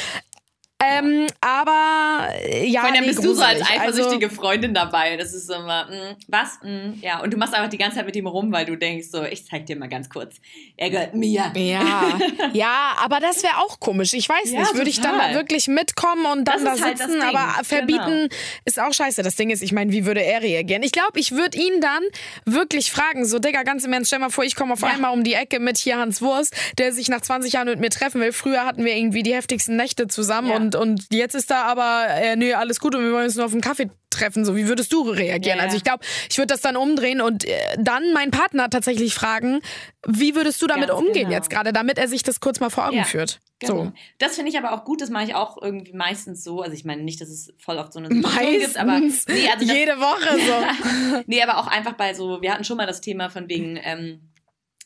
Ähm, 0.83 1.27
aber 1.41 2.29
äh, 2.43 2.65
ja, 2.65 2.83
Weil 2.83 2.93
dann 2.93 3.01
nee, 3.01 3.07
bist 3.07 3.23
du 3.23 3.33
so 3.33 3.41
als 3.41 3.59
gruselig. 3.59 3.79
eifersüchtige 3.81 4.25
Also, 4.27 4.35
Freundin 4.41 4.73
dabei. 4.73 5.15
Das 5.17 5.33
ist 5.33 5.49
immer, 5.49 5.85
mm, 5.85 6.15
was? 6.27 6.59
Mm, 6.63 6.99
ja, 7.01 7.21
und 7.21 7.31
du 7.33 7.37
machst 7.37 7.53
einfach 7.53 7.69
die 7.69 7.77
ganze 7.77 7.97
Zeit 7.97 8.05
mit 8.05 8.15
ihm 8.15 8.27
rum, 8.27 8.51
weil 8.51 8.65
du 8.65 8.75
denkst 8.75 9.07
so, 9.11 9.23
ich 9.23 9.45
zeig 9.45 9.65
dir 9.65 9.75
mal 9.75 9.89
ganz 9.89 10.09
kurz. 10.09 10.35
Er 10.77 10.89
gehört 10.89 11.13
mir. 11.13 11.51
ja, 11.55 12.19
ja, 12.53 12.93
aber 13.03 13.19
das 13.19 13.43
wäre 13.43 13.57
auch 13.57 13.79
komisch. 13.79 14.13
Ich 14.13 14.27
weiß 14.27 14.51
Ja, 14.51 14.59
nicht, 14.61 14.75
würde 14.75 14.89
ich 14.89 14.99
dann 15.01 15.17
da 15.17 15.33
wirklich 15.33 15.67
mitkommen 15.67 16.25
und 16.25 16.45
dann 16.45 16.63
Das 16.63 16.79
da 16.79 16.85
halt 16.85 16.97
sitzen, 16.97 17.21
aber 17.21 17.63
verbieten 17.63 18.29
ist 18.65 18.79
auch 18.79 18.93
scheiße. 18.93 19.21
Das 19.23 19.35
Ding 19.35 19.49
ist, 19.49 19.61
ich 19.61 19.71
meine, 19.73 19.91
wie 19.91 20.05
würde 20.05 20.23
er 20.23 20.41
reagieren? 20.41 20.83
Ich 20.83 20.91
glaube, 20.91 21.19
ich 21.19 21.31
würde 21.31 21.57
ihn 21.57 21.81
dann 21.81 22.01
wirklich 22.45 22.91
fragen, 22.91 23.25
so 23.25 23.39
Digga, 23.39 23.63
ganz 23.63 23.83
im 23.85 23.93
Ernst, 23.93 24.07
stell 24.07 24.19
mal 24.19 24.29
vor, 24.29 24.43
ich 24.43 24.55
komme 24.55 24.73
auf 24.73 24.81
Ja. 24.81 24.89
einmal 24.89 25.11
um 25.13 25.23
die 25.23 25.33
Ecke 25.33 25.59
mit 25.59 25.77
hier 25.77 25.97
Hans 25.97 26.21
Wurst, 26.21 26.55
der 26.77 26.91
sich 26.91 27.07
nach 27.09 27.21
20 27.21 27.53
Jahren 27.53 27.67
mit 27.67 27.79
mir 27.79 27.89
treffen 27.89 28.21
will. 28.21 28.31
Früher 28.31 28.65
hatten 28.65 28.83
wir 28.85 28.95
irgendwie 28.95 29.23
die 29.23 29.33
heftigsten 29.33 29.75
Nächte 29.75 30.07
zusammen 30.07 30.49
Ja. 30.49 30.55
Und, 30.75 30.91
und 30.91 31.07
jetzt 31.11 31.35
ist 31.35 31.49
da 31.51 31.63
aber, 31.63 32.07
äh, 32.09 32.35
nee, 32.35 32.53
alles 32.53 32.79
gut 32.79 32.95
und 32.95 33.03
wir 33.03 33.11
wollen 33.11 33.25
uns 33.25 33.35
nur 33.35 33.45
auf 33.45 33.51
einen 33.51 33.61
Kaffee 33.61 33.89
treffen. 34.09 34.45
So, 34.45 34.55
wie 34.55 34.67
würdest 34.67 34.91
du 34.93 35.09
reagieren? 35.09 35.57
Ja. 35.57 35.63
Also 35.63 35.77
ich 35.77 35.83
glaube, 35.83 36.03
ich 36.29 36.37
würde 36.37 36.47
das 36.47 36.61
dann 36.61 36.75
umdrehen 36.75 37.21
und 37.21 37.45
äh, 37.45 37.55
dann 37.77 38.13
meinen 38.13 38.31
Partner 38.31 38.69
tatsächlich 38.69 39.13
fragen, 39.13 39.61
wie 40.05 40.35
würdest 40.35 40.61
du 40.61 40.67
damit 40.67 40.89
Ganz 40.89 40.99
umgehen 40.99 41.25
genau. 41.25 41.31
jetzt 41.31 41.49
gerade, 41.49 41.73
damit 41.73 41.97
er 41.97 42.07
sich 42.07 42.23
das 42.23 42.39
kurz 42.39 42.59
mal 42.59 42.69
vor 42.69 42.87
Augen 42.87 42.97
Ja, 42.97 43.03
führt. 43.03 43.39
Genau. 43.59 43.85
So. 43.85 43.91
Das 44.17 44.35
finde 44.35 44.51
ich 44.51 44.57
aber 44.57 44.73
auch 44.73 44.83
gut, 44.83 45.01
das 45.01 45.09
mache 45.09 45.25
ich 45.25 45.35
auch 45.35 45.61
irgendwie 45.61 45.93
meistens 45.93 46.43
so. 46.43 46.61
Also 46.61 46.73
ich 46.73 46.83
meine 46.83 47.03
nicht, 47.03 47.21
dass 47.21 47.29
es 47.29 47.53
voll 47.59 47.77
oft 47.77 47.93
so 47.93 47.99
eine 47.99 48.09
Situation 48.09 48.59
gibt, 48.59 48.77
aber 48.77 48.99
Meistens. 48.99 49.27
nee, 49.27 49.47
also 49.53 49.65
das, 49.65 49.75
Jede 49.75 49.99
Woche 49.99 50.39
so. 50.39 51.23
nee, 51.27 51.41
aber 51.41 51.57
auch 51.57 51.67
einfach 51.67 51.93
bei 51.93 52.13
so, 52.13 52.41
wir 52.41 52.53
hatten 52.53 52.63
schon 52.63 52.77
mal 52.77 52.87
das 52.87 53.01
Thema 53.01 53.29
von 53.29 53.47
wegen, 53.47 53.79
ähm, 53.83 54.30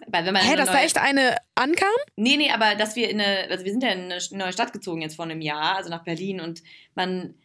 weil 0.07 0.25
wenn 0.25 0.33
man 0.33 0.41
Hä, 0.43 0.49
eine 0.49 0.57
dass 0.57 0.67
da 0.67 0.73
neue- 0.73 0.83
echt 0.83 0.97
eine 0.97 1.37
ankam? 1.55 1.87
Nee, 2.15 2.37
nee, 2.37 2.51
aber 2.51 2.75
dass 2.75 2.95
wir 2.95 3.09
in 3.09 3.19
eine, 3.21 3.49
also 3.49 3.63
wir 3.65 3.71
sind 3.71 3.83
ja 3.83 3.89
in 3.89 4.11
eine 4.11 4.19
neue 4.31 4.53
Stadt 4.53 4.73
gezogen 4.73 5.01
jetzt 5.01 5.15
vor 5.15 5.25
einem 5.25 5.41
Jahr, 5.41 5.75
also 5.77 5.89
nach 5.89 6.03
Berlin 6.03 6.41
und 6.41 6.61
man, 6.95 7.35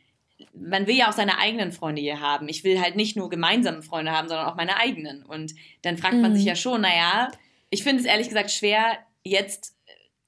man 0.55 0.87
will 0.87 0.97
ja 0.97 1.09
auch 1.09 1.13
seine 1.15 1.39
eigenen 1.39 1.71
Freunde 1.73 2.01
hier 2.01 2.21
haben. 2.21 2.49
Ich 2.49 2.65
will 2.65 2.81
halt 2.81 2.97
nicht 2.97 3.17
nur 3.17 3.29
gemeinsame 3.31 3.83
Freunde 3.83 4.13
haben, 4.13 4.29
sondern 4.29 4.47
auch 4.47 4.57
meine 4.57 4.77
eigenen. 4.79 5.23
Und 5.23 5.55
dann 5.83 5.99
fragt 5.99 6.15
man 6.17 6.33
Mhm. 6.33 6.37
sich 6.37 6.45
ja 6.45 6.57
schon, 6.57 6.81
naja, 6.81 7.31
ich 7.71 7.83
finde 7.83 8.01
es 8.01 8.07
ehrlich 8.07 8.29
gesagt 8.29 8.51
schwer, 8.51 8.99
jetzt 9.23 9.75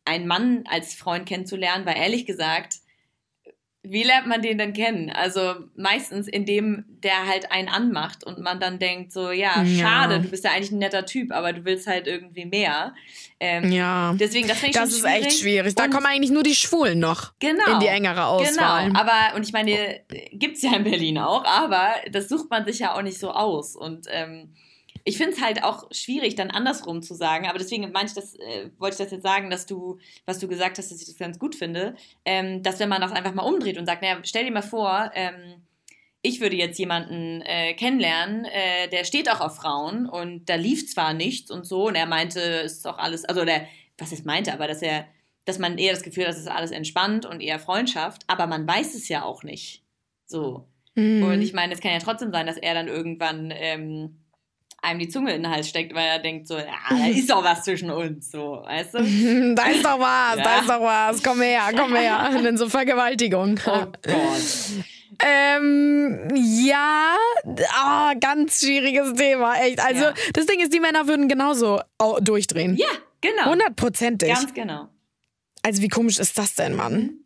einen 0.05 0.27
Mann 0.27 0.65
als 0.69 0.95
Freund 0.95 1.27
kennenzulernen, 1.27 1.87
weil 1.87 1.97
ehrlich 1.97 2.27
gesagt, 2.27 2.77
wie 3.85 4.05
lernt 4.05 4.29
man 4.29 4.41
den 4.43 4.59
denn 4.59 4.73
kennen? 4.73 5.11
Also 5.11 5.55
meistens, 5.75 6.29
indem 6.29 6.85
der 7.03 7.27
halt 7.27 7.51
einen 7.51 7.69
anmacht 7.69 8.23
und 8.25 8.39
man 8.39 8.61
dann 8.61 8.79
denkt 8.79 9.13
so, 9.13 9.33
ja, 9.33 9.61
Ja. 9.65 9.83
schade, 9.83 10.21
du 10.21 10.29
bist 10.29 10.45
ja 10.45 10.53
eigentlich 10.53 10.71
ein 10.71 10.79
netter 10.79 11.05
Typ, 11.05 11.33
aber 11.33 11.53
du 11.53 11.65
willst 11.65 11.89
halt 11.89 12.07
irgendwie 12.07 12.45
mehr. 12.45 12.95
Ähm, 13.41 13.73
Ja. 13.73 14.15
Deswegen, 14.19 14.47
das 14.47 14.59
finde 14.59 14.71
ich 14.71 14.77
Das 14.77 14.93
ist 14.93 15.05
echt 15.05 15.41
schwierig. 15.41 15.75
Da 15.75 15.85
Und- 15.87 15.91
kommen 15.91 16.07
eigentlich 16.07 16.31
nur 16.31 16.45
die 16.45 16.55
Schwulen 16.55 17.01
noch 17.01 17.33
genau, 17.41 17.73
in 17.73 17.81
die 17.81 17.89
engere 17.89 18.27
Auswahl. 18.27 18.87
Genau, 18.87 19.01
aber, 19.01 19.35
und 19.37 19.45
ich 19.45 19.53
meine, 19.53 20.01
gibt's 20.31 20.63
ja 20.63 20.77
in 20.77 20.85
Berlin 20.85 21.19
auch, 21.19 21.45
aber 21.45 21.89
das 22.13 22.29
sucht 22.29 22.49
man 22.51 22.65
sich 22.65 22.79
ja 22.79 22.95
auch 22.95 23.03
nicht 23.03 23.19
so 23.19 23.33
aus. 23.33 23.75
Und 23.75 24.07
ähm, 24.11 24.55
ich 25.05 25.17
finde 25.17 25.33
es 25.33 25.43
halt 25.43 25.65
auch 25.65 25.89
schwierig, 25.91 26.35
dann 26.35 26.51
andersrum 26.51 27.03
zu 27.03 27.15
sagen, 27.15 27.47
aber 27.47 27.59
deswegen 27.59 27.91
meinte 27.93 28.11
ich 28.11 28.15
das, 28.15 28.35
äh, 28.35 28.71
wollte 28.79 28.95
ich 28.95 29.03
das 29.03 29.11
jetzt 29.13 29.23
sagen, 29.23 29.51
dass 29.51 29.67
du, 29.67 29.99
was 30.27 30.39
du 30.39 30.49
gesagt 30.49 30.79
hast, 30.79 30.91
dass 30.91 31.01
ich 31.01 31.07
das 31.07 31.17
ganz 31.17 31.39
gut 31.39 31.55
finde, 31.55 31.95
ähm, 32.25 32.63
dass 32.63 32.79
wenn 32.79 32.89
man 32.89 33.01
das 33.01 33.13
einfach 33.13 33.35
mal 33.35 33.43
umdreht 33.43 33.79
und 33.79 33.87
sagt, 33.87 34.03
naja, 34.03 34.19
stell 34.23 34.45
dir 34.45 34.53
mal 34.53 34.63
vor, 34.63 35.11
ähm, 35.15 35.63
ich 36.23 36.41
würde 36.41 36.57
jetzt 36.57 36.79
jemanden 36.79 37.43
äh, 37.43 37.75
kennenlernen, 37.75 38.45
äh, 38.45 38.89
der 38.89 39.05
steht 39.05 39.29
auch 39.31 39.41
auf 39.41 39.57
Frauen 39.57 40.09
und 40.09 40.49
da 40.49 40.55
lief 40.55 40.89
zwar 40.89 41.15
nichts 41.15 41.51
und 41.51 41.67
so 41.67 41.89
und 41.89 41.97
er 41.97 42.07
meinte, 42.07 42.41
es 42.41 42.75
ist 42.75 42.87
auch 42.87 42.99
alles, 42.99 43.25
also 43.25 43.45
der, 43.45 43.67
was 43.99 44.13
es 44.13 44.25
meinte, 44.25 44.53
aber 44.53 44.69
dass 44.69 44.83
er, 44.83 45.07
dass 45.45 45.59
man 45.59 45.79
eher 45.79 45.93
das 45.93 46.05
Gefühl 46.05 46.25
hat, 46.25 46.35
es 46.35 46.39
ist 46.39 46.49
alles 46.49 46.71
entspannt 46.71 47.27
und 47.27 47.41
eher 47.41 47.59
Freundschaft, 47.59 48.23
aber 48.29 48.47
man 48.47 48.69
weiß 48.69 48.95
es 48.95 49.09
ja 49.09 49.25
auch 49.25 49.43
nicht. 49.43 49.83
So. 50.27 50.69
Mhm. 50.95 51.25
Und 51.25 51.43
ich 51.43 51.53
meine, 51.53 51.75
es 51.75 51.81
kann 51.81 51.93
ja 51.93 51.99
trotzdem 51.99 52.31
sein, 52.31 52.47
dass 52.47 52.57
er 52.57 52.75
dann 52.75 52.87
irgendwann 52.87 53.53
ähm, 53.53 54.22
einem 54.83 54.99
die 54.99 55.09
Zunge 55.09 55.33
in 55.35 55.43
den 55.45 55.51
Hals 55.53 55.69
steckt, 55.69 55.95
weil 55.95 56.07
er 56.07 56.19
denkt 56.19 56.49
so, 56.49 56.59
ja, 56.59 56.67
da 56.91 57.07
ist 57.07 57.31
doch 57.31 57.43
was 57.45 57.63
zwischen 57.63 57.91
uns, 57.91 58.31
so, 58.31 58.63
weißt 58.65 58.95
du? 58.95 58.99
da 59.55 59.67
ist 59.69 59.85
doch 59.85 59.99
was, 59.99 60.37
da 60.37 60.43
Ja. 60.43 60.61
ist 60.61 60.69
doch 60.69 60.81
was. 60.83 61.23
Komm 61.23 61.41
her, 61.41 61.71
komm 61.77 61.95
her. 61.95 62.31
Und 62.37 62.45
dann 62.45 62.57
so 62.57 62.69
Vergewaltigung. 62.69 63.59
Oh 63.67 63.71
Gott. 63.71 63.99
Ähm, 65.25 66.29
ja, 66.35 67.15
ah, 67.75 68.13
ganz 68.19 68.61
schwieriges 68.65 69.13
Thema, 69.15 69.55
echt. 69.63 69.79
Also, 69.81 70.05
Ja. 70.05 70.15
das 70.33 70.47
Ding 70.47 70.61
ist, 70.61 70.73
die 70.73 70.81
Männer 70.81 71.07
würden 71.07 71.29
genauso 71.29 71.81
au- 71.99 72.19
durchdrehen. 72.19 72.77
Ja, 72.77 72.87
genau. 73.21 73.51
Hundertprozentig. 73.51 74.31
Ganz 74.31 74.53
genau. 74.53 74.89
Also, 75.63 75.81
wie 75.83 75.89
komisch 75.89 76.19
ist 76.19 76.37
das 76.39 76.55
denn, 76.55 76.75
Mann? 76.75 77.19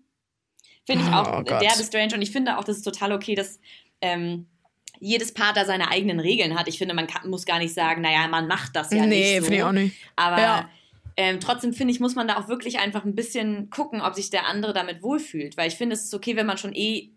Finde 0.85 1.05
ich 1.05 1.11
Oh 1.11 1.15
auch 1.15 1.45
Gott. 1.45 1.63
derbe 1.63 1.83
strange 1.83 2.15
und 2.15 2.23
ich 2.23 2.31
finde 2.31 2.59
auch, 2.59 2.65
das 2.65 2.77
ist 2.79 2.83
total 2.83 3.13
okay, 3.13 3.35
dass 3.35 3.59
ähm, 4.03 4.47
jedes 5.01 5.33
Paar 5.35 5.53
da 5.53 5.65
seine 5.65 5.91
eigenen 5.91 6.21
Regeln 6.21 6.59
hat. 6.59 6.69
Ich 6.69 6.79
finde, 6.79 6.95
man 6.95 7.07
kann, 7.07 7.29
muss 7.31 7.45
gar 7.47 7.59
nicht 7.59 7.75
sagen, 7.75 8.03
naja, 8.03 8.27
man 8.29 8.47
macht 8.49 8.75
das 8.77 8.91
ja 8.93 9.07
nee, 9.07 9.17
nicht 9.19 9.37
so. 9.39 9.43
finde 9.45 9.57
ich 9.57 9.63
auch 9.63 9.73
nicht. 9.73 9.97
Aber 10.17 10.39
Ja. 10.39 10.69
ähm, 11.17 11.41
trotzdem 11.41 11.73
finde 11.73 11.93
ich, 11.93 12.01
muss 12.01 12.15
man 12.15 12.29
da 12.29 12.37
auch 12.39 12.49
wirklich 12.49 12.79
einfach 12.79 13.05
ein 13.05 13.15
bisschen 13.15 13.71
gucken, 13.71 14.01
ob 14.01 14.15
sich 14.15 14.31
der 14.31 14.47
andere 14.47 14.73
damit 14.73 15.03
wohlfühlt. 15.03 15.57
Weil 15.57 15.69
ich 15.69 15.75
finde, 15.77 15.95
es 15.95 16.05
ist 16.05 16.15
okay, 16.15 16.37
wenn 16.37 16.47
man 16.47 16.59
schon 16.59 16.75
eh 16.75 17.11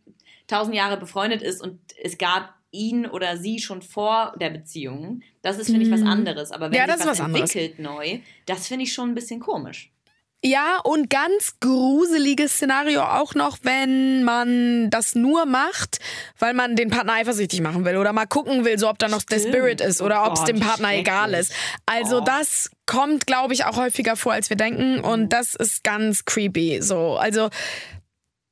tausend 0.47 0.75
Jahre 0.75 0.97
befreundet 0.97 1.41
ist 1.41 1.61
und 1.61 1.79
es 2.01 2.17
gab 2.17 2.53
ihn 2.71 3.05
oder 3.07 3.37
sie 3.37 3.59
schon 3.59 3.81
vor 3.81 4.35
der 4.39 4.51
Beziehung. 4.51 5.21
Das 5.41 5.57
ist, 5.57 5.67
finde 5.71 5.85
ich, 5.85 5.91
was 5.91 6.01
Mhm. 6.01 6.07
anderes. 6.07 6.51
Aber 6.51 6.69
wenn 6.71 6.77
Ja, 6.77 6.85
sich 6.85 6.99
was 6.99 7.07
was 7.07 7.19
anderes. 7.21 7.53
entwickelt 7.55 7.79
neu, 7.79 8.19
das 8.45 8.67
finde 8.67 8.83
ich 8.83 8.93
schon 8.93 9.09
ein 9.09 9.15
bisschen 9.15 9.39
komisch. 9.39 9.91
Ja, 10.41 10.79
und 10.85 11.09
ganz 11.09 11.55
gruseliges 11.59 12.53
Szenario 12.53 13.01
auch 13.03 13.35
noch, 13.35 13.57
wenn 13.63 14.23
man 14.23 14.89
das 14.89 15.13
nur 15.13 15.45
macht, 15.45 15.99
weil 16.37 16.53
man 16.53 16.77
den 16.77 16.89
Partner 16.89 17.13
eifersüchtig 17.13 17.59
machen 17.59 17.83
will 17.83 17.97
oder 17.97 18.13
mal 18.13 18.25
gucken 18.25 18.63
will, 18.63 18.79
so 18.79 18.87
ob 18.89 18.97
da 18.99 19.09
noch 19.09 19.21
der 19.23 19.39
Stimmt. 19.39 19.53
Spirit 19.53 19.81
ist 19.81 20.01
oder 20.01 20.23
Oh 20.23 20.27
ob 20.27 20.33
es 20.37 20.45
dem 20.45 20.61
Partner 20.61 20.93
egal 20.93 21.33
ist. 21.33 21.51
Also 21.85 22.19
Oh. 22.19 22.23
das 22.23 22.69
kommt, 22.85 23.27
glaube 23.27 23.53
ich, 23.53 23.65
auch 23.65 23.75
häufiger 23.75 24.15
vor, 24.15 24.31
als 24.31 24.49
wir 24.49 24.55
denken 24.55 25.01
und 25.01 25.33
das 25.33 25.55
ist 25.55 25.83
ganz 25.83 26.23
creepy. 26.23 26.81
So, 26.81 27.17
also 27.17 27.49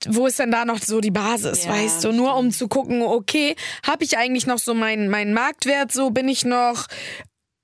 wo 0.08 0.28
ist 0.28 0.40
denn 0.40 0.52
da 0.52 0.66
noch 0.66 0.80
so 0.80 1.00
die 1.00 1.10
Basis, 1.12 1.64
Ja, 1.66 1.72
weißt 1.72 2.04
du? 2.04 2.12
Nur 2.12 2.36
um 2.36 2.52
zu 2.52 2.68
gucken, 2.68 3.02
okay, 3.02 3.56
habe 3.86 4.04
ich 4.04 4.18
eigentlich 4.18 4.46
noch 4.46 4.60
so 4.60 4.74
meinen 4.74 5.08
meinen 5.10 5.34
Marktwert, 5.34 5.94
so 5.94 6.10
bin 6.10 6.28
ich 6.28 6.44
noch 6.44 6.86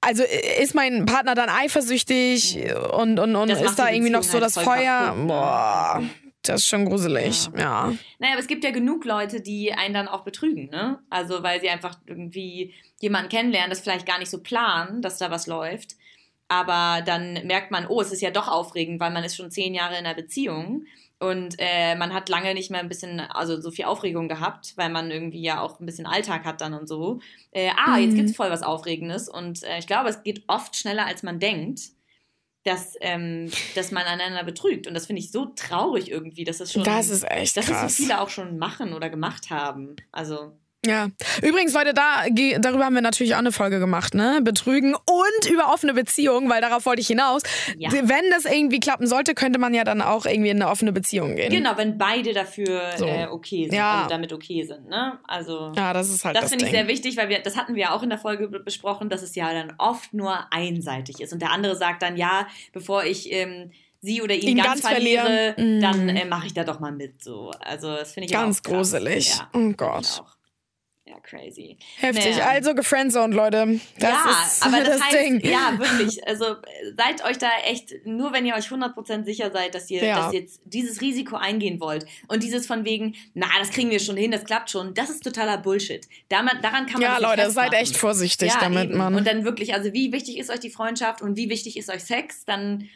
also 0.04 0.24
ist 0.60 0.76
mein 0.76 1.06
Partner 1.06 1.36
dann 1.36 1.50
eifersüchtig 1.50 2.60
und, 2.92 3.20
und, 3.20 3.36
und 3.36 3.50
Das 3.50 3.62
ist 3.62 3.78
da 3.80 3.90
irgendwie 3.90 4.12
noch 4.12 4.24
so 4.24 4.40
das 4.40 4.58
halt 4.58 4.66
voll 4.66 4.78
Feuer? 4.78 5.00
kaputt, 5.06 5.20
ne? 5.20 5.28
Boah, 5.28 6.04
das 6.44 6.62
ist 6.62 6.68
schon 6.68 6.86
gruselig. 6.86 7.50
Ja. 7.58 7.94
Naja, 8.20 8.34
aber 8.34 8.40
es 8.42 8.48
gibt 8.48 8.64
ja 8.64 8.72
genug 8.72 9.06
Leute, 9.06 9.42
die 9.42 9.74
einen 9.74 9.94
dann 9.94 10.08
auch 10.08 10.24
betrügen, 10.24 10.70
ne? 10.70 11.00
Also 11.10 11.42
weil 11.44 11.62
sie 11.62 11.70
einfach 11.70 11.98
irgendwie 12.06 12.74
jemanden 13.00 13.30
kennenlernen, 13.30 13.70
das 13.70 13.80
vielleicht 13.80 14.06
gar 14.06 14.20
nicht 14.20 14.30
so 14.30 14.42
planen, 14.42 15.02
dass 15.02 15.18
da 15.18 15.32
was 15.32 15.48
läuft. 15.48 15.96
Aber 16.50 17.02
dann 17.04 17.46
merkt 17.48 17.72
man, 17.72 17.88
oh, 17.88 18.02
es 18.02 18.12
ist 18.12 18.22
ja 18.22 18.30
doch 18.30 18.48
aufregend, 18.48 19.00
weil 19.00 19.12
man 19.12 19.24
ist 19.24 19.36
schon 19.36 19.52
zehn 19.52 19.74
Jahre 19.74 19.98
in 19.98 20.06
einer 20.06 20.14
Beziehung 20.14 20.86
und 21.30 21.56
äh, 21.58 21.96
man 21.96 22.14
hat 22.14 22.30
lange 22.30 22.54
nicht 22.54 22.70
mehr 22.72 22.80
ein 22.82 22.90
bisschen, 22.90 23.20
also 23.20 23.60
so 23.62 23.72
viel 23.72 23.86
Aufregung 23.86 24.28
gehabt, 24.28 24.74
weil 24.76 24.90
man 24.90 25.12
irgendwie 25.12 25.42
ja 25.42 25.62
auch 25.62 25.80
ein 25.80 25.86
bisschen 25.86 26.06
Alltag 26.06 26.46
hat 26.46 26.62
dann 26.62 26.74
und 26.74 26.88
so. 26.88 27.20
Äh, 27.52 27.72
ah, 27.78 27.98
jetzt 27.98 28.14
Mhm. 28.14 28.18
gibt's 28.18 28.36
voll 28.36 28.50
was 28.52 28.64
Aufregendes 28.64 29.30
und 29.30 29.64
äh, 29.64 29.80
ich 29.80 29.88
glaube, 29.88 30.10
es 30.10 30.24
geht 30.24 30.44
oft 30.48 30.76
schneller, 30.76 31.06
als 31.06 31.24
man 31.24 31.40
denkt. 31.40 31.82
Dass, 32.66 32.96
ähm, 33.02 33.52
dass 33.76 33.92
man 33.92 34.04
einander 34.06 34.46
betrügt. 34.46 34.88
Und 34.88 34.94
das 34.94 35.06
finde 35.08 35.22
ich 35.22 35.32
so 35.34 35.48
traurig 35.48 36.10
irgendwie, 36.10 36.46
dass 36.46 36.62
es 36.62 36.72
schon 36.72 36.86
Das 36.86 37.10
ist 37.10 37.30
echt 37.30 37.58
dass 37.58 37.66
es 37.66 37.72
krass. 37.72 37.98
so 37.98 38.04
viele 38.04 38.22
auch 38.22 38.30
schon 38.30 38.58
machen 38.58 38.94
oder 38.94 39.10
gemacht 39.10 39.50
haben. 39.50 39.98
Also, 40.14 40.54
Ja. 40.86 41.08
Übrigens, 41.42 41.74
Leute, 41.74 41.94
da, 41.94 42.24
darüber 42.60 42.86
haben 42.86 42.96
wir 42.96 43.02
natürlich 43.02 43.36
auch 43.36 43.40
eine 43.40 43.52
Folge 43.54 43.80
gemacht, 43.80 44.14
ne? 44.16 44.40
Betrügen 44.44 44.94
und 44.96 45.50
über 45.50 45.72
offene 45.74 45.94
Beziehungen, 45.94 46.50
weil 46.50 46.60
darauf 46.62 46.86
wollte 46.86 47.00
ich 47.02 47.08
hinaus. 47.08 47.42
Ja. 47.78 47.90
Wenn 47.92 48.30
das 48.32 48.46
irgendwie 48.46 48.80
klappen 48.82 49.08
sollte, 49.08 49.34
könnte 49.34 49.60
man 49.60 49.74
ja 49.74 49.84
dann 49.86 50.02
auch 50.02 50.26
irgendwie 50.26 50.50
in 50.50 50.62
eine 50.62 50.70
offene 50.70 50.92
Beziehung 50.92 51.36
gehen. 51.38 51.52
Genau, 51.52 51.78
wenn 51.78 51.98
beide 51.98 52.34
dafür 52.34 52.82
So. 52.98 53.06
äh, 53.06 53.28
okay 53.28 53.66
sind, 53.70 53.76
Ja. 53.76 53.98
also 54.00 54.10
damit 54.10 54.34
okay 54.34 54.64
sind, 54.66 54.90
ne? 54.90 55.20
Also 55.26 55.72
Ja, 55.76 55.94
das 55.94 56.10
ist 56.10 56.26
halt 56.26 56.36
das 56.36 56.44
das, 56.44 56.50
finde 56.52 56.66
ich 56.66 56.72
sehr 56.72 56.88
wichtig, 56.88 57.16
weil 57.16 57.30
wir, 57.30 57.40
das 57.40 57.56
hatten 57.56 57.76
wir 57.76 57.94
auch 57.94 58.04
in 58.04 58.10
der 58.10 58.20
Folge 58.20 58.50
be- 58.50 58.60
besprochen, 58.60 59.10
dass 59.10 59.22
es 59.22 59.36
ja 59.36 59.54
dann 59.54 59.74
oft 59.78 60.14
nur 60.14 60.38
einseitig 60.52 61.22
ist. 61.22 61.32
Und 61.32 61.42
der 61.42 61.52
andere 61.52 61.76
sagt 61.78 62.02
dann, 62.04 62.18
ja, 62.18 62.46
bevor 62.74 63.06
ich 63.06 63.32
ähm, 63.32 63.72
sie 64.02 64.22
oder 64.22 64.36
ihn, 64.36 64.50
Ihn 64.50 64.58
ganz, 64.58 64.82
ganz 64.82 64.88
verliere. 64.90 65.56
Mm. 65.58 65.80
dann 65.80 66.10
äh, 66.10 66.26
mache 66.26 66.48
ich 66.48 66.54
da 66.54 66.66
doch 66.66 66.82
mal 66.82 66.92
mit. 66.92 67.24
So. 67.24 67.52
Also 67.62 67.96
das 67.96 68.12
finde 68.12 68.26
ich 68.26 68.34
Ganz 68.34 68.62
gruselig. 68.64 69.38
Ja, 69.38 69.50
Oh 69.54 69.72
Gott. 69.78 70.20
auch. 70.22 70.36
Ja, 71.14 71.20
crazy. 71.22 71.78
Heftig. 71.98 72.32
Naja. 72.38 72.48
Also 72.50 72.74
gefriendzoned, 72.76 73.34
Leute. 73.34 73.80
Das 74.00 74.10
ja, 74.10 74.44
ist 74.48 74.66
aber 74.66 74.78
das, 74.84 74.90
das 74.98 75.02
heißt, 75.04 75.14
Ding. 75.16 75.40
ja, 75.42 75.78
wirklich. 75.78 76.26
Also 76.28 76.56
seid 76.98 77.24
euch 77.26 77.38
da 77.38 77.50
echt, 77.66 78.06
nur 78.06 78.34
wenn 78.34 78.46
ihr 78.46 78.56
euch 78.56 78.66
100% 78.68 79.26
sicher 79.26 79.52
seid, 79.52 79.76
dass 79.76 79.90
ihr, 79.90 80.04
Ja. 80.04 80.18
dass 80.18 80.34
ihr 80.34 80.42
jetzt 80.42 80.62
dieses 80.66 81.02
Risiko 81.02 81.36
eingehen 81.36 81.80
wollt 81.80 82.06
und 82.28 82.44
dieses 82.44 82.66
von 82.66 82.86
wegen, 82.86 83.16
na, 83.34 83.48
das 83.60 83.70
kriegen 83.72 83.90
wir 83.90 84.00
schon 84.00 84.18
hin, 84.18 84.32
das 84.32 84.44
klappt 84.46 84.70
schon, 84.70 84.94
das 84.94 85.10
ist 85.10 85.24
totaler 85.24 85.58
Bullshit. 85.58 86.08
Daran, 86.30 86.50
daran 86.62 86.86
kann 86.86 87.02
man 87.02 87.04
Ja, 87.04 87.18
Leute, 87.20 87.44
seid 87.52 87.70
festmachen. 87.70 87.74
echt 87.84 87.98
vorsichtig 87.98 88.50
ja, 88.54 88.60
damit, 88.60 88.90
eben. 88.90 88.98
Mann. 88.98 89.16
Und 89.16 89.28
dann 89.28 89.46
wirklich, 89.46 89.74
also 89.74 89.94
wie 89.94 90.12
wichtig 90.12 90.38
ist 90.38 90.50
euch 90.50 90.60
die 90.60 90.70
Freundschaft 90.70 91.22
und 91.22 91.38
wie 91.38 91.50
wichtig 91.50 91.78
ist 91.78 91.90
euch 91.90 92.04
Sex, 92.04 92.46
dann 92.46 92.90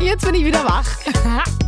Jetzt 0.00 0.24
bin 0.24 0.34
ich 0.34 0.44
wieder 0.44 0.64
wach. 0.64 0.88